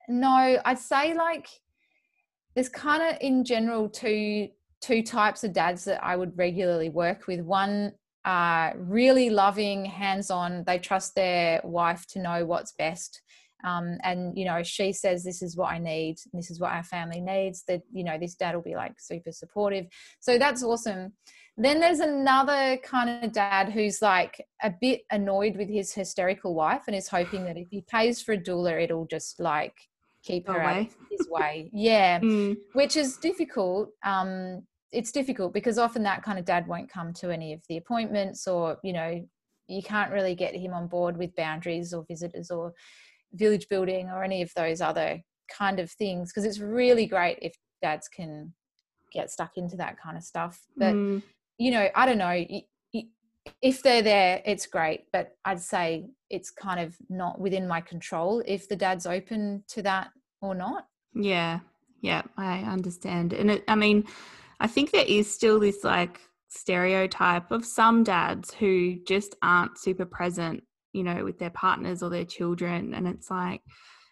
no 0.09 0.59
i'd 0.65 0.79
say 0.79 1.13
like 1.13 1.47
there's 2.55 2.67
kind 2.67 3.01
of 3.03 3.17
in 3.21 3.45
general 3.45 3.87
two 3.87 4.49
two 4.81 5.03
types 5.03 5.43
of 5.43 5.53
dads 5.53 5.85
that 5.85 6.03
I 6.03 6.15
would 6.15 6.37
regularly 6.37 6.89
work 6.89 7.27
with. 7.27 7.39
One 7.41 7.93
uh, 8.25 8.71
really 8.75 9.29
loving, 9.29 9.85
hands-on. 9.85 10.63
They 10.65 10.79
trust 10.79 11.15
their 11.15 11.61
wife 11.63 12.05
to 12.07 12.19
know 12.19 12.45
what's 12.45 12.73
best. 12.73 13.21
Um, 13.63 13.97
and 14.03 14.37
you 14.37 14.45
know 14.45 14.63
she 14.63 14.93
says 14.93 15.23
this 15.23 15.41
is 15.41 15.55
what 15.55 15.71
i 15.71 15.77
need. 15.77 16.17
This 16.33 16.51
is 16.51 16.59
what 16.59 16.71
our 16.71 16.83
family 16.83 17.21
needs. 17.21 17.63
That 17.67 17.81
you 17.91 18.03
know 18.03 18.17
this 18.17 18.35
dad 18.35 18.55
will 18.55 18.61
be 18.61 18.75
like 18.75 18.93
super 18.99 19.31
supportive. 19.31 19.85
So 20.19 20.37
that's 20.37 20.63
awesome. 20.63 21.13
Then 21.57 21.79
there's 21.79 21.99
another 21.99 22.77
kind 22.77 23.23
of 23.23 23.33
dad 23.33 23.69
who's 23.69 24.01
like 24.01 24.43
a 24.63 24.73
bit 24.81 25.01
annoyed 25.11 25.57
with 25.57 25.69
his 25.69 25.93
hysterical 25.93 26.55
wife 26.55 26.83
and 26.87 26.95
is 26.95 27.09
hoping 27.09 27.43
that 27.45 27.57
if 27.57 27.67
he 27.69 27.83
pays 27.89 28.21
for 28.21 28.33
a 28.33 28.37
doula 28.37 28.81
it'll 28.81 29.05
just 29.05 29.39
like 29.39 29.75
keep 30.23 30.47
her 30.47 30.61
out 30.61 30.87
his 31.09 31.27
way. 31.29 31.69
Yeah. 31.73 32.19
Mm. 32.31 32.55
which 32.73 32.95
is 32.95 33.17
difficult 33.17 33.89
um 34.03 34.63
it's 34.91 35.11
difficult 35.11 35.53
because 35.53 35.77
often 35.77 36.03
that 36.03 36.21
kind 36.21 36.37
of 36.37 36.45
dad 36.45 36.67
won't 36.67 36.89
come 36.89 37.13
to 37.13 37.31
any 37.31 37.53
of 37.53 37.61
the 37.69 37.77
appointments 37.77 38.47
or 38.47 38.77
you 38.83 38.93
know 38.93 39.25
you 39.67 39.81
can't 39.81 40.11
really 40.11 40.35
get 40.35 40.55
him 40.55 40.73
on 40.73 40.87
board 40.87 41.17
with 41.17 41.35
boundaries 41.35 41.93
or 41.93 42.05
visitors 42.07 42.51
or 42.51 42.73
village 43.33 43.67
building 43.69 44.09
or 44.09 44.23
any 44.23 44.41
of 44.41 44.51
those 44.55 44.81
other 44.81 45.21
kind 45.49 45.79
of 45.79 45.91
things 45.91 46.31
because 46.31 46.45
it's 46.45 46.59
really 46.59 47.05
great 47.05 47.37
if 47.41 47.53
dads 47.81 48.07
can 48.07 48.53
get 49.11 49.29
stuck 49.29 49.57
into 49.57 49.75
that 49.77 49.97
kind 49.99 50.17
of 50.17 50.23
stuff. 50.23 50.59
But 50.77 50.93
mm. 50.93 51.21
you 51.57 51.71
know 51.71 51.89
i 51.95 52.05
don't 52.05 52.17
know 52.17 52.45
if 53.61 53.81
they're 53.81 54.03
there 54.03 54.39
it's 54.45 54.67
great 54.67 55.05
but 55.11 55.31
i'd 55.45 55.59
say 55.59 56.05
it's 56.29 56.51
kind 56.51 56.79
of 56.79 56.95
not 57.09 57.39
within 57.39 57.67
my 57.67 57.81
control 57.81 58.43
if 58.45 58.69
the 58.69 58.75
dad's 58.75 59.07
open 59.07 59.63
to 59.67 59.81
that 59.81 60.09
or 60.41 60.55
not. 60.55 60.87
Yeah 61.13 61.59
yeah 62.01 62.21
i 62.37 62.59
understand. 62.59 63.33
And 63.33 63.51
it, 63.51 63.63
i 63.67 63.75
mean 63.75 64.05
I 64.61 64.67
think 64.67 64.91
there 64.91 65.05
is 65.05 65.33
still 65.33 65.59
this 65.59 65.83
like 65.83 66.21
stereotype 66.47 67.49
of 67.49 67.65
some 67.65 68.03
dads 68.03 68.53
who 68.53 68.97
just 69.07 69.35
aren't 69.41 69.79
super 69.79 70.05
present, 70.05 70.63
you 70.93 71.03
know, 71.03 71.23
with 71.23 71.39
their 71.39 71.49
partners 71.49 72.03
or 72.03 72.09
their 72.09 72.25
children. 72.25 72.93
And 72.93 73.07
it's 73.07 73.29
like, 73.29 73.61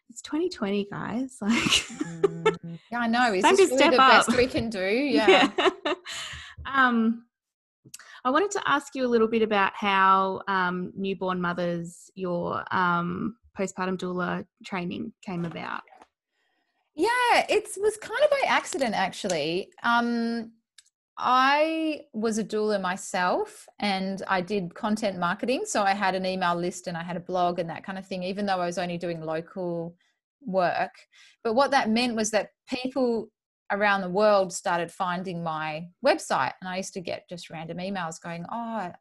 it's 0.10 0.22
2020, 0.22 0.88
guys. 0.92 1.38
Like, 1.42 1.54
mm, 1.54 2.80
yeah, 2.92 3.00
I 3.00 3.08
know. 3.08 3.34
Is 3.34 3.44
this 3.44 3.72
really 3.72 3.96
the 3.96 4.02
up. 4.02 4.28
best 4.28 4.38
we 4.38 4.48
can 4.48 4.70
do? 4.70 4.80
Yeah. 5.12 5.50
yeah. 5.58 5.94
um, 6.66 7.26
I 8.26 8.32
wanted 8.32 8.52
to 8.52 8.62
ask 8.66 8.96
you 8.96 9.06
a 9.06 9.08
little 9.08 9.28
bit 9.28 9.42
about 9.42 9.72
how 9.76 10.42
um, 10.48 10.92
newborn 10.96 11.40
mothers, 11.40 12.12
your 12.16 12.64
um, 12.72 13.36
postpartum 13.58 13.98
doula 13.98 14.46
training 14.66 15.14
came 15.26 15.46
about. 15.46 15.82
Yeah, 16.96 17.46
it 17.48 17.70
was 17.78 17.98
kind 17.98 18.22
of 18.24 18.30
by 18.30 18.42
accident, 18.48 18.94
actually. 18.94 19.70
Um, 19.84 20.52
I 21.22 22.04
was 22.14 22.38
a 22.38 22.44
doula 22.46 22.80
myself 22.80 23.68
and 23.80 24.24
I 24.28 24.40
did 24.40 24.74
content 24.74 25.20
marketing. 25.20 25.64
So 25.66 25.84
I 25.84 25.94
had 25.94 26.16
an 26.16 26.26
email 26.26 26.56
list 26.56 26.88
and 26.88 26.96
I 26.96 27.04
had 27.04 27.18
a 27.18 27.22
blog 27.22 27.60
and 27.60 27.70
that 27.70 27.84
kind 27.84 27.98
of 27.98 28.08
thing, 28.08 28.24
even 28.24 28.46
though 28.46 28.60
I 28.60 28.66
was 28.66 28.78
only 28.78 28.98
doing 28.98 29.22
local 29.22 29.98
work. 30.42 30.94
But 31.44 31.56
what 31.56 31.72
that 31.72 31.90
meant 31.90 32.16
was 32.16 32.32
that 32.32 32.52
people 32.70 33.30
around 33.70 34.02
the 34.02 34.10
world 34.10 34.54
started 34.54 34.92
finding 34.92 35.44
my 35.44 35.88
website. 36.06 36.54
And 36.62 36.70
I 36.70 36.78
used 36.78 36.94
to 36.94 37.02
get 37.02 37.28
just 37.30 37.50
random 37.50 37.80
emails 37.80 38.22
going, 38.22 38.46
Oh, 38.50 38.56
I 38.56 38.94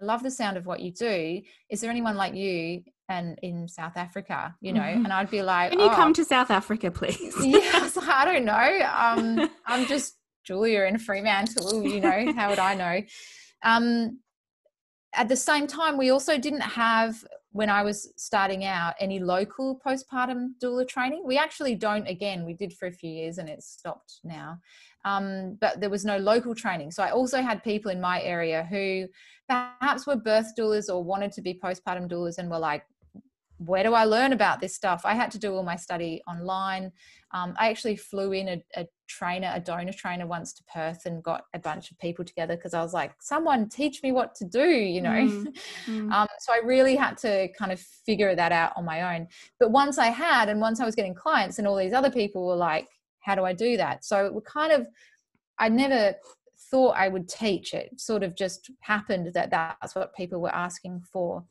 love 0.00 0.22
the 0.22 0.30
sound 0.30 0.56
of 0.56 0.64
what 0.64 0.80
you 0.80 0.90
do. 0.90 1.42
Is 1.70 1.82
there 1.82 1.90
anyone 1.90 2.16
like 2.16 2.34
you 2.34 2.82
and 3.10 3.38
in 3.42 3.68
South 3.68 3.96
Africa, 3.96 4.54
you 4.60 4.72
know, 4.72 4.80
mm-hmm. 4.80 5.04
and 5.04 5.12
I'd 5.12 5.30
be 5.30 5.42
like, 5.42 5.70
Can 5.70 5.80
you 5.80 5.86
oh. 5.86 5.94
come 5.94 6.14
to 6.14 6.24
South 6.24 6.50
Africa, 6.50 6.90
please? 6.90 7.34
yes, 7.42 7.96
I 8.00 8.24
don't 8.24 8.44
know. 8.44 8.88
Um, 8.96 9.50
I'm 9.66 9.86
just 9.86 10.17
Julia 10.48 10.84
in 10.84 10.98
Fremantle, 10.98 11.86
you 11.86 12.00
know, 12.00 12.32
how 12.32 12.48
would 12.48 12.58
I 12.58 12.74
know? 12.74 13.02
Um, 13.62 14.20
at 15.14 15.28
the 15.28 15.36
same 15.36 15.66
time, 15.66 15.98
we 15.98 16.08
also 16.08 16.38
didn't 16.38 16.62
have, 16.62 17.22
when 17.52 17.68
I 17.68 17.82
was 17.82 18.12
starting 18.16 18.64
out, 18.64 18.94
any 18.98 19.18
local 19.18 19.78
postpartum 19.84 20.52
doula 20.62 20.88
training. 20.88 21.22
We 21.26 21.36
actually 21.36 21.74
don't, 21.74 22.06
again, 22.08 22.46
we 22.46 22.54
did 22.54 22.72
for 22.72 22.86
a 22.86 22.92
few 22.92 23.10
years 23.10 23.36
and 23.36 23.48
it's 23.48 23.66
stopped 23.66 24.20
now. 24.24 24.58
Um, 25.04 25.58
but 25.60 25.80
there 25.80 25.90
was 25.90 26.04
no 26.06 26.16
local 26.16 26.54
training. 26.54 26.92
So 26.92 27.02
I 27.02 27.10
also 27.10 27.42
had 27.42 27.62
people 27.62 27.90
in 27.90 28.00
my 28.00 28.22
area 28.22 28.66
who 28.70 29.06
perhaps 29.48 30.06
were 30.06 30.16
birth 30.16 30.52
doulas 30.58 30.88
or 30.92 31.04
wanted 31.04 31.32
to 31.32 31.42
be 31.42 31.60
postpartum 31.62 32.08
doulas 32.10 32.38
and 32.38 32.50
were 32.50 32.58
like, 32.58 32.84
where 33.58 33.82
do 33.82 33.92
I 33.92 34.04
learn 34.04 34.32
about 34.32 34.60
this 34.60 34.74
stuff? 34.74 35.02
I 35.04 35.14
had 35.14 35.30
to 35.32 35.38
do 35.38 35.54
all 35.54 35.62
my 35.62 35.76
study 35.76 36.22
online. 36.28 36.92
Um, 37.32 37.54
I 37.58 37.68
actually 37.68 37.96
flew 37.96 38.32
in 38.32 38.48
a, 38.48 38.62
a, 38.76 38.86
trainer, 39.08 39.52
a 39.54 39.60
doula 39.60 39.94
trainer 39.96 40.26
once 40.26 40.52
to 40.52 40.62
Perth 40.72 41.06
and 41.06 41.22
got 41.22 41.44
a 41.54 41.58
bunch 41.58 41.90
of 41.90 41.98
people 41.98 42.24
together 42.24 42.56
because 42.56 42.74
I 42.74 42.82
was 42.82 42.94
like, 42.94 43.12
someone 43.20 43.68
teach 43.68 44.02
me 44.02 44.12
what 44.12 44.34
to 44.36 44.44
do, 44.44 44.66
you 44.66 45.00
know? 45.00 45.10
Mm, 45.10 45.56
mm. 45.86 46.12
Um, 46.12 46.28
so 46.38 46.52
I 46.52 46.60
really 46.64 46.94
had 46.94 47.16
to 47.18 47.48
kind 47.58 47.72
of 47.72 47.80
figure 47.80 48.34
that 48.34 48.52
out 48.52 48.72
on 48.76 48.84
my 48.84 49.16
own. 49.16 49.26
But 49.58 49.70
once 49.70 49.98
I 49.98 50.06
had, 50.06 50.48
and 50.48 50.60
once 50.60 50.80
I 50.80 50.84
was 50.84 50.94
getting 50.94 51.14
clients, 51.14 51.58
and 51.58 51.66
all 51.66 51.76
these 51.76 51.92
other 51.92 52.10
people 52.10 52.46
were 52.46 52.56
like, 52.56 52.88
how 53.20 53.34
do 53.34 53.44
I 53.44 53.52
do 53.52 53.76
that? 53.76 54.04
So 54.04 54.26
it 54.26 54.44
kind 54.44 54.72
of, 54.72 54.86
I 55.58 55.68
never 55.68 56.14
thought 56.70 56.96
I 56.96 57.08
would 57.08 57.28
teach. 57.28 57.74
It 57.74 58.00
sort 58.00 58.22
of 58.22 58.36
just 58.36 58.70
happened 58.80 59.32
that 59.34 59.50
that's 59.50 59.94
what 59.94 60.14
people 60.14 60.40
were 60.40 60.54
asking 60.54 61.02
for. 61.12 61.44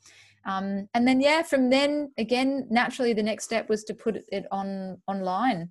Um, 0.48 0.88
and 0.94 1.08
then 1.08 1.22
yeah, 1.22 1.44
from 1.44 1.70
then 1.70 2.12
again, 2.18 2.68
naturally 2.72 3.14
the 3.14 3.22
next 3.22 3.44
step 3.44 3.70
was 3.70 3.84
to 3.84 3.94
put 3.94 4.18
it 4.30 4.46
on 4.52 5.02
online. 5.08 5.70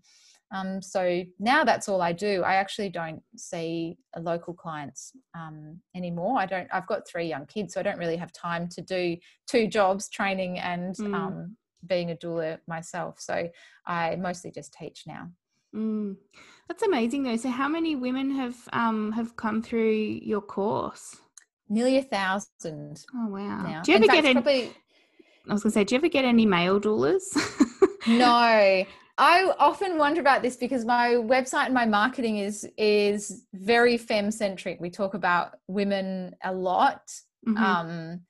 Um, 0.55 0.81
so 0.81 1.25
now 1.41 1.65
that's 1.65 1.89
all 1.89 2.01
I 2.01 2.13
do. 2.13 2.43
I 2.45 2.55
actually 2.55 2.91
don't 2.91 3.21
see 3.37 3.97
local 4.17 4.55
clients 4.55 5.13
um, 5.35 5.81
anymore. 5.95 6.39
I 6.39 6.47
don't. 6.47 6.69
I've 6.73 6.87
got 6.87 7.09
three 7.09 7.27
young 7.27 7.47
kids, 7.47 7.75
so 7.75 7.81
I 7.81 7.83
don't 7.83 7.99
really 7.99 8.17
have 8.17 8.33
time 8.33 8.69
to 8.69 8.81
do 8.81 9.17
two 9.49 9.67
jobs, 9.67 10.09
training 10.09 10.59
and 10.59 10.95
mm. 10.97 11.15
um, 11.15 11.57
being 11.89 12.11
a 12.13 12.15
doula 12.15 12.59
myself. 12.69 13.19
So 13.19 13.49
I 13.87 14.17
mostly 14.17 14.53
just 14.53 14.73
teach 14.73 15.05
now. 15.07 15.31
Mm. 15.75 16.17
That's 16.69 16.83
amazing, 16.83 17.25
though. 17.25 17.37
So 17.37 17.49
how 17.49 17.69
many 17.69 17.97
women 17.97 18.31
have 18.37 18.57
um, 18.73 19.13
have 19.13 19.37
come 19.37 19.63
through 19.63 20.21
your 20.23 20.43
course? 20.43 21.17
Nearly 21.69 21.99
a 21.99 22.03
thousand. 22.03 23.05
Oh 23.15 23.29
wow! 23.29 23.63
Now. 23.63 23.83
Do 23.83 23.93
you 23.93 23.99
ever 23.99 24.07
get 24.07 24.25
any? 24.25 24.35
Probably, 24.35 24.73
I 25.49 25.53
was 25.53 25.63
to 25.63 25.71
say, 25.71 25.85
do 25.85 25.95
you 25.95 25.99
ever 25.99 26.09
get 26.09 26.25
any 26.25 26.47
male 26.47 26.81
doulas? 26.81 27.23
no. 28.07 28.85
I 29.19 29.51
often 29.59 29.97
wonder 29.97 30.21
about 30.21 30.43
this 30.43 30.57
because 30.57 30.85
my 30.85 31.15
website 31.15 31.67
and 31.67 31.75
my 31.75 31.87
marketing 31.87 32.39
is 32.39 32.69
is 32.77 33.45
very 33.55 33.97
femme 33.97 34.31
centric. 34.31 34.79
We 34.81 34.91
talk 34.91 35.15
about 35.15 35.57
women 35.69 36.35
a 36.45 36.53
lot, 36.53 37.03
mm-hmm. 37.47 37.57
um, 37.57 38.21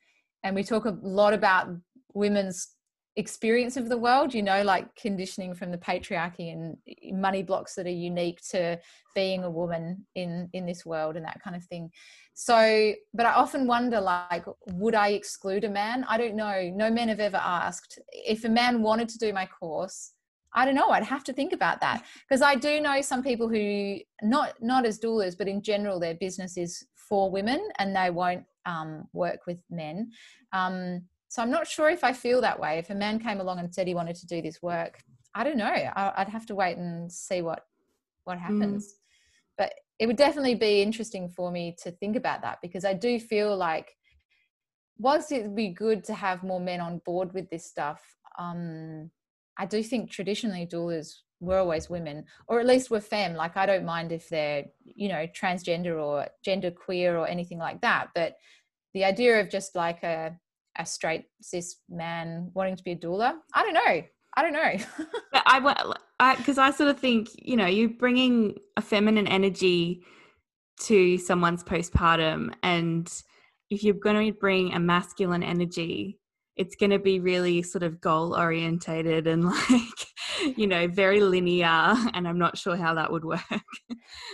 and 0.44 0.54
we 0.54 0.62
talk 0.62 0.84
a 0.84 0.96
lot 1.02 1.34
about 1.34 1.68
women's 2.14 2.68
experience 3.16 3.78
of 3.78 3.88
the 3.88 3.96
world 3.96 4.34
you 4.34 4.42
know 4.42 4.62
like 4.62 4.94
conditioning 4.94 5.54
from 5.54 5.70
the 5.70 5.78
patriarchy 5.78 6.52
and 6.52 6.76
money 7.18 7.42
blocks 7.42 7.74
that 7.74 7.86
are 7.86 7.90
unique 7.90 8.38
to 8.42 8.78
being 9.14 9.42
a 9.42 9.50
woman 9.50 10.06
in 10.14 10.50
in 10.52 10.66
this 10.66 10.84
world 10.84 11.16
and 11.16 11.24
that 11.24 11.40
kind 11.42 11.56
of 11.56 11.64
thing 11.64 11.90
so 12.38 12.92
but 13.14 13.24
i 13.24 13.32
often 13.32 13.66
wonder 13.66 13.98
like 13.98 14.44
would 14.74 14.94
i 14.94 15.08
exclude 15.08 15.64
a 15.64 15.70
man 15.70 16.04
i 16.06 16.18
don't 16.18 16.36
know 16.36 16.70
no 16.74 16.90
men 16.90 17.08
have 17.08 17.18
ever 17.18 17.38
asked 17.38 17.98
if 18.12 18.44
a 18.44 18.48
man 18.48 18.82
wanted 18.82 19.08
to 19.08 19.18
do 19.18 19.32
my 19.32 19.46
course 19.46 20.12
i 20.52 20.64
don't 20.66 20.74
know 20.74 20.90
i'd 20.90 21.02
have 21.02 21.24
to 21.24 21.32
think 21.32 21.54
about 21.54 21.80
that 21.80 22.04
because 22.28 22.42
i 22.42 22.54
do 22.54 22.78
know 22.78 23.00
some 23.00 23.22
people 23.22 23.48
who 23.48 23.96
not 24.22 24.52
not 24.60 24.84
as 24.84 25.00
doulas 25.00 25.36
but 25.36 25.48
in 25.48 25.62
general 25.62 25.98
their 25.98 26.14
business 26.14 26.58
is 26.58 26.84
for 26.94 27.30
women 27.30 27.60
and 27.78 27.96
they 27.96 28.10
won't 28.10 28.44
um, 28.66 29.06
work 29.12 29.46
with 29.46 29.58
men 29.70 30.10
um, 30.52 31.02
so 31.28 31.42
I'm 31.42 31.50
not 31.50 31.66
sure 31.66 31.90
if 31.90 32.04
I 32.04 32.12
feel 32.12 32.40
that 32.40 32.58
way. 32.58 32.78
If 32.78 32.90
a 32.90 32.94
man 32.94 33.18
came 33.18 33.40
along 33.40 33.58
and 33.58 33.74
said 33.74 33.86
he 33.86 33.94
wanted 33.94 34.16
to 34.16 34.26
do 34.26 34.40
this 34.40 34.62
work, 34.62 35.02
I 35.34 35.44
don't 35.44 35.58
know. 35.58 35.70
I'd 35.94 36.28
have 36.28 36.46
to 36.46 36.54
wait 36.54 36.78
and 36.78 37.12
see 37.12 37.42
what 37.42 37.66
what 38.24 38.38
mm. 38.38 38.40
happens. 38.40 38.86
Mm. 38.86 38.96
But 39.58 39.74
it 39.98 40.06
would 40.06 40.16
definitely 40.16 40.54
be 40.54 40.82
interesting 40.82 41.28
for 41.28 41.50
me 41.50 41.74
to 41.82 41.90
think 41.90 42.16
about 42.16 42.42
that 42.42 42.58
because 42.62 42.84
I 42.84 42.92
do 42.92 43.18
feel 43.18 43.56
like 43.56 43.96
whilst 44.98 45.32
it 45.32 45.42
would 45.42 45.56
be 45.56 45.68
good 45.68 46.04
to 46.04 46.14
have 46.14 46.42
more 46.42 46.60
men 46.60 46.80
on 46.80 47.00
board 47.04 47.32
with 47.32 47.48
this 47.50 47.66
stuff, 47.66 48.02
um, 48.38 49.10
I 49.58 49.66
do 49.66 49.82
think 49.82 50.10
traditionally 50.10 50.66
doulas 50.66 51.14
were 51.40 51.58
always 51.58 51.90
women, 51.90 52.24
or 52.48 52.60
at 52.60 52.66
least 52.66 52.90
were 52.90 53.00
femme. 53.00 53.34
Like 53.34 53.56
I 53.56 53.66
don't 53.66 53.84
mind 53.84 54.12
if 54.12 54.28
they're, 54.28 54.64
you 54.84 55.08
know, 55.08 55.26
transgender 55.28 56.02
or 56.02 56.26
gender 56.44 56.70
queer 56.70 57.16
or 57.16 57.26
anything 57.26 57.58
like 57.58 57.80
that. 57.82 58.08
But 58.14 58.36
the 58.94 59.04
idea 59.04 59.40
of 59.40 59.50
just 59.50 59.74
like 59.74 60.02
a 60.02 60.38
a 60.78 60.86
straight 60.86 61.24
cis 61.40 61.76
man 61.88 62.50
wanting 62.54 62.76
to 62.76 62.84
be 62.84 62.92
a 62.92 62.96
doula. 62.96 63.34
I 63.54 63.62
don't 63.62 63.74
know. 63.74 64.02
I 64.36 64.42
don't 64.42 64.52
know. 64.52 64.74
I 65.46 66.34
because 66.36 66.58
I, 66.58 66.68
I 66.68 66.70
sort 66.70 66.90
of 66.90 66.98
think 66.98 67.28
you 67.36 67.56
know 67.56 67.66
you're 67.66 67.88
bringing 67.88 68.56
a 68.76 68.82
feminine 68.82 69.26
energy 69.26 70.02
to 70.84 71.18
someone's 71.18 71.64
postpartum, 71.64 72.52
and 72.62 73.10
if 73.70 73.82
you're 73.82 73.94
going 73.94 74.26
to 74.26 74.38
bring 74.38 74.74
a 74.74 74.78
masculine 74.78 75.42
energy, 75.42 76.18
it's 76.56 76.76
going 76.76 76.90
to 76.90 76.98
be 76.98 77.20
really 77.20 77.62
sort 77.62 77.82
of 77.82 78.00
goal 78.00 78.36
orientated 78.36 79.26
and 79.26 79.44
like 79.70 80.06
you 80.56 80.66
know, 80.66 80.86
very 80.88 81.20
linear, 81.20 81.94
and 82.14 82.28
I'm 82.28 82.38
not 82.38 82.58
sure 82.58 82.76
how 82.76 82.94
that 82.94 83.10
would 83.10 83.24
work. 83.24 83.40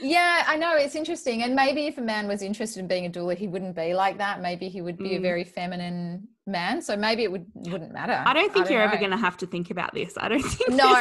yeah, 0.02 0.44
I 0.46 0.56
know 0.56 0.74
it's 0.76 0.94
interesting, 0.94 1.42
and 1.42 1.54
maybe 1.54 1.86
if 1.86 1.98
a 1.98 2.02
man 2.02 2.26
was 2.26 2.42
interested 2.42 2.80
in 2.80 2.88
being 2.88 3.06
a 3.06 3.10
doula, 3.10 3.36
he 3.36 3.48
wouldn't 3.48 3.76
be 3.76 3.94
like 3.94 4.18
that. 4.18 4.40
Maybe 4.40 4.68
he 4.68 4.82
would 4.82 4.98
be 4.98 5.10
mm. 5.10 5.18
a 5.18 5.20
very 5.20 5.44
feminine 5.44 6.28
man, 6.46 6.82
so 6.82 6.96
maybe 6.96 7.22
it 7.22 7.32
would 7.32 7.46
wouldn't 7.54 7.92
matter. 7.92 8.22
I 8.24 8.32
don't 8.32 8.52
think 8.52 8.66
I 8.66 8.68
don't 8.68 8.72
you're 8.72 8.80
know. 8.80 8.92
ever 8.92 8.98
going 8.98 9.10
to 9.10 9.16
have 9.16 9.36
to 9.38 9.46
think 9.46 9.70
about 9.70 9.94
this. 9.94 10.14
I 10.16 10.28
don't 10.28 10.42
think. 10.42 10.70
No, 10.70 10.92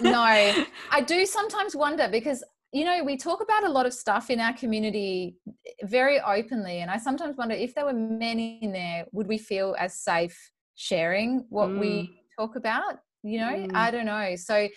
no. 0.00 0.22
I 0.90 1.00
do 1.06 1.26
sometimes 1.26 1.76
wonder 1.76 2.08
because 2.10 2.42
you 2.72 2.84
know, 2.84 3.02
we 3.04 3.16
talk 3.16 3.40
about 3.40 3.64
a 3.64 3.68
lot 3.70 3.86
of 3.86 3.94
stuff 3.94 4.28
in 4.28 4.38
our 4.40 4.52
community 4.52 5.36
very 5.84 6.20
openly. 6.20 6.80
And 6.80 6.90
I 6.90 6.98
sometimes 6.98 7.36
wonder 7.36 7.54
if 7.54 7.74
there 7.74 7.86
were 7.86 7.94
men 7.94 8.38
in 8.38 8.72
there, 8.72 9.06
would 9.12 9.28
we 9.28 9.38
feel 9.38 9.74
as 9.78 9.94
safe 9.94 10.50
sharing 10.74 11.46
what 11.48 11.70
mm. 11.70 11.78
we 11.78 12.20
talk 12.38 12.56
about? 12.56 12.98
You 13.22 13.40
know, 13.40 13.52
mm. 13.52 13.74
I 13.74 13.90
don't 13.90 14.04
know. 14.04 14.36
So 14.36 14.68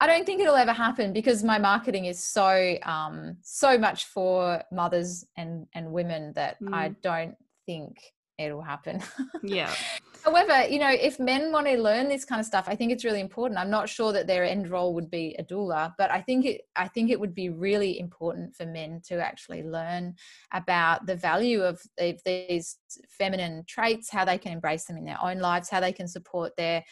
I 0.00 0.06
don't 0.06 0.24
think 0.24 0.40
it'll 0.40 0.56
ever 0.56 0.72
happen 0.72 1.12
because 1.12 1.44
my 1.44 1.58
marketing 1.58 2.06
is 2.06 2.24
so 2.24 2.76
um 2.82 3.36
so 3.42 3.76
much 3.78 4.06
for 4.06 4.62
mothers 4.72 5.24
and 5.36 5.66
and 5.74 5.92
women 5.92 6.32
that 6.36 6.60
mm. 6.60 6.74
I 6.74 6.88
don't 7.02 7.36
think 7.66 7.96
it'll 8.38 8.62
happen. 8.62 9.02
Yeah. 9.42 9.72
However, 10.24 10.66
you 10.66 10.78
know, 10.78 10.88
if 10.88 11.20
men 11.20 11.52
want 11.52 11.66
to 11.66 11.76
learn 11.76 12.08
this 12.08 12.24
kind 12.24 12.40
of 12.40 12.46
stuff, 12.46 12.64
I 12.66 12.74
think 12.74 12.92
it's 12.92 13.04
really 13.04 13.20
important. 13.20 13.60
I'm 13.60 13.68
not 13.68 13.90
sure 13.90 14.10
that 14.14 14.26
their 14.26 14.42
end 14.42 14.70
role 14.70 14.94
would 14.94 15.10
be 15.10 15.36
a 15.38 15.44
doula, 15.44 15.92
but 15.98 16.10
I 16.10 16.22
think 16.22 16.46
it 16.46 16.62
I 16.76 16.88
think 16.88 17.10
it 17.10 17.20
would 17.20 17.34
be 17.34 17.50
really 17.50 18.00
important 18.00 18.56
for 18.56 18.64
men 18.64 19.02
to 19.08 19.22
actually 19.22 19.62
learn 19.62 20.14
about 20.52 21.04
the 21.06 21.14
value 21.14 21.62
of, 21.62 21.82
these 22.24 22.78
feminine 23.06 23.64
traits, 23.68 24.10
how 24.10 24.24
they 24.24 24.38
can 24.38 24.52
embrace 24.52 24.86
them 24.86 24.96
in 24.96 25.04
their 25.04 25.22
own 25.22 25.40
lives, 25.40 25.68
how 25.68 25.80
they 25.80 25.92
can 25.92 26.08
support 26.08 26.56
their 26.56 26.82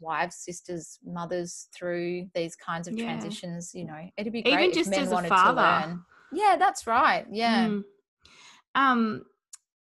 wives, 0.00 0.36
sisters, 0.36 0.98
mothers 1.04 1.68
through 1.76 2.30
these 2.34 2.56
kinds 2.56 2.88
of 2.88 2.94
yeah. 2.94 3.04
transitions. 3.04 3.72
You 3.74 3.84
know, 3.84 4.08
it'd 4.16 4.32
be 4.32 4.42
great 4.42 4.54
even 4.54 4.72
just 4.72 4.92
as 4.94 5.12
a 5.12 5.22
father. 5.24 5.98
Yeah, 6.32 6.56
that's 6.58 6.86
right. 6.86 7.26
Yeah. 7.30 7.66
Mm. 7.66 7.82
Um. 8.74 9.24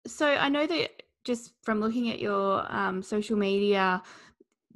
So 0.06 0.26
I 0.26 0.48
know 0.48 0.66
that 0.66 1.02
just 1.24 1.52
from 1.62 1.80
looking 1.80 2.10
at 2.10 2.20
your 2.20 2.64
um, 2.74 3.02
social 3.02 3.36
media, 3.36 4.02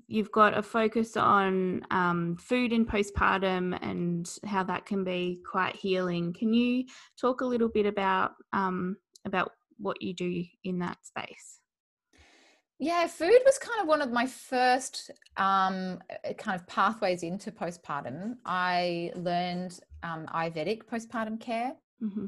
you've 0.07 0.33
got 0.33 0.57
a 0.57 0.63
focus 0.63 1.17
on 1.17 1.83
um, 1.91 2.37
food 2.37 2.73
in 2.73 2.85
postpartum 2.85 3.79
and 3.83 4.31
how 4.45 4.63
that 4.65 4.87
can 4.87 5.05
be 5.05 5.41
quite 5.51 5.75
healing. 5.77 6.33
Can 6.33 6.53
you 6.53 6.85
talk 7.19 7.41
a 7.41 7.47
little 7.47 7.69
bit 7.69 7.87
about 7.87 8.33
um, 8.53 8.97
about 9.25 9.53
what 9.79 10.01
you 10.03 10.15
do 10.15 10.45
in 10.65 10.79
that 10.81 10.99
space? 11.05 11.61
Yeah, 12.79 13.07
food 13.07 13.39
was 13.47 13.59
kind 13.59 13.81
of 13.81 13.87
one 13.87 14.03
of 14.03 14.11
my 14.11 14.27
first 14.27 15.11
um, 15.37 16.01
kind 16.37 16.61
of 16.61 16.67
pathways 16.67 17.23
into 17.23 17.51
postpartum. 17.51 18.37
I 18.45 19.13
learned 19.15 19.79
um, 20.03 20.27
Ayurvedic 20.35 20.83
postpartum 20.85 21.41
care. 21.41 21.73
Mm-hmm 22.03 22.27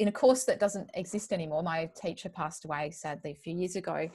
in 0.00 0.08
a 0.08 0.12
course 0.12 0.44
that 0.44 0.58
doesn't 0.58 0.90
exist 0.94 1.30
anymore. 1.30 1.62
My 1.62 1.90
teacher 1.94 2.30
passed 2.30 2.64
away 2.64 2.90
sadly 2.90 3.32
a 3.32 3.34
few 3.34 3.54
years 3.54 3.76
ago, 3.76 4.08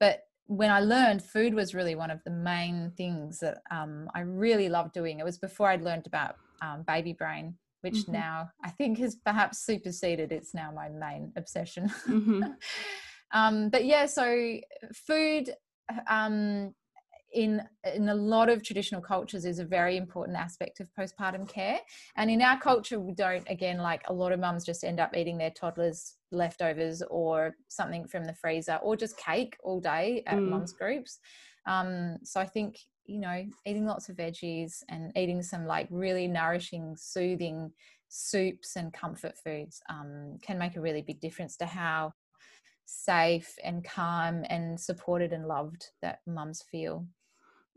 but 0.00 0.22
when 0.46 0.70
I 0.70 0.80
learned, 0.80 1.22
food 1.22 1.52
was 1.52 1.74
really 1.74 1.94
one 1.94 2.10
of 2.10 2.22
the 2.24 2.30
main 2.30 2.92
things 2.96 3.40
that 3.40 3.58
um, 3.70 4.08
I 4.14 4.20
really 4.20 4.68
loved 4.68 4.94
doing. 4.94 5.18
It 5.18 5.24
was 5.24 5.38
before 5.38 5.68
I'd 5.68 5.82
learned 5.82 6.06
about 6.06 6.36
um, 6.62 6.84
baby 6.86 7.12
brain, 7.12 7.54
which 7.82 7.94
mm-hmm. 7.94 8.12
now 8.12 8.50
I 8.64 8.70
think 8.70 8.98
has 8.98 9.16
perhaps 9.16 9.58
superseded. 9.58 10.32
It's 10.32 10.54
now 10.54 10.70
my 10.74 10.88
main 10.88 11.32
obsession. 11.36 11.92
Mm-hmm. 12.08 12.44
um, 13.32 13.68
but 13.68 13.84
yeah, 13.84 14.06
so 14.06 14.58
food 14.94 15.50
um, 16.08 16.74
in 17.36 17.62
in 17.94 18.08
a 18.08 18.14
lot 18.14 18.48
of 18.48 18.62
traditional 18.62 19.02
cultures 19.02 19.44
is 19.44 19.58
a 19.58 19.64
very 19.64 19.96
important 19.98 20.36
aspect 20.38 20.80
of 20.80 20.88
postpartum 20.98 21.46
care. 21.46 21.78
And 22.16 22.30
in 22.30 22.40
our 22.40 22.58
culture 22.58 22.98
we 22.98 23.12
don't 23.12 23.46
again 23.48 23.78
like 23.78 24.02
a 24.08 24.12
lot 24.12 24.32
of 24.32 24.40
mums 24.40 24.64
just 24.64 24.82
end 24.82 24.98
up 24.98 25.14
eating 25.14 25.36
their 25.38 25.50
toddlers 25.50 26.14
leftovers 26.32 27.02
or 27.10 27.54
something 27.68 28.08
from 28.08 28.24
the 28.24 28.34
freezer 28.34 28.76
or 28.82 28.96
just 28.96 29.18
cake 29.18 29.56
all 29.62 29.80
day 29.80 30.22
at 30.26 30.38
mm. 30.38 30.48
mums 30.48 30.72
groups. 30.72 31.18
Um, 31.66 32.18
so 32.22 32.40
i 32.40 32.46
think 32.46 32.78
you 33.06 33.20
know 33.20 33.44
eating 33.66 33.86
lots 33.86 34.08
of 34.08 34.16
veggies 34.16 34.82
and 34.88 35.12
eating 35.16 35.42
some 35.42 35.66
like 35.66 35.88
really 35.90 36.28
nourishing 36.28 36.94
soothing 36.96 37.72
soups 38.08 38.76
and 38.76 38.92
comfort 38.92 39.34
foods 39.42 39.80
um, 39.88 40.38
can 40.42 40.58
make 40.58 40.76
a 40.76 40.80
really 40.80 41.02
big 41.02 41.20
difference 41.20 41.56
to 41.56 41.66
how 41.66 42.12
safe 42.86 43.52
and 43.64 43.84
calm 43.84 44.44
and 44.48 44.78
supported 44.78 45.32
and 45.32 45.46
loved 45.46 45.90
that 46.02 46.20
mums 46.26 46.62
feel 46.70 47.04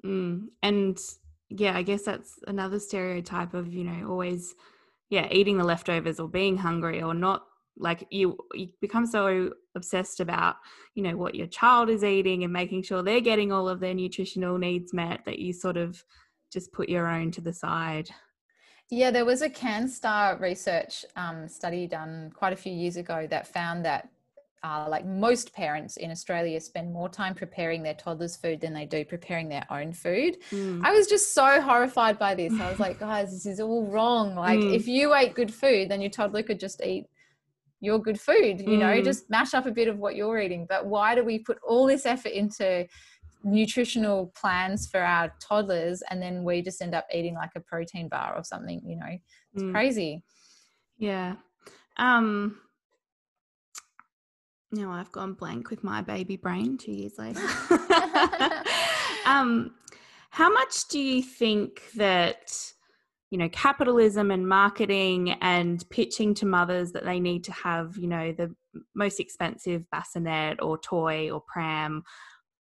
Mm. 0.05 0.47
And 0.63 0.99
yeah, 1.49 1.75
I 1.75 1.83
guess 1.83 2.03
that's 2.03 2.39
another 2.47 2.79
stereotype 2.79 3.53
of, 3.53 3.73
you 3.73 3.83
know, 3.83 4.09
always, 4.09 4.55
yeah, 5.09 5.27
eating 5.31 5.57
the 5.57 5.63
leftovers 5.63 6.19
or 6.19 6.27
being 6.27 6.57
hungry 6.57 7.01
or 7.01 7.13
not 7.13 7.43
like 7.77 8.05
you, 8.11 8.37
you 8.53 8.67
become 8.81 9.05
so 9.05 9.51
obsessed 9.75 10.19
about, 10.19 10.57
you 10.95 11.03
know, 11.03 11.15
what 11.15 11.35
your 11.35 11.47
child 11.47 11.89
is 11.89 12.03
eating 12.03 12.43
and 12.43 12.51
making 12.51 12.83
sure 12.83 13.01
they're 13.01 13.21
getting 13.21 13.51
all 13.51 13.69
of 13.69 13.79
their 13.79 13.93
nutritional 13.93 14.57
needs 14.57 14.93
met 14.93 15.21
that 15.25 15.39
you 15.39 15.53
sort 15.53 15.77
of 15.77 16.03
just 16.51 16.73
put 16.73 16.89
your 16.89 17.07
own 17.07 17.31
to 17.31 17.41
the 17.41 17.53
side. 17.53 18.09
Yeah, 18.91 19.11
there 19.11 19.25
was 19.25 19.41
a 19.41 19.49
CanStar 19.49 20.39
research 20.41 21.05
um, 21.15 21.47
study 21.47 21.87
done 21.87 22.31
quite 22.33 22.53
a 22.53 22.57
few 22.57 22.73
years 22.73 22.97
ago 22.97 23.27
that 23.29 23.47
found 23.47 23.85
that 23.85 24.09
uh, 24.63 24.85
like 24.89 25.05
most 25.05 25.53
parents 25.53 25.97
in 25.97 26.11
Australia 26.11 26.59
spend 26.59 26.91
more 26.91 27.07
time 27.07 27.33
preparing 27.33 27.81
their 27.81 27.93
toddler's 27.93 28.35
food 28.35 28.59
than 28.59 28.73
they 28.73 28.85
do 28.85 29.05
preparing 29.05 29.47
their 29.47 29.65
own 29.69 29.93
food. 29.93 30.37
Mm. 30.51 30.81
I 30.83 30.91
was 30.91 31.07
just 31.07 31.33
so 31.33 31.61
horrified 31.61 32.19
by 32.19 32.35
this. 32.35 32.53
I 32.59 32.69
was 32.69 32.79
like, 32.79 32.99
guys, 33.09 33.31
this 33.31 33.45
is 33.45 33.59
all 33.59 33.85
wrong. 33.87 34.35
Like, 34.35 34.59
mm. 34.59 34.75
if 34.75 34.87
you 34.87 35.13
ate 35.15 35.33
good 35.33 35.53
food, 35.53 35.89
then 35.89 36.01
your 36.01 36.09
toddler 36.09 36.43
could 36.43 36.59
just 36.59 36.81
eat 36.83 37.05
your 37.81 37.99
good 37.99 38.19
food, 38.19 38.59
you 38.59 38.77
mm. 38.77 38.79
know, 38.79 39.01
just 39.01 39.29
mash 39.29 39.53
up 39.53 39.65
a 39.65 39.71
bit 39.71 39.87
of 39.87 39.97
what 39.97 40.15
you're 40.15 40.39
eating. 40.39 40.65
But 40.67 40.85
why 40.85 41.15
do 41.15 41.23
we 41.23 41.39
put 41.39 41.57
all 41.65 41.87
this 41.87 42.05
effort 42.05 42.33
into 42.33 42.85
nutritional 43.45 44.33
plans 44.35 44.87
for 44.87 44.99
our 44.99 45.33
toddlers 45.39 46.03
and 46.09 46.21
then 46.21 46.43
we 46.43 46.61
just 46.61 46.81
end 46.81 46.93
up 46.93 47.07
eating 47.13 47.35
like 47.35 47.51
a 47.55 47.61
protein 47.61 48.09
bar 48.09 48.33
or 48.35 48.43
something, 48.43 48.81
you 48.85 48.97
know? 48.97 49.17
It's 49.53 49.63
hmm. 49.63 49.71
crazy. 49.71 50.23
Yeah. 50.97 51.35
Um, 51.95 52.57
now 54.71 54.91
I've 54.91 55.11
gone 55.11 55.33
blank 55.33 55.69
with 55.69 55.83
my 55.83 56.01
baby 56.01 56.35
brain 56.35 56.77
two 56.77 56.91
years 56.91 57.13
later. 57.17 57.39
um, 59.25 59.71
how 60.29 60.51
much 60.51 60.87
do 60.89 60.99
you 60.99 61.23
think 61.23 61.81
that, 61.95 62.55
you 63.31 63.37
know, 63.37 63.49
capitalism 63.49 64.31
and 64.31 64.47
marketing 64.47 65.31
and 65.41 65.83
pitching 65.89 66.33
to 66.35 66.45
mothers 66.45 66.91
that 66.91 67.05
they 67.05 67.19
need 67.19 67.43
to 67.45 67.51
have, 67.51 67.97
you 67.97 68.07
know, 68.07 68.31
the 68.31 68.53
most 68.95 69.19
expensive 69.19 69.89
bassinet 69.91 70.61
or 70.61 70.77
toy 70.77 71.31
or 71.31 71.41
pram 71.41 72.03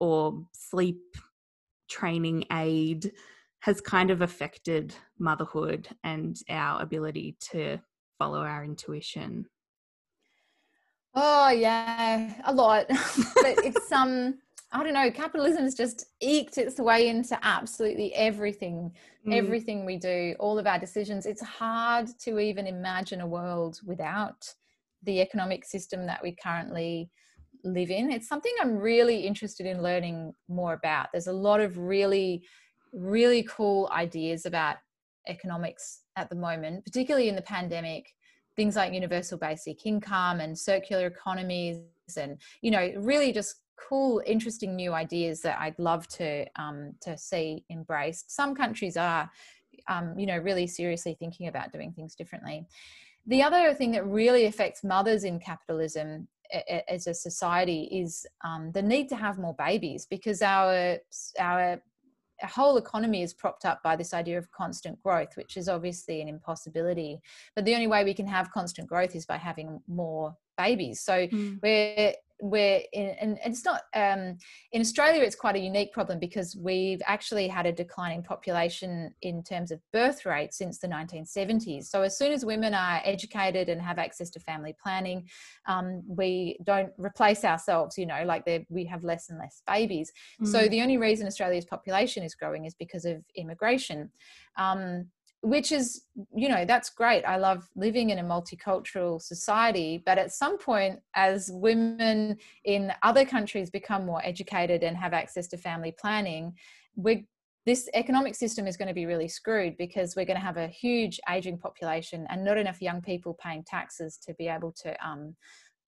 or 0.00 0.42
sleep 0.52 1.02
training 1.88 2.44
aid 2.50 3.12
has 3.60 3.80
kind 3.82 4.10
of 4.10 4.22
affected 4.22 4.94
motherhood 5.18 5.86
and 6.02 6.38
our 6.48 6.80
ability 6.80 7.36
to 7.40 7.78
follow 8.18 8.40
our 8.40 8.64
intuition? 8.64 9.44
Oh 11.14 11.50
yeah, 11.50 12.32
a 12.44 12.52
lot. 12.52 12.86
but 12.88 13.64
it's 13.64 13.90
um 13.92 14.38
I 14.72 14.84
don't 14.84 14.94
know, 14.94 15.10
capitalism 15.10 15.64
has 15.64 15.74
just 15.74 16.06
eked 16.20 16.56
its 16.56 16.78
way 16.78 17.08
into 17.08 17.36
absolutely 17.42 18.14
everything, 18.14 18.92
mm. 19.26 19.34
everything 19.34 19.84
we 19.84 19.96
do, 19.96 20.36
all 20.38 20.60
of 20.60 20.66
our 20.68 20.78
decisions. 20.78 21.26
It's 21.26 21.42
hard 21.42 22.08
to 22.20 22.38
even 22.38 22.68
imagine 22.68 23.20
a 23.20 23.26
world 23.26 23.80
without 23.84 24.46
the 25.02 25.20
economic 25.20 25.64
system 25.64 26.06
that 26.06 26.22
we 26.22 26.36
currently 26.40 27.10
live 27.64 27.90
in. 27.90 28.12
It's 28.12 28.28
something 28.28 28.52
I'm 28.60 28.76
really 28.76 29.26
interested 29.26 29.66
in 29.66 29.82
learning 29.82 30.34
more 30.48 30.74
about. 30.74 31.08
There's 31.12 31.26
a 31.26 31.32
lot 31.32 31.60
of 31.60 31.76
really, 31.76 32.44
really 32.92 33.42
cool 33.42 33.90
ideas 33.92 34.46
about 34.46 34.76
economics 35.26 36.02
at 36.14 36.30
the 36.30 36.36
moment, 36.36 36.84
particularly 36.84 37.28
in 37.28 37.34
the 37.34 37.42
pandemic 37.42 38.06
things 38.60 38.76
like 38.76 38.92
universal 38.92 39.38
basic 39.38 39.86
income 39.86 40.38
and 40.40 40.58
circular 40.58 41.06
economies 41.06 41.78
and 42.18 42.36
you 42.60 42.70
know 42.70 42.92
really 42.98 43.32
just 43.32 43.62
cool 43.88 44.20
interesting 44.26 44.76
new 44.76 44.92
ideas 44.92 45.40
that 45.40 45.58
i'd 45.60 45.78
love 45.78 46.06
to 46.08 46.44
um, 46.56 46.92
to 47.00 47.16
see 47.16 47.64
embraced. 47.70 48.30
Some 48.30 48.54
countries 48.54 48.98
are 48.98 49.30
um, 49.88 50.18
you 50.18 50.26
know 50.26 50.36
really 50.36 50.66
seriously 50.66 51.16
thinking 51.18 51.48
about 51.48 51.72
doing 51.72 51.92
things 51.92 52.14
differently. 52.14 52.66
The 53.26 53.42
other 53.42 53.72
thing 53.72 53.92
that 53.92 54.06
really 54.06 54.44
affects 54.44 54.84
mothers 54.84 55.24
in 55.24 55.38
capitalism 55.40 56.28
as 56.88 57.06
a 57.06 57.14
society 57.14 57.82
is 58.02 58.26
um, 58.44 58.72
the 58.72 58.82
need 58.82 59.08
to 59.08 59.16
have 59.16 59.38
more 59.38 59.54
babies 59.54 60.06
because 60.14 60.42
our 60.42 60.98
our 61.38 61.80
whole 62.46 62.76
economy 62.76 63.22
is 63.22 63.34
propped 63.34 63.64
up 63.64 63.82
by 63.82 63.96
this 63.96 64.14
idea 64.14 64.38
of 64.38 64.50
constant 64.50 65.00
growth, 65.02 65.36
which 65.36 65.56
is 65.56 65.68
obviously 65.68 66.20
an 66.20 66.28
impossibility. 66.28 67.20
But 67.54 67.64
the 67.64 67.74
only 67.74 67.86
way 67.86 68.04
we 68.04 68.14
can 68.14 68.26
have 68.26 68.50
constant 68.50 68.88
growth 68.88 69.14
is 69.14 69.26
by 69.26 69.36
having 69.36 69.80
more 69.88 70.36
babies. 70.56 71.00
So 71.00 71.26
mm. 71.26 71.58
we're 71.62 72.14
we're 72.42 72.80
in, 72.92 73.10
and 73.20 73.38
it's 73.44 73.64
not 73.64 73.82
um, 73.94 74.36
in 74.72 74.80
Australia. 74.80 75.22
It's 75.22 75.36
quite 75.36 75.56
a 75.56 75.60
unique 75.60 75.92
problem 75.92 76.18
because 76.18 76.56
we've 76.56 77.02
actually 77.06 77.48
had 77.48 77.66
a 77.66 77.72
declining 77.72 78.22
population 78.22 79.14
in 79.22 79.42
terms 79.42 79.70
of 79.70 79.80
birth 79.92 80.24
rate 80.24 80.54
since 80.54 80.78
the 80.78 80.88
1970s. 80.88 81.84
So 81.84 82.02
as 82.02 82.16
soon 82.16 82.32
as 82.32 82.44
women 82.44 82.74
are 82.74 83.00
educated 83.04 83.68
and 83.68 83.80
have 83.80 83.98
access 83.98 84.30
to 84.30 84.40
family 84.40 84.74
planning, 84.82 85.28
um, 85.66 86.02
we 86.06 86.58
don't 86.64 86.92
replace 86.98 87.44
ourselves. 87.44 87.98
You 87.98 88.06
know, 88.06 88.22
like 88.24 88.44
we 88.68 88.84
have 88.84 89.04
less 89.04 89.30
and 89.30 89.38
less 89.38 89.62
babies. 89.66 90.12
Mm. 90.42 90.46
So 90.46 90.68
the 90.68 90.82
only 90.82 90.96
reason 90.96 91.26
Australia's 91.26 91.64
population 91.64 92.22
is 92.22 92.34
growing 92.34 92.64
is 92.64 92.74
because 92.74 93.04
of 93.04 93.22
immigration. 93.34 94.10
Um, 94.56 95.06
which 95.42 95.72
is 95.72 96.02
you 96.34 96.48
know 96.48 96.64
that's 96.64 96.90
great. 96.90 97.24
I 97.24 97.36
love 97.36 97.68
living 97.74 98.10
in 98.10 98.18
a 98.18 98.22
multicultural 98.22 99.20
society 99.20 100.02
but 100.04 100.18
at 100.18 100.32
some 100.32 100.58
point 100.58 101.00
as 101.14 101.50
women 101.52 102.36
in 102.64 102.92
other 103.02 103.24
countries 103.24 103.70
become 103.70 104.04
more 104.04 104.20
educated 104.24 104.82
and 104.82 104.96
have 104.96 105.12
access 105.14 105.46
to 105.48 105.56
family 105.56 105.94
planning 105.98 106.54
we 106.96 107.26
this 107.66 107.88
economic 107.94 108.34
system 108.34 108.66
is 108.66 108.76
going 108.76 108.88
to 108.88 108.94
be 108.94 109.06
really 109.06 109.28
screwed 109.28 109.76
because 109.76 110.16
we're 110.16 110.24
going 110.24 110.38
to 110.38 110.44
have 110.44 110.56
a 110.56 110.66
huge 110.66 111.20
aging 111.28 111.58
population 111.58 112.26
and 112.30 112.42
not 112.44 112.56
enough 112.56 112.80
young 112.80 113.00
people 113.02 113.38
paying 113.40 113.62
taxes 113.64 114.18
to 114.26 114.34
be 114.34 114.48
able 114.48 114.72
to 114.72 114.94
um 115.06 115.34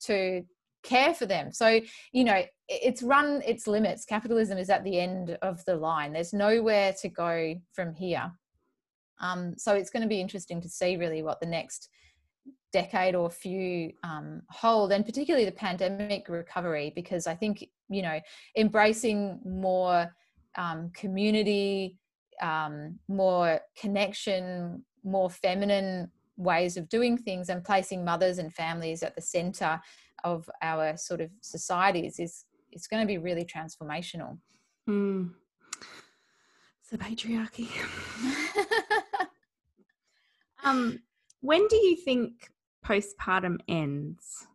to 0.02 0.43
care 0.84 1.14
for 1.14 1.28
them. 1.28 1.52
So 1.52 1.82
you 2.14 2.24
know 2.24 2.41
it's 2.70 3.04
run 3.04 3.41
its 3.45 3.68
limits. 3.68 4.06
Capitalism 4.06 4.58
is 4.58 4.70
at 4.70 4.84
the 4.86 4.97
end 4.99 5.38
of 5.41 5.64
the 5.66 5.76
line. 5.76 6.14
There's 6.14 6.34
nowhere 6.34 6.93
to 7.02 7.10
go 7.10 7.56
from 7.74 7.93
here 7.93 8.32
um, 9.22 9.53
so 9.57 9.74
it's 9.74 9.89
going 9.89 10.03
to 10.03 10.09
be 10.09 10.19
interesting 10.19 10.61
to 10.61 10.69
see 10.69 10.97
really 10.97 11.22
what 11.22 11.39
the 11.39 11.45
next 11.45 11.89
decade 12.74 13.15
or 13.15 13.30
few 13.30 13.91
um, 14.03 14.41
hold, 14.49 14.91
and 14.91 15.05
particularly 15.05 15.45
the 15.45 15.51
pandemic 15.51 16.28
recovery, 16.28 16.91
because 16.95 17.28
I 17.28 17.36
think 17.36 17.65
you 17.89 18.01
know 18.01 18.19
embracing 18.57 19.39
more 19.45 20.13
um, 20.57 20.91
community, 20.95 21.97
um, 22.41 22.99
more 23.07 23.61
connection, 23.80 24.84
more 25.03 25.30
feminine 25.30 26.11
ways 26.38 26.78
of 26.78 26.89
doing 26.89 27.17
things, 27.17 27.49
and 27.49 27.63
placing 27.63 28.03
mothers 28.03 28.39
and 28.39 28.53
families 28.53 29.03
at 29.03 29.15
the 29.15 29.22
centre 29.22 29.80
of 30.24 30.49
our 30.61 30.97
sort 30.97 31.22
of 31.22 31.30
societies 31.41 32.19
is 32.19 32.45
it's 32.72 32.88
going 32.88 33.01
to 33.01 33.07
be 33.07 33.17
really 33.17 33.45
transformational. 33.45 34.38
Mm. 34.89 35.32
It's 36.80 36.89
the 36.89 36.97
patriarchy. 36.97 37.69
Um, 40.64 40.99
when 41.41 41.68
do 41.68 41.76
you 41.76 41.95
think 41.95 42.49
postpartum 42.86 43.57
ends? 43.68 44.47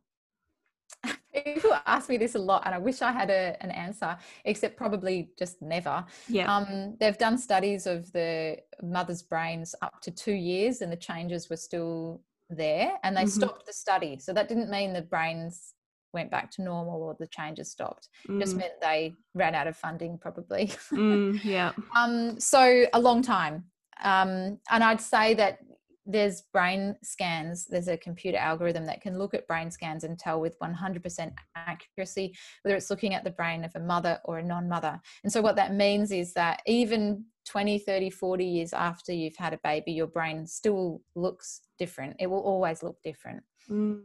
People 1.45 1.77
ask 1.87 2.09
me 2.09 2.17
this 2.17 2.35
a 2.35 2.39
lot, 2.39 2.63
and 2.65 2.75
I 2.75 2.79
wish 2.79 3.03
I 3.03 3.13
had 3.13 3.31
a, 3.31 3.57
an 3.61 3.71
answer, 3.71 4.17
except 4.45 4.77
probably 4.77 5.31
just 5.39 5.61
never. 5.61 6.05
Yeah. 6.29 6.55
Um, 6.55 6.97
they've 6.99 7.19
done 7.19 7.37
studies 7.37 7.87
of 7.87 8.11
the 8.13 8.59
mother's 8.83 9.23
brains 9.23 9.75
up 9.83 10.01
to 10.03 10.11
two 10.11 10.33
years, 10.33 10.81
and 10.81 10.91
the 10.91 10.97
changes 10.97 11.51
were 11.51 11.57
still 11.57 12.23
there, 12.49 12.93
and 13.05 13.17
they 13.17 13.23
mm-hmm. 13.23 13.41
stopped 13.41 13.67
the 13.67 13.73
study. 13.73 14.19
So 14.19 14.33
that 14.33 14.49
didn't 14.49 14.71
mean 14.71 14.93
the 14.93 15.03
brains 15.03 15.75
went 16.13 16.31
back 16.31 16.51
to 16.53 16.63
normal 16.63 17.03
or 17.03 17.15
the 17.19 17.27
changes 17.27 17.71
stopped. 17.71 18.09
Mm. 18.29 18.41
Just 18.41 18.57
meant 18.57 18.73
they 18.81 19.13
ran 19.35 19.55
out 19.55 19.67
of 19.67 19.77
funding, 19.77 20.19
probably. 20.19 20.69
mm, 20.91 21.39
yeah. 21.45 21.73
Um, 21.95 22.41
so 22.41 22.87
a 22.95 23.01
long 23.01 23.23
time. 23.23 23.65
Um, 24.03 24.59
and 24.71 24.83
I'd 24.83 25.01
say 25.01 25.35
that 25.35 25.59
there's 26.07 26.43
brain 26.53 26.95
scans 27.03 27.67
there's 27.67 27.89
a 27.89 27.97
computer 27.97 28.39
algorithm 28.39 28.87
that 28.87 29.01
can 29.01 29.19
look 29.19 29.35
at 29.35 29.47
brain 29.49 29.71
scans 29.71 30.05
and 30.05 30.19
tell 30.19 30.41
with 30.41 30.59
100% 30.61 31.33
accuracy 31.57 32.35
whether 32.63 32.77
it's 32.77 32.91
looking 32.91 33.15
at 33.15 33.25
the 33.25 33.31
brain 33.31 33.65
of 33.65 33.73
a 33.75 33.81
mother 33.81 34.21
or 34.25 34.39
a 34.39 34.43
non-mother 34.43 35.01
and 35.25 35.33
so 35.33 35.41
what 35.41 35.57
that 35.57 35.75
means 35.75 36.13
is 36.13 36.33
that 36.33 36.63
even 36.67 37.25
20 37.47 37.79
30 37.79 38.11
40 38.11 38.45
years 38.45 38.73
after 38.73 39.13
you've 39.13 39.37
had 39.37 39.53
a 39.53 39.61
baby 39.63 39.93
your 39.93 40.07
brain 40.07 40.47
still 40.47 41.01
looks 41.15 41.63
different 41.79 42.15
it 42.19 42.29
will 42.29 42.41
always 42.41 42.83
look 42.83 42.97
different 43.03 43.43
mm. 43.69 44.01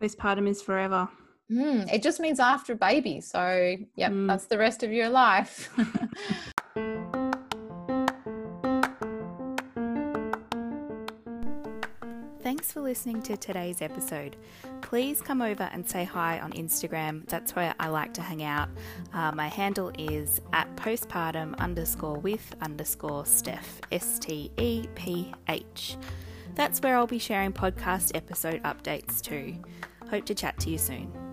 postpartum 0.00 0.48
is 0.48 0.62
forever 0.62 1.08
mm. 1.50 1.92
it 1.92 2.02
just 2.02 2.20
means 2.20 2.40
after 2.40 2.72
a 2.72 2.76
baby 2.76 3.20
so 3.20 3.76
yep 3.96 4.12
mm. 4.12 4.26
that's 4.26 4.46
the 4.46 4.58
rest 4.58 4.82
of 4.82 4.92
your 4.92 5.08
life 5.08 5.70
for 12.76 12.82
listening 12.82 13.22
to 13.22 13.38
today's 13.38 13.80
episode. 13.80 14.36
Please 14.82 15.22
come 15.22 15.40
over 15.40 15.62
and 15.72 15.88
say 15.88 16.04
hi 16.04 16.38
on 16.40 16.52
Instagram. 16.52 17.26
That's 17.26 17.56
where 17.56 17.74
I 17.80 17.88
like 17.88 18.12
to 18.12 18.20
hang 18.20 18.42
out. 18.42 18.68
Uh, 19.14 19.32
my 19.32 19.48
handle 19.48 19.90
is 19.98 20.42
at 20.52 20.76
postpartum 20.76 21.58
underscore 21.58 22.18
with 22.18 22.54
underscore 22.60 23.24
Steph, 23.24 23.80
S 23.92 24.18
T 24.18 24.52
E 24.58 24.86
P 24.94 25.32
H. 25.48 25.96
That's 26.54 26.78
where 26.82 26.98
I'll 26.98 27.06
be 27.06 27.18
sharing 27.18 27.54
podcast 27.54 28.14
episode 28.14 28.62
updates 28.64 29.22
too. 29.22 29.56
Hope 30.10 30.26
to 30.26 30.34
chat 30.34 30.58
to 30.60 30.68
you 30.68 30.76
soon. 30.76 31.25